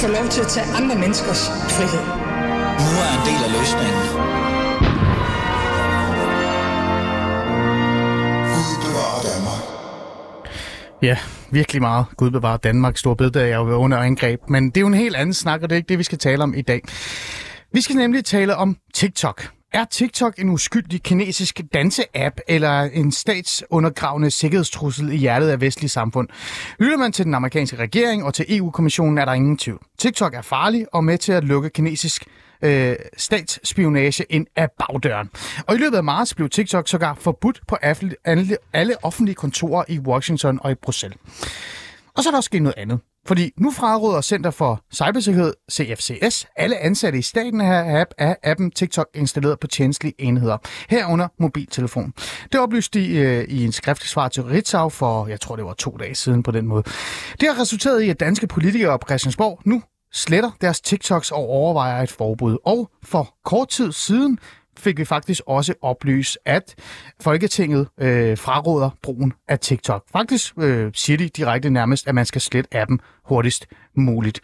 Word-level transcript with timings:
få 0.00 0.08
lov 0.08 0.28
til 0.28 0.40
at 0.40 0.46
tage 0.46 0.66
andre 0.78 0.96
menneskers 0.96 1.42
frihed. 1.76 2.04
Nu 2.84 2.90
er 3.04 3.10
en 3.18 3.22
del 3.28 3.40
af 3.46 3.50
løsningen. 3.58 4.04
Ja, 11.02 11.16
virkelig 11.50 11.82
meget. 11.82 12.06
Gud 12.16 12.30
bevarer 12.30 12.56
Danmark. 12.56 12.96
Stor 12.96 13.14
bededag 13.14 13.50
er 13.50 13.56
jo 13.56 13.74
under 13.74 13.98
angreb. 13.98 14.40
Men 14.48 14.70
det 14.70 14.76
er 14.76 14.80
jo 14.80 14.86
en 14.86 14.94
helt 14.94 15.16
anden 15.16 15.34
snak, 15.34 15.62
og 15.62 15.70
det 15.70 15.74
er 15.74 15.76
ikke 15.76 15.88
det, 15.88 15.98
vi 15.98 16.04
skal 16.04 16.18
tale 16.18 16.42
om 16.42 16.54
i 16.54 16.62
dag. 16.62 16.80
Vi 17.72 17.80
skal 17.80 17.96
nemlig 17.96 18.24
tale 18.24 18.56
om 18.56 18.76
TikTok. 18.94 19.50
Er 19.72 19.84
TikTok 19.84 20.38
en 20.38 20.50
uskyldig 20.50 21.02
kinesisk 21.02 21.60
danse-app 21.74 22.40
eller 22.48 22.80
en 22.82 23.12
statsundergravende 23.12 24.30
sikkerhedstrussel 24.30 25.12
i 25.12 25.16
hjertet 25.16 25.48
af 25.48 25.60
vestlige 25.60 25.88
samfund? 25.88 26.28
Lytter 26.78 26.96
man 26.96 27.12
til 27.12 27.24
den 27.24 27.34
amerikanske 27.34 27.76
regering 27.76 28.24
og 28.24 28.34
til 28.34 28.46
EU-kommissionen, 28.48 29.18
er 29.18 29.24
der 29.24 29.32
ingen 29.32 29.58
tvivl. 29.58 29.82
TikTok 29.98 30.34
er 30.34 30.42
farlig 30.42 30.86
og 30.92 31.04
med 31.04 31.18
til 31.18 31.32
at 31.32 31.44
lukke 31.44 31.70
kinesisk 31.70 32.24
øh, 32.62 32.96
statsspionage 33.16 34.24
ind 34.30 34.46
af 34.56 34.68
bagdøren. 34.70 35.30
Og 35.66 35.74
i 35.74 35.78
løbet 35.78 35.96
af 35.96 36.04
marts 36.04 36.34
blev 36.34 36.48
TikTok 36.48 36.88
sågar 36.88 37.14
forbudt 37.14 37.60
på 37.68 37.76
alle, 37.82 38.56
alle 38.72 39.04
offentlige 39.04 39.34
kontorer 39.34 39.84
i 39.88 39.98
Washington 39.98 40.60
og 40.62 40.70
i 40.70 40.74
Bruxelles. 40.74 41.18
Og 42.16 42.22
så 42.22 42.28
er 42.28 42.30
der 42.30 42.38
også 42.38 42.48
sket 42.48 42.62
noget 42.62 42.78
andet. 42.78 42.98
Fordi 43.30 43.50
nu 43.56 43.70
fraråder 43.70 44.20
Center 44.20 44.50
for 44.50 44.84
Cybersikkerhed, 44.94 45.54
CFCS, 45.72 46.46
alle 46.56 46.78
ansatte 46.78 47.18
i 47.18 47.22
staten 47.22 47.60
her 47.60 48.00
app 48.00 48.10
af 48.18 48.36
appen 48.42 48.70
TikTok 48.70 49.06
installeret 49.14 49.60
på 49.60 49.66
tjenestlige 49.66 50.14
enheder, 50.18 50.56
herunder 50.88 51.28
mobiltelefon. 51.38 52.12
Det 52.52 52.60
oplyste 52.60 53.00
de 53.00 53.16
øh, 53.16 53.44
i 53.44 53.64
en 53.64 53.72
skriftlig 53.72 54.08
svar 54.08 54.28
til 54.28 54.42
Ritzau 54.42 54.88
for, 54.88 55.26
jeg 55.26 55.40
tror 55.40 55.56
det 55.56 55.64
var 55.64 55.72
to 55.72 55.90
dage 55.90 56.14
siden 56.14 56.42
på 56.42 56.50
den 56.50 56.66
måde. 56.66 56.82
Det 57.40 57.48
har 57.48 57.60
resulteret 57.60 58.02
i, 58.02 58.08
at 58.08 58.20
danske 58.20 58.46
politikere 58.46 58.98
på 58.98 59.06
Christiansborg 59.08 59.60
nu 59.64 59.82
sletter 60.12 60.50
deres 60.60 60.80
TikToks 60.80 61.30
og 61.30 61.48
overvejer 61.48 62.02
et 62.02 62.10
forbud. 62.10 62.56
Og 62.64 62.90
for 63.02 63.34
kort 63.44 63.68
tid 63.68 63.92
siden 63.92 64.38
fik 64.80 64.98
vi 64.98 65.04
faktisk 65.04 65.42
også 65.46 65.74
oplyst, 65.82 66.38
at 66.44 66.74
Folketinget 67.20 67.88
øh, 68.00 68.38
fraråder 68.38 68.90
brugen 69.02 69.32
af 69.48 69.58
TikTok. 69.58 70.04
Faktisk 70.12 70.54
øh, 70.58 70.90
siger 70.94 71.16
de 71.16 71.28
direkte 71.28 71.70
nærmest, 71.70 72.08
at 72.08 72.14
man 72.14 72.26
skal 72.26 72.40
slette 72.40 72.76
appen 72.76 73.00
hurtigst 73.24 73.66
muligt. 73.94 74.40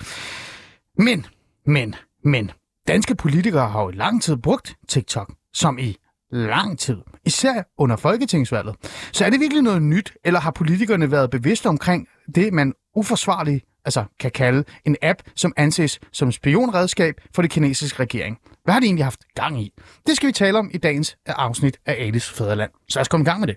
Men, 0.99 1.27
men, 1.67 1.95
men, 2.25 2.51
danske 2.89 3.15
politikere 3.15 3.69
har 3.69 3.83
jo 3.83 3.89
i 3.89 3.95
lang 3.95 4.23
tid 4.23 4.37
brugt 4.37 4.77
TikTok, 4.89 5.33
som 5.55 5.79
i 5.79 5.97
lang 6.31 6.79
tid, 6.79 6.97
især 7.25 7.63
under 7.79 7.97
folketingsvalget. 7.97 8.75
Så 9.13 9.25
er 9.25 9.31
det 9.31 9.41
virkelig 9.41 9.63
noget 9.63 9.83
nyt, 9.83 10.13
eller 10.25 10.41
har 10.41 10.51
politikerne 10.51 11.11
været 11.11 11.31
bevidste 11.31 11.67
omkring 11.67 12.09
det, 12.35 12.53
man 12.53 12.73
uforsvarligt 12.97 13.65
altså 13.87 14.05
kan 14.21 14.31
kalde 14.31 14.65
en 14.85 14.97
app, 15.03 15.19
som 15.35 15.53
anses 15.57 16.01
som 16.13 16.33
spionredskab 16.33 17.15
for 17.35 17.43
det 17.43 17.51
kinesiske 17.51 18.01
regering. 18.01 18.39
Hvad 18.65 18.73
har 18.73 18.81
de 18.81 18.87
egentlig 18.87 19.05
haft 19.05 19.21
gang 19.35 19.63
i? 19.63 19.73
Det 20.07 20.17
skal 20.17 20.27
vi 20.27 20.33
tale 20.33 20.59
om 20.59 20.71
i 20.75 20.79
dagens 20.79 21.17
afsnit 21.27 21.79
af 21.87 21.93
Alice 21.99 22.35
Fæderland. 22.35 22.71
Så 22.89 22.99
lad 22.99 23.01
os 23.01 23.09
komme 23.09 23.25
i 23.25 23.29
gang 23.29 23.41
med 23.41 23.49
det. 23.49 23.57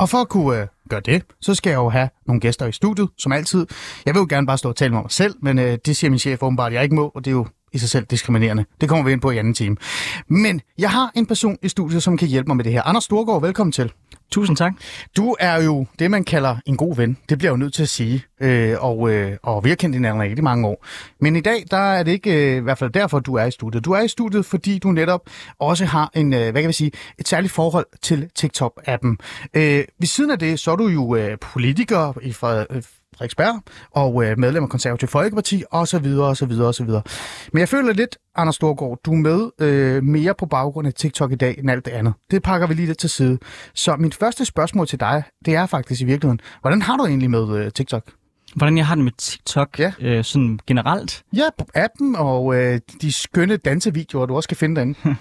Og 0.00 0.08
for 0.08 0.18
at 0.18 0.28
kunne 0.28 0.60
øh, 0.60 0.66
gøre 0.88 1.00
det, 1.00 1.22
så 1.40 1.54
skal 1.54 1.70
jeg 1.70 1.76
jo 1.76 1.88
have 1.88 2.08
nogle 2.26 2.40
gæster 2.40 2.66
i 2.66 2.72
studiet, 2.72 3.08
som 3.18 3.32
altid. 3.32 3.66
Jeg 4.06 4.14
vil 4.14 4.20
jo 4.20 4.26
gerne 4.30 4.46
bare 4.46 4.58
stå 4.58 4.68
og 4.68 4.76
tale 4.76 4.92
med 4.92 5.00
mig 5.02 5.10
selv, 5.10 5.34
men 5.42 5.58
øh, 5.58 5.78
det 5.86 5.96
siger 5.96 6.10
min 6.10 6.18
chef 6.18 6.42
åbenbart, 6.42 6.72
at 6.72 6.74
jeg 6.74 6.82
ikke 6.82 6.94
må, 6.94 7.12
og 7.14 7.24
det 7.24 7.30
er 7.30 7.34
jo 7.34 7.46
i 7.72 7.78
sig 7.78 7.88
selv 7.88 8.04
diskriminerende. 8.04 8.64
Det 8.80 8.88
kommer 8.88 9.04
vi 9.04 9.12
ind 9.12 9.20
på 9.20 9.30
i 9.30 9.38
anden 9.38 9.54
time. 9.54 9.76
Men 10.28 10.60
jeg 10.78 10.90
har 10.90 11.10
en 11.14 11.26
person 11.26 11.56
i 11.62 11.68
studiet, 11.68 12.02
som 12.02 12.16
kan 12.16 12.28
hjælpe 12.28 12.48
mig 12.48 12.56
med 12.56 12.64
det 12.64 12.72
her. 12.72 12.82
Anders 12.82 13.04
Storgård, 13.04 13.42
velkommen 13.42 13.72
til. 13.72 13.92
Tusind 14.30 14.56
tak. 14.56 14.72
Du 15.16 15.36
er 15.40 15.62
jo 15.62 15.86
det, 15.98 16.10
man 16.10 16.24
kalder 16.24 16.56
en 16.66 16.76
god 16.76 16.96
ven. 16.96 17.16
Det 17.28 17.38
bliver 17.38 17.48
jeg 17.48 17.52
jo 17.52 17.56
nødt 17.56 17.74
til 17.74 17.82
at 17.82 17.88
sige. 17.88 18.24
Øh, 18.40 18.76
og, 18.80 19.10
øh, 19.10 19.36
og 19.42 19.64
vi 19.64 19.68
har 19.68 19.76
kendt 19.76 19.96
hinanden 19.96 20.22
rigtig 20.22 20.44
mange 20.44 20.68
år. 20.68 20.86
Men 21.20 21.36
i 21.36 21.40
dag, 21.40 21.64
der 21.70 21.76
er 21.76 22.02
det 22.02 22.12
ikke 22.12 22.50
øh, 22.50 22.56
i 22.56 22.60
hvert 22.60 22.78
fald 22.78 22.90
derfor, 22.90 23.18
du 23.18 23.34
er 23.34 23.44
i 23.44 23.50
studiet. 23.50 23.84
Du 23.84 23.92
er 23.92 24.00
i 24.00 24.08
studiet, 24.08 24.46
fordi 24.46 24.78
du 24.78 24.92
netop 24.92 25.20
også 25.58 25.84
har 25.84 26.10
en, 26.14 26.32
øh, 26.32 26.50
hvad 26.50 26.62
kan 26.62 26.68
vi 26.68 26.72
sige, 26.72 26.90
et 27.18 27.28
særligt 27.28 27.52
forhold 27.52 27.86
til 28.02 28.30
TikTok-appen. 28.38 29.16
Øh, 29.54 29.84
ved 29.98 30.06
siden 30.06 30.30
af 30.30 30.38
det, 30.38 30.60
så 30.60 30.70
er 30.70 30.76
du 30.76 30.88
jo 30.88 31.16
øh, 31.16 31.38
politiker 31.38 32.12
i 32.22 32.32
Fred, 32.32 32.66
øh, 32.70 32.82
Frederiksberg 33.16 33.62
og 33.90 34.24
øh, 34.24 34.38
medlem 34.38 34.62
af 34.62 34.68
Konservativ 34.68 35.08
Folkeparti 35.08 35.64
og 35.70 35.88
så 35.88 35.98
videre 35.98 36.28
og 36.28 36.36
så 36.36 36.46
videre 36.46 36.66
og 36.66 36.74
så 36.74 36.84
videre. 36.84 37.02
Men 37.52 37.60
jeg 37.60 37.68
føler 37.68 37.92
lidt, 37.92 38.18
Anders 38.36 38.54
Storgård, 38.54 38.98
du 39.04 39.12
er 39.12 39.16
med 39.16 39.50
øh, 39.60 40.02
mere 40.02 40.34
på 40.38 40.46
baggrund 40.46 40.86
af 40.86 40.94
TikTok 40.94 41.32
i 41.32 41.34
dag 41.34 41.54
end 41.58 41.70
alt 41.70 41.84
det 41.84 41.90
andet. 41.90 42.14
Det 42.30 42.42
pakker 42.42 42.66
vi 42.66 42.74
lige 42.74 42.86
lidt 42.86 42.98
til 42.98 43.10
side. 43.10 43.38
Så 43.74 43.96
mit 43.96 44.14
første 44.14 44.44
spørgsmål 44.44 44.86
til 44.86 45.00
dig, 45.00 45.22
det 45.44 45.54
er 45.54 45.66
faktisk 45.66 46.00
i 46.00 46.04
virkeligheden, 46.04 46.40
hvordan 46.60 46.82
har 46.82 46.96
du 46.96 47.06
egentlig 47.06 47.30
med 47.30 47.56
øh, 47.56 47.72
TikTok? 47.72 48.02
Hvordan 48.54 48.76
jeg 48.76 48.86
har 48.86 48.94
det 48.94 49.04
med 49.04 49.12
TikTok 49.18 49.78
ja. 49.78 49.92
øh, 50.00 50.24
sådan 50.24 50.60
generelt? 50.66 51.22
Ja, 51.36 51.48
appen 51.74 52.16
og 52.16 52.54
øh, 52.54 52.80
de 53.02 53.12
skønne 53.12 53.56
dansevideoer, 53.56 54.26
du 54.26 54.36
også 54.36 54.48
kan 54.48 54.56
finde 54.56 54.76
derinde. 54.76 54.98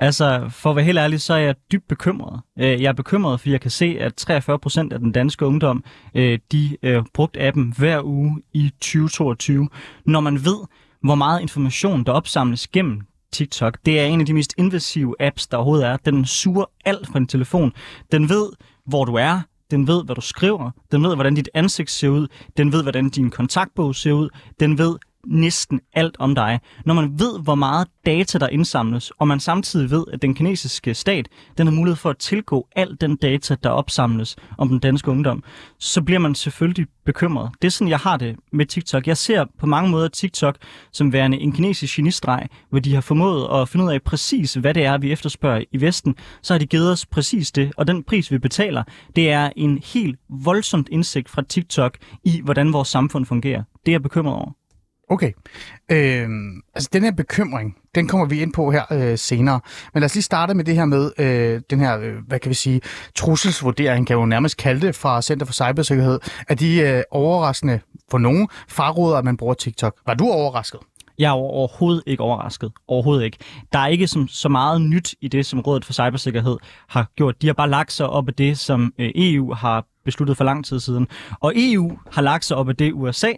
Altså, 0.00 0.46
for 0.50 0.70
at 0.70 0.76
være 0.76 0.84
helt 0.84 0.98
ærlig, 0.98 1.20
så 1.20 1.34
er 1.34 1.38
jeg 1.38 1.54
dybt 1.72 1.88
bekymret. 1.88 2.40
Øh, 2.58 2.82
jeg 2.82 2.88
er 2.88 2.92
bekymret, 2.92 3.40
fordi 3.40 3.52
jeg 3.52 3.60
kan 3.60 3.70
se, 3.70 3.96
at 4.00 4.14
43 4.14 4.58
procent 4.58 4.92
af 4.92 4.98
den 4.98 5.12
danske 5.12 5.46
ungdom, 5.46 5.84
øh, 6.14 6.38
de 6.52 6.76
øh, 6.82 7.02
brugte 7.14 7.42
appen 7.42 7.74
hver 7.78 8.02
uge 8.04 8.42
i 8.52 8.70
2022. 8.80 9.68
Når 10.06 10.20
man 10.20 10.34
ved, 10.44 10.58
hvor 11.02 11.14
meget 11.14 11.40
information, 11.40 12.04
der 12.04 12.12
opsamles 12.12 12.68
gennem 12.68 13.00
TikTok. 13.32 13.78
Det 13.86 14.00
er 14.00 14.04
en 14.04 14.20
af 14.20 14.26
de 14.26 14.34
mest 14.34 14.54
invasive 14.58 15.14
apps, 15.20 15.46
der 15.46 15.56
overhovedet 15.56 15.86
er. 15.86 15.96
Den 15.96 16.24
suger 16.24 16.64
alt 16.84 17.06
fra 17.06 17.18
din 17.18 17.26
telefon. 17.26 17.72
Den 18.12 18.28
ved, 18.28 18.48
hvor 18.86 19.04
du 19.04 19.14
er. 19.14 19.40
Den 19.70 19.86
ved, 19.86 20.04
hvad 20.04 20.14
du 20.14 20.20
skriver. 20.20 20.70
Den 20.92 21.02
ved, 21.02 21.14
hvordan 21.14 21.34
dit 21.34 21.48
ansigt 21.54 21.90
ser 21.90 22.08
ud. 22.08 22.28
Den 22.56 22.72
ved, 22.72 22.82
hvordan 22.82 23.08
din 23.08 23.30
kontaktbog 23.30 23.94
ser 23.94 24.12
ud. 24.12 24.28
Den 24.60 24.78
ved 24.78 24.96
næsten 25.26 25.80
alt 25.92 26.16
om 26.18 26.34
dig. 26.34 26.60
Når 26.84 26.94
man 26.94 27.18
ved, 27.18 27.40
hvor 27.42 27.54
meget 27.54 27.88
data, 28.06 28.38
der 28.38 28.48
indsamles, 28.48 29.10
og 29.10 29.28
man 29.28 29.40
samtidig 29.40 29.90
ved, 29.90 30.04
at 30.12 30.22
den 30.22 30.34
kinesiske 30.34 30.94
stat 30.94 31.28
den 31.58 31.66
har 31.66 31.74
mulighed 31.74 31.96
for 31.96 32.10
at 32.10 32.18
tilgå 32.18 32.68
al 32.76 32.96
den 33.00 33.16
data, 33.16 33.56
der 33.62 33.70
opsamles 33.70 34.36
om 34.58 34.68
den 34.68 34.78
danske 34.78 35.10
ungdom, 35.10 35.44
så 35.78 36.02
bliver 36.02 36.18
man 36.18 36.34
selvfølgelig 36.34 36.86
bekymret. 37.04 37.50
Det 37.62 37.66
er 37.66 37.70
sådan, 37.70 37.88
jeg 37.88 37.98
har 37.98 38.16
det 38.16 38.36
med 38.52 38.66
TikTok. 38.66 39.06
Jeg 39.06 39.16
ser 39.16 39.44
på 39.58 39.66
mange 39.66 39.90
måder 39.90 40.08
TikTok 40.08 40.56
som 40.92 41.12
værende 41.12 41.38
en 41.38 41.52
kinesisk 41.52 41.96
genistreg, 41.96 42.48
hvor 42.70 42.78
de 42.78 42.94
har 42.94 43.00
formået 43.00 43.62
at 43.62 43.68
finde 43.68 43.84
ud 43.84 43.90
af 43.90 44.02
præcis, 44.02 44.54
hvad 44.54 44.74
det 44.74 44.84
er, 44.84 44.98
vi 44.98 45.12
efterspørger 45.12 45.64
i 45.72 45.80
Vesten. 45.80 46.14
Så 46.42 46.54
har 46.54 46.58
de 46.58 46.66
givet 46.66 46.92
os 46.92 47.06
præcis 47.06 47.52
det, 47.52 47.72
og 47.76 47.86
den 47.86 48.02
pris, 48.02 48.30
vi 48.30 48.38
betaler, 48.38 48.82
det 49.16 49.30
er 49.30 49.50
en 49.56 49.78
helt 49.84 50.18
voldsomt 50.28 50.88
indsigt 50.92 51.28
fra 51.28 51.42
TikTok 51.42 51.98
i, 52.24 52.40
hvordan 52.44 52.72
vores 52.72 52.88
samfund 52.88 53.26
fungerer. 53.26 53.62
Det 53.86 53.92
er 53.92 53.94
jeg 53.94 54.02
bekymret 54.02 54.34
over. 54.34 54.52
Okay. 55.10 55.32
Øh, 55.90 56.28
altså, 56.74 56.88
den 56.92 57.02
her 57.02 57.12
bekymring, 57.12 57.76
den 57.94 58.08
kommer 58.08 58.26
vi 58.26 58.42
ind 58.42 58.52
på 58.52 58.70
her 58.70 58.84
øh, 58.92 59.18
senere. 59.18 59.60
Men 59.94 60.00
lad 60.00 60.04
os 60.04 60.14
lige 60.14 60.22
starte 60.22 60.54
med 60.54 60.64
det 60.64 60.74
her 60.74 60.84
med 60.84 61.12
øh, 61.18 61.60
den 61.70 61.80
her, 61.80 61.98
øh, 61.98 62.14
hvad 62.26 62.38
kan 62.38 62.48
vi 62.48 62.54
sige, 62.54 62.80
trusselsvurdering, 63.14 64.06
kan 64.06 64.16
jo 64.16 64.26
nærmest 64.26 64.56
kalde 64.56 64.86
det, 64.86 64.94
fra 64.94 65.22
Center 65.22 65.46
for 65.46 65.52
Cybersikkerhed, 65.52 66.20
at 66.48 66.60
de 66.60 66.80
øh, 66.80 67.02
overraskende 67.10 67.80
for 68.10 68.18
nogen 68.18 68.48
fraråder, 68.68 69.16
at 69.16 69.24
man 69.24 69.36
bruger 69.36 69.54
TikTok. 69.54 69.96
Var 70.06 70.14
du 70.14 70.24
overrasket? 70.28 70.80
Jeg 71.18 71.28
er 71.28 71.32
overhovedet 71.32 72.02
ikke 72.06 72.22
overrasket. 72.22 72.72
Overhovedet 72.88 73.24
ikke. 73.24 73.38
Der 73.72 73.78
er 73.78 73.86
ikke 73.86 74.06
som, 74.06 74.28
så 74.28 74.48
meget 74.48 74.80
nyt 74.80 75.14
i 75.20 75.28
det, 75.28 75.46
som 75.46 75.60
Rådet 75.60 75.84
for 75.84 75.92
Cybersikkerhed 75.92 76.56
har 76.88 77.06
gjort. 77.16 77.42
De 77.42 77.46
har 77.46 77.54
bare 77.54 77.70
lagt 77.70 77.92
sig 77.92 78.08
op 78.08 78.28
af 78.28 78.34
det, 78.34 78.58
som 78.58 78.92
øh, 78.98 79.10
EU 79.14 79.54
har 79.54 79.84
besluttet 80.04 80.36
for 80.36 80.44
lang 80.44 80.64
tid 80.64 80.80
siden. 80.80 81.06
Og 81.40 81.52
EU 81.56 81.98
har 82.12 82.22
lagt 82.22 82.44
sig 82.44 82.56
op 82.56 82.68
af 82.68 82.76
det, 82.76 82.92
USA 82.92 83.32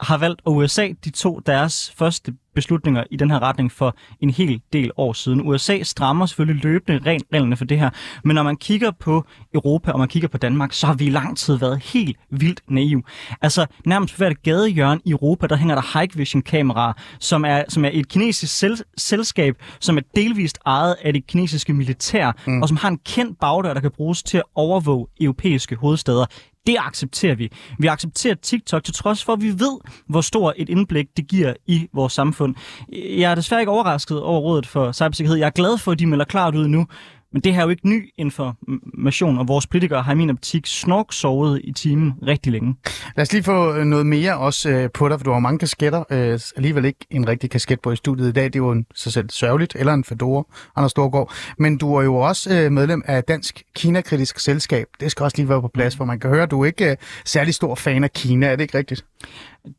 har 0.00 0.18
valgt, 0.18 0.40
og 0.44 0.56
USA 0.56 0.88
de 1.04 1.10
tog 1.10 1.42
deres 1.46 1.92
første 1.98 2.32
beslutninger 2.54 3.04
i 3.10 3.16
den 3.16 3.30
her 3.30 3.42
retning 3.42 3.72
for 3.72 3.96
en 4.20 4.30
hel 4.30 4.60
del 4.72 4.90
år 4.96 5.12
siden. 5.12 5.40
USA 5.48 5.82
strammer 5.82 6.26
selvfølgelig 6.26 6.64
løbende 6.64 6.98
reglerne 7.06 7.56
for 7.56 7.64
det 7.64 7.78
her, 7.78 7.90
men 8.24 8.34
når 8.34 8.42
man 8.42 8.56
kigger 8.56 8.90
på 8.90 9.24
Europa 9.54 9.92
og 9.92 9.98
man 9.98 10.08
kigger 10.08 10.28
på 10.28 10.38
Danmark, 10.38 10.72
så 10.72 10.86
har 10.86 10.94
vi 10.94 11.06
i 11.06 11.10
lang 11.10 11.36
tid 11.38 11.58
været 11.58 11.82
helt 11.82 12.16
vildt 12.30 12.60
naive. 12.68 13.02
Altså 13.42 13.66
nærmest 13.86 14.16
hvert 14.16 14.42
gadehjørne 14.42 15.00
i 15.04 15.10
Europa, 15.10 15.46
der 15.46 15.56
hænger 15.56 15.74
der 15.74 15.98
High 15.98 16.18
Vision 16.18 16.42
kameraer, 16.42 16.92
som 17.20 17.44
er, 17.44 17.64
som 17.68 17.84
er 17.84 17.90
et 17.92 18.08
kinesisk 18.08 18.58
sel- 18.58 18.82
selskab, 18.96 19.54
som 19.80 19.96
er 19.96 20.02
delvist 20.16 20.58
ejet 20.66 20.96
af 21.02 21.12
det 21.12 21.26
kinesiske 21.26 21.72
militær, 21.72 22.32
mm. 22.46 22.62
og 22.62 22.68
som 22.68 22.76
har 22.76 22.88
en 22.88 22.98
kendt 22.98 23.38
bagdør, 23.40 23.74
der 23.74 23.80
kan 23.80 23.90
bruges 23.90 24.22
til 24.22 24.38
at 24.38 24.44
overvåge 24.54 25.06
europæiske 25.20 25.76
hovedsteder. 25.76 26.26
Det 26.66 26.76
accepterer 26.78 27.34
vi. 27.34 27.52
Vi 27.78 27.86
accepterer 27.86 28.34
TikTok 28.34 28.84
til 28.84 28.94
trods 28.94 29.24
for, 29.24 29.32
at 29.32 29.42
vi 29.42 29.48
ved, 29.48 29.78
hvor 30.06 30.20
stor 30.20 30.54
et 30.56 30.68
indblik 30.68 31.06
det 31.16 31.28
giver 31.28 31.54
i 31.66 31.88
vores 31.92 32.12
samfund. 32.12 32.54
Jeg 32.92 33.30
er 33.30 33.34
desværre 33.34 33.60
ikke 33.60 33.72
overrasket 33.72 34.22
over 34.22 34.40
rådet 34.40 34.66
for 34.66 34.92
cybersikkerhed. 34.92 35.38
Jeg 35.38 35.46
er 35.46 35.50
glad 35.50 35.78
for, 35.78 35.92
at 35.92 35.98
de 35.98 36.06
melder 36.06 36.24
klart 36.24 36.54
ud 36.54 36.68
nu. 36.68 36.86
Men 37.32 37.42
det 37.42 37.54
her 37.54 37.60
er 37.60 37.64
jo 37.64 37.70
ikke 37.70 37.88
ny 37.88 38.08
information, 38.18 39.38
og 39.38 39.48
vores 39.48 39.66
politikere 39.66 40.02
har 40.02 40.12
i 40.12 40.14
min 40.14 40.30
optik 40.30 40.66
snork 40.66 41.06
sovet 41.12 41.60
i 41.64 41.72
timen 41.72 42.12
rigtig 42.26 42.52
længe. 42.52 42.74
Lad 43.16 43.22
os 43.22 43.32
lige 43.32 43.42
få 43.42 43.74
øh, 43.74 43.84
noget 43.84 44.06
mere 44.06 44.38
også 44.38 44.70
øh, 44.70 44.90
på 44.94 45.08
dig, 45.08 45.18
for 45.18 45.24
du 45.24 45.32
har 45.32 45.38
mange 45.38 45.58
kasketter. 45.58 46.04
Øh, 46.10 46.40
alligevel 46.56 46.84
ikke 46.84 47.06
en 47.10 47.28
rigtig 47.28 47.50
kasket 47.50 47.80
på 47.80 47.92
i 47.92 47.96
studiet 47.96 48.28
i 48.28 48.32
dag. 48.32 48.44
Det 48.44 48.56
er 48.56 48.58
jo 48.58 48.70
en, 48.70 48.86
så 48.94 49.10
selv 49.10 49.30
sørgeligt, 49.30 49.76
eller 49.78 49.94
en 49.94 50.04
fedora, 50.04 50.44
Anders 50.76 50.90
Storgård. 50.90 51.32
Men 51.58 51.78
du 51.78 51.94
er 51.94 52.02
jo 52.02 52.16
også 52.16 52.54
øh, 52.54 52.72
medlem 52.72 53.02
af 53.06 53.24
Dansk 53.24 53.62
Kina-kritisk 53.74 54.38
Selskab. 54.38 54.86
Det 55.00 55.10
skal 55.10 55.24
også 55.24 55.36
lige 55.36 55.48
være 55.48 55.60
på 55.60 55.70
plads, 55.74 55.96
for 55.96 56.04
man 56.04 56.20
kan 56.20 56.30
høre, 56.30 56.42
at 56.42 56.50
du 56.50 56.60
er 56.60 56.66
ikke 56.66 56.90
øh, 56.90 56.96
særlig 57.24 57.54
stor 57.54 57.74
fan 57.74 58.04
af 58.04 58.12
Kina. 58.12 58.46
Er 58.46 58.56
det 58.56 58.62
ikke 58.62 58.78
rigtigt? 58.78 59.04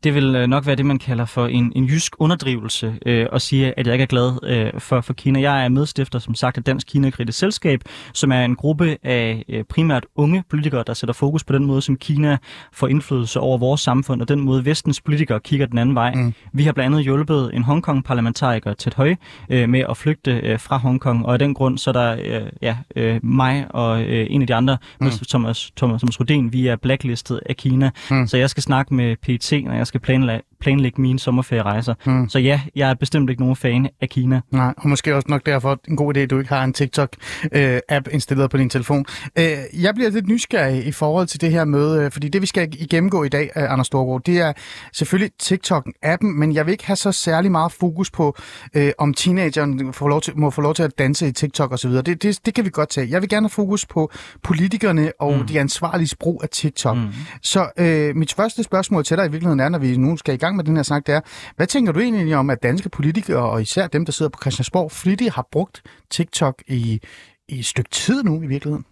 Det 0.04 0.14
vil 0.14 0.34
øh, 0.34 0.46
nok 0.46 0.66
være 0.66 0.76
det, 0.76 0.86
man 0.86 0.98
kalder 0.98 1.24
for 1.24 1.46
en, 1.46 1.72
en 1.76 1.84
jysk 1.84 2.14
underdrivelse 2.18 2.94
øh, 3.06 3.26
at 3.32 3.42
sige, 3.42 3.78
at 3.78 3.86
jeg 3.86 3.94
ikke 3.94 4.02
er 4.02 4.06
glad 4.06 4.38
øh, 4.42 4.80
for, 4.80 5.00
for 5.00 5.12
Kina. 5.12 5.40
Jeg 5.40 5.64
er 5.64 5.68
medstifter, 5.68 6.18
som 6.18 6.34
sagt, 6.34 6.58
af 6.58 6.64
Dansk 6.64 6.86
Kina 6.86 7.10
Kritisk 7.10 7.38
Selskab, 7.38 7.80
som 8.12 8.32
er 8.32 8.44
en 8.44 8.56
gruppe 8.56 8.98
af 9.02 9.44
øh, 9.48 9.64
primært 9.64 10.06
unge 10.16 10.44
politikere, 10.50 10.84
der 10.86 10.94
sætter 10.94 11.14
fokus 11.14 11.44
på 11.44 11.52
den 11.52 11.64
måde, 11.64 11.82
som 11.82 11.96
Kina 11.96 12.38
får 12.72 12.88
indflydelse 12.88 13.40
over 13.40 13.58
vores 13.58 13.80
samfund, 13.80 14.22
og 14.22 14.28
den 14.28 14.40
måde, 14.40 14.64
vestens 14.64 15.00
politikere 15.00 15.40
kigger 15.40 15.66
den 15.66 15.78
anden 15.78 15.94
vej. 15.94 16.14
Mm. 16.14 16.34
Vi 16.52 16.62
har 16.62 16.72
blandt 16.72 16.94
andet 16.94 17.04
hjulpet 17.04 17.50
en 17.54 17.62
Hongkong-parlamentariker, 17.62 18.74
Ted 18.74 18.92
Høj, 18.96 19.14
øh, 19.50 19.68
med 19.68 19.84
at 19.90 19.96
flygte 19.96 20.30
øh, 20.30 20.60
fra 20.60 20.76
Hongkong, 20.76 21.26
og 21.26 21.32
af 21.32 21.38
den 21.38 21.54
grund, 21.54 21.78
så 21.78 21.90
er 21.90 21.92
der 21.92 22.16
øh, 22.24 22.48
ja, 22.62 22.76
øh, 22.96 23.20
mig 23.22 23.66
og 23.70 24.02
øh, 24.02 24.26
en 24.30 24.40
af 24.40 24.46
de 24.46 24.54
andre, 24.54 24.78
mm. 25.00 25.10
Thomas, 25.28 25.70
Thomas, 25.76 25.98
Thomas 26.00 26.20
Rudin, 26.20 26.52
vi 26.52 26.66
er 26.66 26.76
blacklistet 26.76 27.40
af 27.46 27.56
Kina, 27.56 27.90
mm. 28.10 28.26
så 28.26 28.36
jeg 28.36 28.50
skal 28.50 28.62
snakke 28.62 28.94
med 28.94 29.16
PT, 29.36 29.52
når 29.64 29.74
jeg 29.74 29.86
skal 29.86 30.00
planlægge, 30.00 30.44
planlægge 30.62 31.00
mine 31.00 31.18
sommerferierejser. 31.18 31.94
Mm. 32.06 32.28
Så 32.28 32.38
ja, 32.38 32.60
jeg 32.76 32.90
er 32.90 32.94
bestemt 32.94 33.30
ikke 33.30 33.42
nogen 33.42 33.56
fan 33.56 33.88
af 34.00 34.08
Kina. 34.08 34.40
Nej, 34.50 34.74
og 34.76 34.88
måske 34.88 35.16
også 35.16 35.26
nok 35.28 35.46
derfor 35.46 35.80
en 35.88 35.96
god 35.96 36.16
idé, 36.16 36.20
at 36.20 36.30
du 36.30 36.38
ikke 36.38 36.48
har 36.48 36.64
en 36.64 36.74
TikTok-app 36.74 38.08
øh, 38.08 38.14
installeret 38.14 38.50
på 38.50 38.56
din 38.56 38.70
telefon. 38.70 39.04
Øh, 39.38 39.44
jeg 39.82 39.94
bliver 39.94 40.10
lidt 40.10 40.28
nysgerrig 40.28 40.86
i 40.86 40.92
forhold 40.92 41.26
til 41.26 41.40
det 41.40 41.50
her 41.50 41.64
møde, 41.64 42.04
øh, 42.04 42.10
fordi 42.10 42.28
det 42.28 42.42
vi 42.42 42.46
skal 42.46 42.88
gennemgå 42.90 43.24
i 43.24 43.28
dag, 43.28 43.50
Anders 43.54 43.86
Storgård, 43.86 44.22
det 44.24 44.38
er 44.38 44.52
selvfølgelig 44.92 45.30
TikTok-appen, 45.42 46.26
men 46.26 46.54
jeg 46.54 46.66
vil 46.66 46.72
ikke 46.72 46.86
have 46.86 46.96
så 46.96 47.12
særlig 47.12 47.50
meget 47.50 47.72
fokus 47.72 48.10
på, 48.10 48.36
om 48.98 49.14
teenageren 49.14 49.92
får 49.92 50.08
lov 50.08 50.20
til, 50.20 50.38
må 50.38 50.50
få 50.50 50.60
lov 50.60 50.74
til 50.74 50.82
at 50.82 50.98
danse 50.98 51.28
i 51.28 51.32
TikTok 51.32 51.72
osv. 51.72 51.90
Det, 51.90 52.22
det, 52.22 52.40
det 52.46 52.54
kan 52.54 52.64
vi 52.64 52.70
godt 52.72 52.88
tage. 52.88 53.10
Jeg 53.10 53.20
vil 53.20 53.28
gerne 53.28 53.44
have 53.44 53.50
fokus 53.50 53.86
på 53.86 54.12
politikerne 54.42 55.12
og 55.20 55.38
mm. 55.38 55.46
de 55.46 55.60
ansvarlige 55.60 56.16
brug 56.20 56.40
af 56.42 56.48
TikTok. 56.48 56.96
Mm. 56.96 57.02
Så 57.42 57.70
øh, 57.76 58.16
mit 58.16 58.32
første 58.34 58.62
spørgsmål 58.62 59.04
til 59.04 59.16
dig 59.16 59.26
i 59.26 59.30
virkeligheden 59.30 59.60
er, 59.60 59.68
når 59.68 59.78
vi 59.78 59.96
nu 59.96 60.16
skal 60.16 60.34
i 60.34 60.36
gang 60.36 60.51
med 60.52 60.64
den 60.64 60.76
her 60.76 60.82
snak, 60.82 61.06
det 61.06 61.14
er, 61.14 61.20
hvad 61.56 61.66
tænker 61.66 61.92
du 61.92 62.00
egentlig 62.00 62.36
om, 62.36 62.50
at 62.50 62.62
danske 62.62 62.88
politikere, 62.88 63.50
og 63.50 63.62
især 63.62 63.86
dem, 63.86 64.04
der 64.04 64.12
sidder 64.12 64.30
på 64.30 64.38
Christiansborg, 64.42 64.92
flittigt 64.92 65.34
har 65.34 65.48
brugt 65.52 65.82
TikTok 66.10 66.62
i, 66.68 67.00
i 67.48 67.58
et 67.58 67.66
stykke 67.66 67.90
tid 67.90 68.22
nu 68.22 68.42
i 68.42 68.46
virkeligheden? 68.46 68.84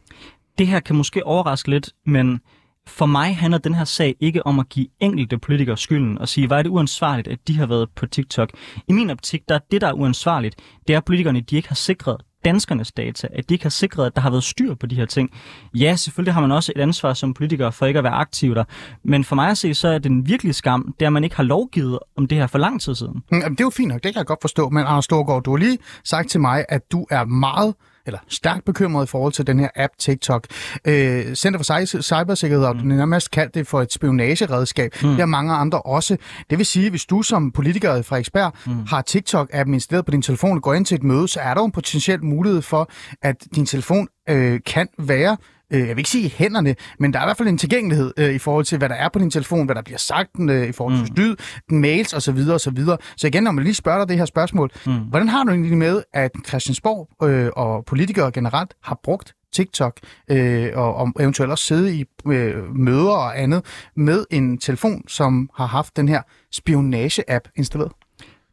Det 0.59 0.67
her 0.67 0.81
kan 0.81 0.97
måske 0.97 1.27
overraske 1.27 1.71
lidt, 1.71 1.91
men 2.07 2.41
for 2.87 3.07
mig 3.07 3.37
handler 3.37 3.59
den 3.59 3.75
her 3.75 3.85
sag 3.85 4.17
ikke 4.21 4.47
om 4.47 4.59
at 4.59 4.69
give 4.69 4.87
enkelte 5.01 5.39
politikere 5.39 5.77
skylden 5.77 6.19
og 6.19 6.29
sige, 6.29 6.47
hvor 6.47 6.57
er 6.57 6.63
det 6.63 6.71
uansvarligt, 6.71 7.29
at 7.29 7.39
de 7.49 7.59
har 7.59 7.67
været 7.67 7.89
på 7.97 8.07
TikTok. 8.07 8.51
I 8.89 8.93
min 8.93 9.11
optik, 9.11 9.49
der 9.49 9.55
er 9.55 9.59
det, 9.71 9.81
der 9.81 9.89
er 9.89 9.93
uansvarligt, 9.93 10.57
det 10.89 10.95
er, 10.95 10.99
at 10.99 11.05
politikerne 11.05 11.41
de 11.41 11.57
ikke 11.57 11.69
har 11.69 11.75
sikret 11.75 12.23
danskernes 12.45 12.93
data, 12.93 13.29
at 13.35 13.49
de 13.49 13.55
ikke 13.55 13.65
har 13.65 13.71
sikret, 13.71 14.07
at 14.07 14.17
der 14.17 14.23
har 14.23 14.31
været 14.31 14.45
styr 14.45 14.75
på 14.75 14.87
de 14.87 14.97
her 14.97 15.07
ting. 15.07 15.31
Ja, 15.75 15.97
selvfølgelig 15.97 16.35
har 16.35 16.41
man 16.41 16.53
også 16.53 16.73
et 16.77 16.81
ansvar 16.81 17.15
som 17.15 17.35
politiker 17.35 17.71
for 17.71 17.87
ikke 17.87 17.99
at 17.99 18.05
være 18.05 18.13
aktiv 18.13 18.55
der, 18.55 18.65
men 19.05 19.25
for 19.25 19.35
mig 19.35 19.51
at 19.51 19.59
se, 19.59 19.75
så 19.75 19.89
er 19.89 19.99
den 19.99 20.27
virkelige 20.27 20.53
skam, 20.53 20.95
det 21.01 21.07
er, 21.07 21.09
at 21.09 21.13
man 21.13 21.25
ikke 21.25 21.37
har 21.37 21.43
lovgivet 21.43 21.99
om 22.17 22.27
det 22.27 22.39
her 22.39 22.47
for 22.47 22.59
lang 22.59 22.81
tid 22.81 22.95
siden. 22.95 23.23
Mm, 23.33 23.39
jamen, 23.39 23.53
det 23.53 23.61
er 23.61 23.65
jo 23.65 23.71
fint 23.71 23.89
nok, 23.89 24.03
det 24.03 24.15
kan 24.15 24.19
jeg 24.19 24.27
godt 24.27 24.41
forstå, 24.41 24.69
men 24.69 24.87
Anders 24.87 25.05
Storgård, 25.05 25.43
du 25.43 25.51
har 25.51 25.59
lige 25.59 25.79
sagt 26.05 26.31
til 26.31 26.41
mig, 26.41 26.65
at 26.69 26.93
du 26.93 27.07
er 27.11 27.25
meget 27.25 27.75
eller 28.07 28.19
stærkt 28.29 28.65
bekymret 28.65 29.07
i 29.07 29.09
forhold 29.09 29.33
til 29.33 29.47
den 29.47 29.61
her 29.61 29.69
app 29.77 29.93
TikTok. 29.99 30.47
Øh, 30.85 31.35
Center 31.35 31.59
for 31.59 32.03
Cybersikkerhed 32.03 32.67
har 32.67 32.73
mm. 32.73 32.81
nærmest 32.81 33.31
kaldt 33.31 33.55
det 33.55 33.67
for 33.67 33.83
et 33.83 33.93
spionageredskab. 33.93 34.95
Mm. 35.03 35.09
Det 35.09 35.19
har 35.19 35.27
mange 35.27 35.53
andre 35.53 35.83
også. 35.83 36.17
Det 36.51 36.59
vil 36.59 36.67
sige, 36.67 36.91
hvis 36.91 37.05
du 37.05 37.23
som 37.23 37.53
politiker 37.53 38.03
fra 38.03 38.17
Ekspert 38.17 38.55
mm. 38.67 38.73
har 38.87 39.03
TikTok-appen 39.11 39.75
installeret 39.75 40.05
på 40.05 40.11
din 40.11 40.23
telefon 40.23 40.57
og 40.57 40.63
går 40.63 40.75
ind 40.75 40.87
til 40.87 40.95
et 40.95 41.03
møde, 41.03 41.29
så 41.29 41.41
er 41.41 41.55
der 41.55 41.61
jo 41.61 41.65
en 41.65 41.73
potentiel 41.73 42.25
mulighed 42.25 42.63
for, 42.63 42.91
at 43.23 43.37
din 43.55 43.67
telefon 43.67 44.09
øh, 44.29 44.61
kan 44.67 44.89
være 44.99 45.37
øh, 45.71 45.81
jeg 45.81 45.89
vil 45.89 45.99
ikke 45.99 46.11
sige 46.11 46.29
hænderne, 46.29 46.77
men 46.99 47.13
der 47.13 47.19
er 47.19 47.25
i 47.25 47.27
hvert 47.27 47.37
fald 47.37 47.49
en 47.49 47.59
tilgængelighed 47.59 48.13
øh, 48.17 48.35
i 48.35 48.39
forhold 48.39 48.65
til, 48.65 48.79
hvad 48.79 48.89
der 48.89 48.95
er 48.95 49.09
på 49.09 49.19
din 49.19 49.31
telefon, 49.31 49.67
hvad 49.67 49.75
der 49.75 49.83
bliver 49.83 49.99
sagt 49.99 50.31
øh, 50.41 50.69
i 50.69 50.73
forhold 50.73 50.95
til 50.95 51.13
mm. 51.17 51.23
lyd, 51.23 51.37
mails 51.69 52.15
osv. 52.15 52.39
osv. 52.51 52.77
Så, 52.77 52.97
så 53.17 53.27
igen, 53.27 53.43
når 53.43 53.51
man 53.51 53.65
lige 53.65 53.75
spørger 53.75 53.99
dig 53.99 54.09
det 54.09 54.19
her 54.19 54.25
spørgsmål, 54.25 54.71
mm. 54.87 54.93
hvordan 54.93 55.29
har 55.29 55.45
du 55.45 55.51
egentlig 55.51 55.79
med, 55.79 56.03
at 56.15 56.31
Christiansborg 56.49 57.29
øh, 57.29 57.51
og 57.57 57.85
politikere 57.85 58.33
generelt 58.33 58.75
har 58.83 59.01
brugt 59.05 59.35
TikTok 59.53 60.01
øh, 60.31 60.71
og, 60.75 60.95
og 60.95 61.13
eventuelt 61.21 61.51
også 61.51 61.65
sidde 61.65 61.97
i 61.97 62.05
øh, 62.27 62.75
møder 62.75 63.11
og 63.11 63.41
andet 63.41 63.65
med 63.97 64.25
en 64.31 64.59
telefon, 64.59 65.09
som 65.09 65.51
har 65.57 65.67
haft 65.67 65.97
den 65.97 66.09
her 66.09 66.23
spionage-app 66.55 67.51
installeret? 67.57 67.93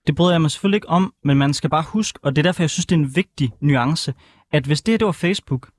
Det 0.07 0.15
bryder 0.15 0.31
jeg 0.31 0.41
mig 0.41 0.51
selvfølgelig 0.51 0.77
ikke 0.77 0.89
om, 0.89 1.13
men 1.23 1.37
man 1.37 1.53
skal 1.53 1.69
bare 1.69 1.83
huske, 1.87 2.19
og 2.23 2.35
det 2.35 2.41
er 2.41 2.43
derfor, 2.43 2.63
jeg 2.63 2.69
synes, 2.69 2.85
det 2.85 2.95
er 2.95 2.99
en 2.99 3.15
vigtig 3.15 3.51
nuance, 3.61 4.13
at 4.51 4.65
hvis 4.65 4.81
det 4.81 4.91
her 4.91 4.97
det 4.97 5.05
var 5.05 5.11
Facebook, 5.11 5.69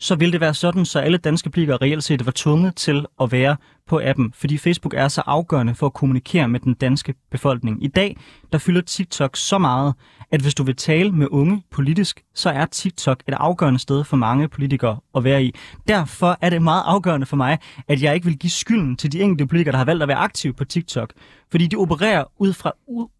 så 0.00 0.14
ville 0.14 0.32
det 0.32 0.40
være 0.40 0.54
sådan, 0.54 0.84
så 0.84 0.98
alle 0.98 1.18
danske 1.18 1.50
politikere 1.50 1.78
reelt 1.82 2.04
set 2.04 2.26
var 2.26 2.32
tvunget 2.34 2.76
til 2.76 3.06
at 3.20 3.32
være 3.32 3.56
på 3.86 4.00
appen, 4.04 4.32
fordi 4.34 4.58
Facebook 4.58 4.94
er 4.94 5.08
så 5.08 5.22
afgørende 5.26 5.74
for 5.74 5.86
at 5.86 5.92
kommunikere 5.92 6.48
med 6.48 6.60
den 6.60 6.74
danske 6.74 7.14
befolkning. 7.30 7.84
I 7.84 7.88
dag, 7.88 8.16
der 8.52 8.58
fylder 8.58 8.80
TikTok 8.80 9.36
så 9.36 9.58
meget, 9.58 9.94
at 10.30 10.40
hvis 10.40 10.54
du 10.54 10.62
vil 10.62 10.76
tale 10.76 11.12
med 11.12 11.26
unge 11.30 11.62
politisk, 11.70 12.22
så 12.34 12.50
er 12.50 12.66
TikTok 12.66 13.22
et 13.28 13.34
afgørende 13.34 13.78
sted 13.78 14.04
for 14.04 14.16
mange 14.16 14.48
politikere 14.48 14.98
at 15.16 15.24
være 15.24 15.44
i. 15.44 15.54
Derfor 15.88 16.38
er 16.40 16.50
det 16.50 16.62
meget 16.62 16.82
afgørende 16.86 17.26
for 17.26 17.36
mig, 17.36 17.58
at 17.88 18.02
jeg 18.02 18.14
ikke 18.14 18.26
vil 18.26 18.38
give 18.38 18.50
skylden 18.50 18.96
til 18.96 19.12
de 19.12 19.20
enkelte 19.20 19.46
politikere, 19.46 19.72
der 19.72 19.78
har 19.78 19.84
valgt 19.84 20.02
at 20.02 20.08
være 20.08 20.16
aktive 20.16 20.52
på 20.52 20.64
TikTok. 20.64 21.12
Fordi 21.50 21.66
de 21.66 21.76
opererer 21.76 22.24
ud 22.38 22.52
fra, 22.52 22.72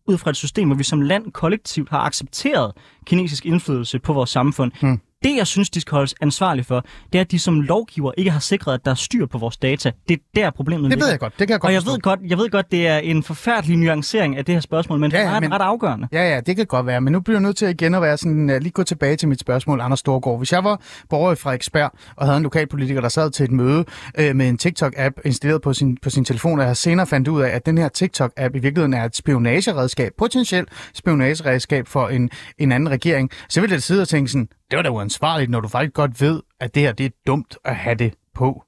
ud 0.06 0.18
fra 0.18 0.30
et 0.30 0.36
system, 0.36 0.68
hvor 0.68 0.76
vi 0.76 0.84
som 0.84 1.00
land 1.00 1.32
kollektivt 1.32 1.90
har 1.90 2.00
accepteret 2.00 2.72
kinesisk 3.06 3.46
indflydelse 3.46 3.98
på 3.98 4.12
vores 4.12 4.30
samfund. 4.30 4.72
Mm. 4.82 5.00
Det, 5.24 5.36
jeg 5.36 5.46
synes, 5.46 5.70
de 5.70 5.80
skal 5.80 5.94
holdes 5.94 6.14
ansvarlige 6.20 6.64
for, 6.64 6.84
det 7.12 7.18
er, 7.18 7.20
at 7.20 7.30
de 7.30 7.38
som 7.38 7.60
lovgiver 7.60 8.12
ikke 8.16 8.30
har 8.30 8.40
sikret, 8.40 8.74
at 8.74 8.84
der 8.84 8.90
er 8.90 8.94
styr 8.94 9.26
på 9.26 9.38
vores 9.38 9.56
data. 9.56 9.92
Det 10.08 10.14
er 10.14 10.20
der 10.34 10.50
problemet 10.50 10.82
Det 10.82 10.90
ligger. 10.90 11.04
ved 11.04 11.10
jeg 11.10 11.20
godt. 11.20 11.32
Det 11.38 11.48
kan 11.48 11.52
jeg 11.52 11.60
godt 11.60 11.68
Og 11.68 11.74
jeg 11.74 11.82
ved 11.86 12.00
godt, 12.00 12.20
jeg 12.28 12.38
ved 12.38 12.50
godt, 12.50 12.70
det 12.70 12.86
er 12.86 12.98
en 12.98 13.22
forfærdelig 13.22 13.76
nuancering 13.76 14.36
af 14.36 14.44
det 14.44 14.54
her 14.54 14.60
spørgsmål, 14.60 14.98
men 14.98 15.12
ja, 15.12 15.18
det 15.18 15.26
er 15.26 15.40
men, 15.40 15.52
ret 15.52 15.60
afgørende. 15.60 16.08
Ja, 16.12 16.34
ja, 16.34 16.40
det 16.40 16.56
kan 16.56 16.66
godt 16.66 16.86
være. 16.86 17.00
Men 17.00 17.12
nu 17.12 17.20
bliver 17.20 17.36
jeg 17.38 17.42
nødt 17.42 17.56
til 17.56 17.68
igen 17.68 17.94
at 17.94 18.02
være 18.02 18.16
sådan, 18.16 18.50
uh, 18.50 18.56
lige 18.56 18.70
gå 18.70 18.82
tilbage 18.82 19.16
til 19.16 19.28
mit 19.28 19.40
spørgsmål, 19.40 19.80
Anders 19.80 19.98
Storgård. 19.98 20.38
Hvis 20.38 20.52
jeg 20.52 20.64
var 20.64 20.80
borger 21.10 21.34
fra 21.34 21.52
Ekspert 21.52 21.90
og 22.16 22.26
havde 22.26 22.36
en 22.36 22.42
lokalpolitiker, 22.42 23.00
der 23.00 23.08
sad 23.08 23.30
til 23.30 23.44
et 23.44 23.50
møde 23.52 23.84
uh, 24.18 24.36
med 24.36 24.48
en 24.48 24.58
TikTok-app 24.62 25.20
installeret 25.24 25.62
på 25.62 25.72
sin, 25.72 25.96
på 26.02 26.10
sin 26.10 26.24
telefon, 26.24 26.60
og 26.60 26.66
jeg 26.66 26.76
senere 26.76 27.06
fandt 27.06 27.28
ud 27.28 27.42
af, 27.42 27.48
at 27.48 27.66
den 27.66 27.78
her 27.78 27.88
TikTok-app 27.98 28.56
i 28.56 28.58
virkeligheden 28.58 28.94
er 28.94 29.04
et 29.04 29.16
spionageredskab, 29.16 30.12
potentielt 30.18 30.68
spionageredskab 30.94 31.86
for 31.88 32.08
en, 32.08 32.30
en 32.58 32.72
anden 32.72 32.90
regering, 32.90 33.30
så 33.48 33.60
ville 33.60 33.74
jeg 33.74 33.82
sidde 33.82 34.02
og 34.02 34.08
tænke 34.08 34.30
sådan, 34.30 34.48
det 34.70 34.76
var 34.76 34.82
da 34.82 34.88
uansvarligt, 34.90 35.50
når 35.50 35.60
du 35.60 35.68
faktisk 35.68 35.94
godt 35.94 36.20
ved, 36.20 36.42
at 36.60 36.74
det 36.74 36.82
her 36.82 36.92
det 36.92 37.06
er 37.06 37.10
dumt 37.26 37.56
at 37.64 37.76
have 37.76 37.94
det 37.94 38.14
på. 38.34 38.64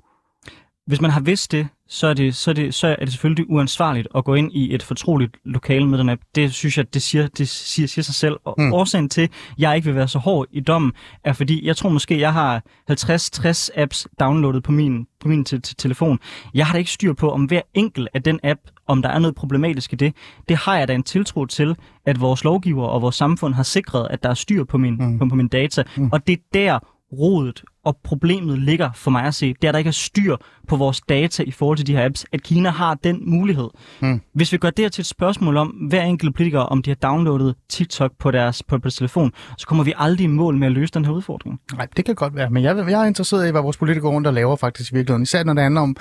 Hvis 0.86 1.00
man 1.00 1.10
har 1.10 1.20
vidst 1.20 1.52
det, 1.52 1.68
så 1.88 2.06
er 2.06 2.14
det, 2.14 2.34
så 2.34 2.50
er 2.50 2.54
det, 2.54 2.74
så 2.74 2.86
er 2.86 3.04
det 3.04 3.12
selvfølgelig 3.12 3.50
uansvarligt 3.50 4.08
at 4.14 4.24
gå 4.24 4.34
ind 4.34 4.52
i 4.52 4.74
et 4.74 4.82
fortroligt 4.82 5.36
lokale 5.44 5.86
med 5.86 5.98
den 5.98 6.08
app. 6.08 6.22
Det 6.34 6.54
synes 6.54 6.78
jeg, 6.78 6.94
det 6.94 7.02
siger, 7.02 7.26
det 7.26 7.48
siger, 7.48 7.86
siger 7.86 8.02
sig 8.02 8.14
selv. 8.14 8.36
Og 8.44 8.54
mm. 8.58 8.72
årsagen 8.72 9.08
til, 9.08 9.22
at 9.22 9.30
jeg 9.58 9.76
ikke 9.76 9.86
vil 9.86 9.94
være 9.94 10.08
så 10.08 10.18
hård 10.18 10.46
i 10.50 10.60
dommen, 10.60 10.92
er 11.24 11.32
fordi, 11.32 11.66
jeg 11.66 11.76
tror 11.76 11.90
måske, 11.90 12.20
jeg 12.20 12.32
har 12.32 12.62
50-60 12.90 13.80
apps 13.80 14.08
downloadet 14.20 14.62
på 14.62 14.72
min, 14.72 15.06
på 15.20 15.28
min 15.28 15.44
te- 15.44 15.58
telefon. 15.58 16.18
Jeg 16.54 16.66
har 16.66 16.72
da 16.72 16.78
ikke 16.78 16.90
styr 16.90 17.12
på, 17.12 17.30
om 17.30 17.44
hver 17.44 17.62
enkelt 17.74 18.08
af 18.14 18.22
den 18.22 18.40
app, 18.42 18.60
om 18.86 19.02
der 19.02 19.08
er 19.08 19.18
noget 19.18 19.34
problematisk 19.34 19.92
i 19.92 19.96
det. 19.96 20.14
Det 20.48 20.56
har 20.56 20.78
jeg 20.78 20.88
da 20.88 20.94
en 20.94 21.02
tiltro 21.02 21.46
til, 21.46 21.76
at 22.06 22.20
vores 22.20 22.44
lovgiver 22.44 22.86
og 22.86 23.02
vores 23.02 23.16
samfund 23.16 23.54
har 23.54 23.62
sikret, 23.62 24.06
at 24.10 24.22
der 24.22 24.28
er 24.28 24.34
styr 24.34 24.64
på 24.64 24.78
min, 24.78 24.96
mm. 25.00 25.18
på, 25.18 25.26
på 25.28 25.34
min 25.34 25.48
data. 25.48 25.82
Mm. 25.96 26.08
Og 26.12 26.26
det 26.26 26.32
er 26.32 26.42
der, 26.54 26.78
rodet 27.12 27.62
og 27.88 27.96
problemet 28.04 28.58
ligger 28.58 28.90
for 28.94 29.10
mig 29.10 29.24
at 29.24 29.34
se, 29.34 29.54
det 29.54 29.64
er, 29.64 29.68
at 29.68 29.74
der 29.74 29.78
ikke 29.78 29.88
er 29.88 29.92
styr 29.92 30.36
på 30.68 30.76
vores 30.76 31.00
data 31.00 31.42
i 31.42 31.50
forhold 31.50 31.76
til 31.76 31.86
de 31.86 31.96
her 31.96 32.04
apps, 32.04 32.26
at 32.32 32.42
Kina 32.42 32.70
har 32.70 32.94
den 32.94 33.22
mulighed. 33.30 33.68
Hmm. 34.00 34.20
Hvis 34.34 34.52
vi 34.52 34.58
gør 34.58 34.70
det 34.70 34.92
til 34.92 35.02
et 35.02 35.06
spørgsmål 35.06 35.56
om 35.56 35.68
hver 35.68 36.02
enkelt 36.02 36.34
politiker, 36.34 36.60
om 36.60 36.82
de 36.82 36.90
har 36.90 36.94
downloadet 36.94 37.54
TikTok 37.68 38.12
på 38.18 38.30
deres, 38.30 38.62
på 38.62 38.76
deres 38.76 38.96
telefon, 38.96 39.32
så 39.58 39.66
kommer 39.66 39.84
vi 39.84 39.92
aldrig 39.96 40.24
i 40.24 40.26
mål 40.26 40.56
med 40.56 40.66
at 40.66 40.72
løse 40.72 40.92
den 40.94 41.04
her 41.04 41.12
udfordring. 41.12 41.60
Nej, 41.76 41.86
det 41.96 42.04
kan 42.04 42.14
godt 42.14 42.34
være, 42.34 42.50
men 42.50 42.62
jeg, 42.62 42.76
jeg 42.76 43.02
er 43.02 43.04
interesseret 43.04 43.48
i, 43.48 43.50
hvad 43.50 43.62
vores 43.62 43.76
politikere 43.76 44.10
rundt 44.10 44.26
og 44.26 44.34
laver 44.34 44.56
faktisk 44.56 44.92
i 44.92 44.94
virkeligheden, 44.94 45.22
især 45.22 45.44
når 45.44 45.54
det 45.54 45.62
handler 45.62 45.80
om 45.80 45.96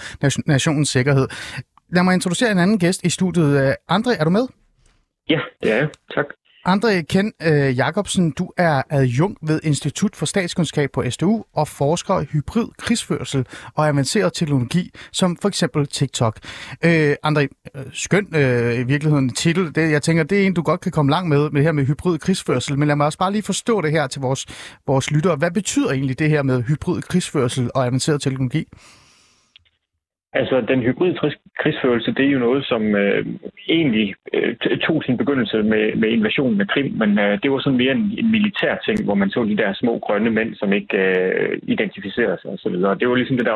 nationens 0.46 0.90
sikkerhed. 0.90 1.28
Lad 1.90 2.04
mig 2.04 2.14
introducere 2.14 2.52
en 2.52 2.58
anden 2.58 2.80
gæst 2.80 3.04
i 3.04 3.10
studiet. 3.10 3.76
André, 3.92 4.20
er 4.20 4.24
du 4.24 4.30
med? 4.30 4.48
Ja, 5.30 5.40
det 5.64 5.72
er 5.74 5.88
Tak. 6.16 6.26
Andre 6.70 7.04
Ken 7.04 7.34
øh, 7.44 7.78
Jacobsen, 7.78 8.32
du 8.32 8.52
er 8.58 8.82
adjunkt 8.90 9.38
ved 9.42 9.60
Institut 9.64 10.16
for 10.16 10.26
Statskundskab 10.26 10.90
på 10.94 11.04
SDU 11.10 11.44
og 11.54 11.68
forsker 11.68 12.20
i 12.20 12.26
hybrid 12.26 12.68
krigsførsel 12.78 13.46
og 13.76 13.88
avanceret 13.88 14.34
teknologi, 14.34 14.92
som 15.12 15.38
for 15.42 15.48
eksempel 15.48 15.88
TikTok. 15.88 16.40
Øh, 16.86 17.16
Andre, 17.24 17.48
øh, 17.76 17.84
skøn 17.94 18.36
øh, 18.36 18.80
i 18.80 18.84
virkeligheden 18.84 19.34
titel. 19.34 19.76
Det, 19.76 19.92
jeg 19.92 20.02
tænker, 20.02 20.24
det 20.24 20.42
er 20.42 20.46
en, 20.46 20.54
du 20.54 20.62
godt 20.62 20.82
kan 20.82 20.92
komme 20.92 21.12
langt 21.12 21.30
med, 21.30 21.40
med 21.40 21.52
det 21.52 21.64
her 21.64 21.72
med 21.72 21.86
hybrid 21.86 22.20
krigsførsel. 22.20 22.80
Men 22.80 22.88
lad 22.88 22.96
mig 22.96 23.06
også 23.06 23.18
bare 23.18 23.32
lige 23.32 23.44
forstå 23.44 23.82
det 23.82 23.92
her 23.92 24.08
til 24.08 24.22
vores, 24.22 24.46
vores 24.88 25.12
lyttere. 25.12 25.36
Hvad 25.36 25.52
betyder 25.52 25.92
egentlig 25.92 26.20
det 26.20 26.30
her 26.30 26.44
med 26.44 26.64
hybrid 26.64 27.02
krigsførsel 27.02 27.72
og 27.76 27.86
avanceret 27.86 28.22
teknologi? 28.22 28.66
Altså, 30.34 30.62
den 30.62 30.82
hybride 30.82 31.20
krigsførelse, 31.60 32.14
det 32.14 32.26
er 32.26 32.30
jo 32.30 32.40
noget, 32.40 32.66
som 32.66 32.96
øh, 32.96 33.26
egentlig 33.70 34.16
øh, 34.34 34.56
tog 34.88 35.04
sin 35.04 35.18
begyndelse 35.18 35.64
med, 35.64 35.96
med 35.96 36.10
invasionen 36.10 36.62
af 36.62 36.68
Krim, 36.68 36.92
men 36.92 37.20
øh, 37.20 37.40
det 37.44 37.52
var 37.52 37.60
sådan 37.60 37.78
mere 37.78 37.92
en, 37.92 38.16
en 38.18 38.32
militær 38.32 38.76
ting, 38.86 39.04
hvor 39.04 39.16
man 39.16 39.30
så 39.30 39.44
de 39.44 39.58
der 39.58 39.74
små 39.74 40.00
grønne 40.00 40.30
mænd, 40.30 40.56
som 40.56 40.74
ikke 40.74 40.98
øh, 40.98 41.60
identificerede 41.64 42.38
sig 42.42 42.52
osv. 42.52 42.76
Det 43.00 43.10
var 43.10 43.16
ligesom 43.16 43.38
det 43.38 43.46
der 43.46 43.54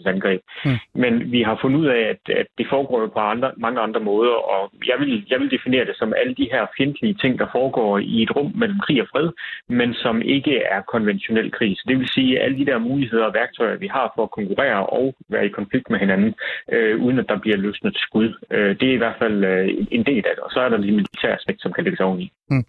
overraskelsesangreb. 0.00 0.40
Mm. 0.64 0.78
Men 0.94 1.32
vi 1.32 1.42
har 1.42 1.58
fundet 1.60 1.78
ud 1.80 1.86
af, 1.86 2.02
at, 2.12 2.36
at 2.36 2.46
det 2.58 2.66
foregår 2.70 3.06
på 3.06 3.18
andre, 3.18 3.50
mange 3.56 3.80
andre 3.80 4.00
måder, 4.00 4.32
og 4.32 4.72
jeg 4.86 4.96
vil, 4.98 5.26
jeg 5.30 5.40
vil 5.40 5.50
definere 5.50 5.84
det 5.84 5.96
som 5.96 6.12
alle 6.16 6.34
de 6.34 6.48
her 6.52 6.66
fjendtlige 6.76 7.14
ting, 7.14 7.38
der 7.38 7.46
foregår 7.52 7.98
i 7.98 8.22
et 8.22 8.36
rum 8.36 8.52
mellem 8.54 8.78
krig 8.86 9.02
og 9.02 9.08
fred, 9.12 9.28
men 9.68 9.94
som 9.94 10.22
ikke 10.22 10.56
er 10.56 10.80
konventionel 10.80 11.50
krig. 11.50 11.76
Så 11.76 11.84
det 11.88 11.98
vil 11.98 12.08
sige, 12.08 12.38
at 12.38 12.44
alle 12.44 12.58
de 12.58 12.66
der 12.66 12.78
muligheder 12.78 13.24
og 13.24 13.34
værktøjer, 13.34 13.76
vi 13.76 13.86
har 13.86 14.12
for 14.14 14.22
at 14.22 14.30
konkurrere 14.30 14.86
og 14.86 15.14
være 15.28 15.46
i 15.46 15.56
konflikt 15.58 15.90
med 15.90 15.98
hinanden, 15.98 16.34
øh, 16.72 17.02
uden 17.04 17.18
at 17.18 17.28
der 17.28 17.38
bliver 17.38 17.56
løsnet 17.56 17.96
skud. 17.96 18.28
Øh, 18.50 18.80
det 18.80 18.88
er 18.88 18.94
i 18.94 19.02
hvert 19.02 19.18
fald 19.18 19.44
øh, 19.44 19.68
en 19.90 20.04
del 20.06 20.24
af 20.30 20.34
det. 20.36 20.42
Og 20.46 20.50
så 20.50 20.60
er 20.60 20.68
der 20.68 20.76
de 20.76 20.92
militære 20.92 21.38
aspekt, 21.38 21.62
som 21.62 21.72
kan 21.72 21.84
lægges 21.84 22.00
oveni. 22.00 22.32
Mm. 22.50 22.64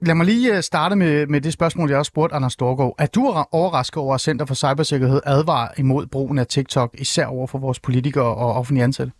Lad 0.00 0.14
mig 0.14 0.26
lige 0.26 0.56
øh, 0.56 0.62
starte 0.62 0.96
med, 0.96 1.26
med 1.26 1.40
det 1.40 1.52
spørgsmål, 1.52 1.90
jeg 1.90 1.98
også 1.98 2.08
spurgte 2.08 2.36
Anders 2.36 2.52
Storgård. 2.52 2.94
Er 2.98 3.06
du 3.06 3.44
overrasket 3.52 3.96
over, 3.96 4.14
at 4.14 4.20
Center 4.20 4.46
for 4.46 4.54
Cybersikkerhed 4.54 5.20
advarer 5.24 5.68
imod 5.78 6.06
brugen 6.06 6.38
af 6.38 6.46
TikTok, 6.46 6.94
især 6.98 7.26
over 7.26 7.46
for 7.46 7.58
vores 7.58 7.80
politikere 7.80 8.24
og 8.24 8.52
offentlige 8.52 8.84
ansatte? 8.84 9.12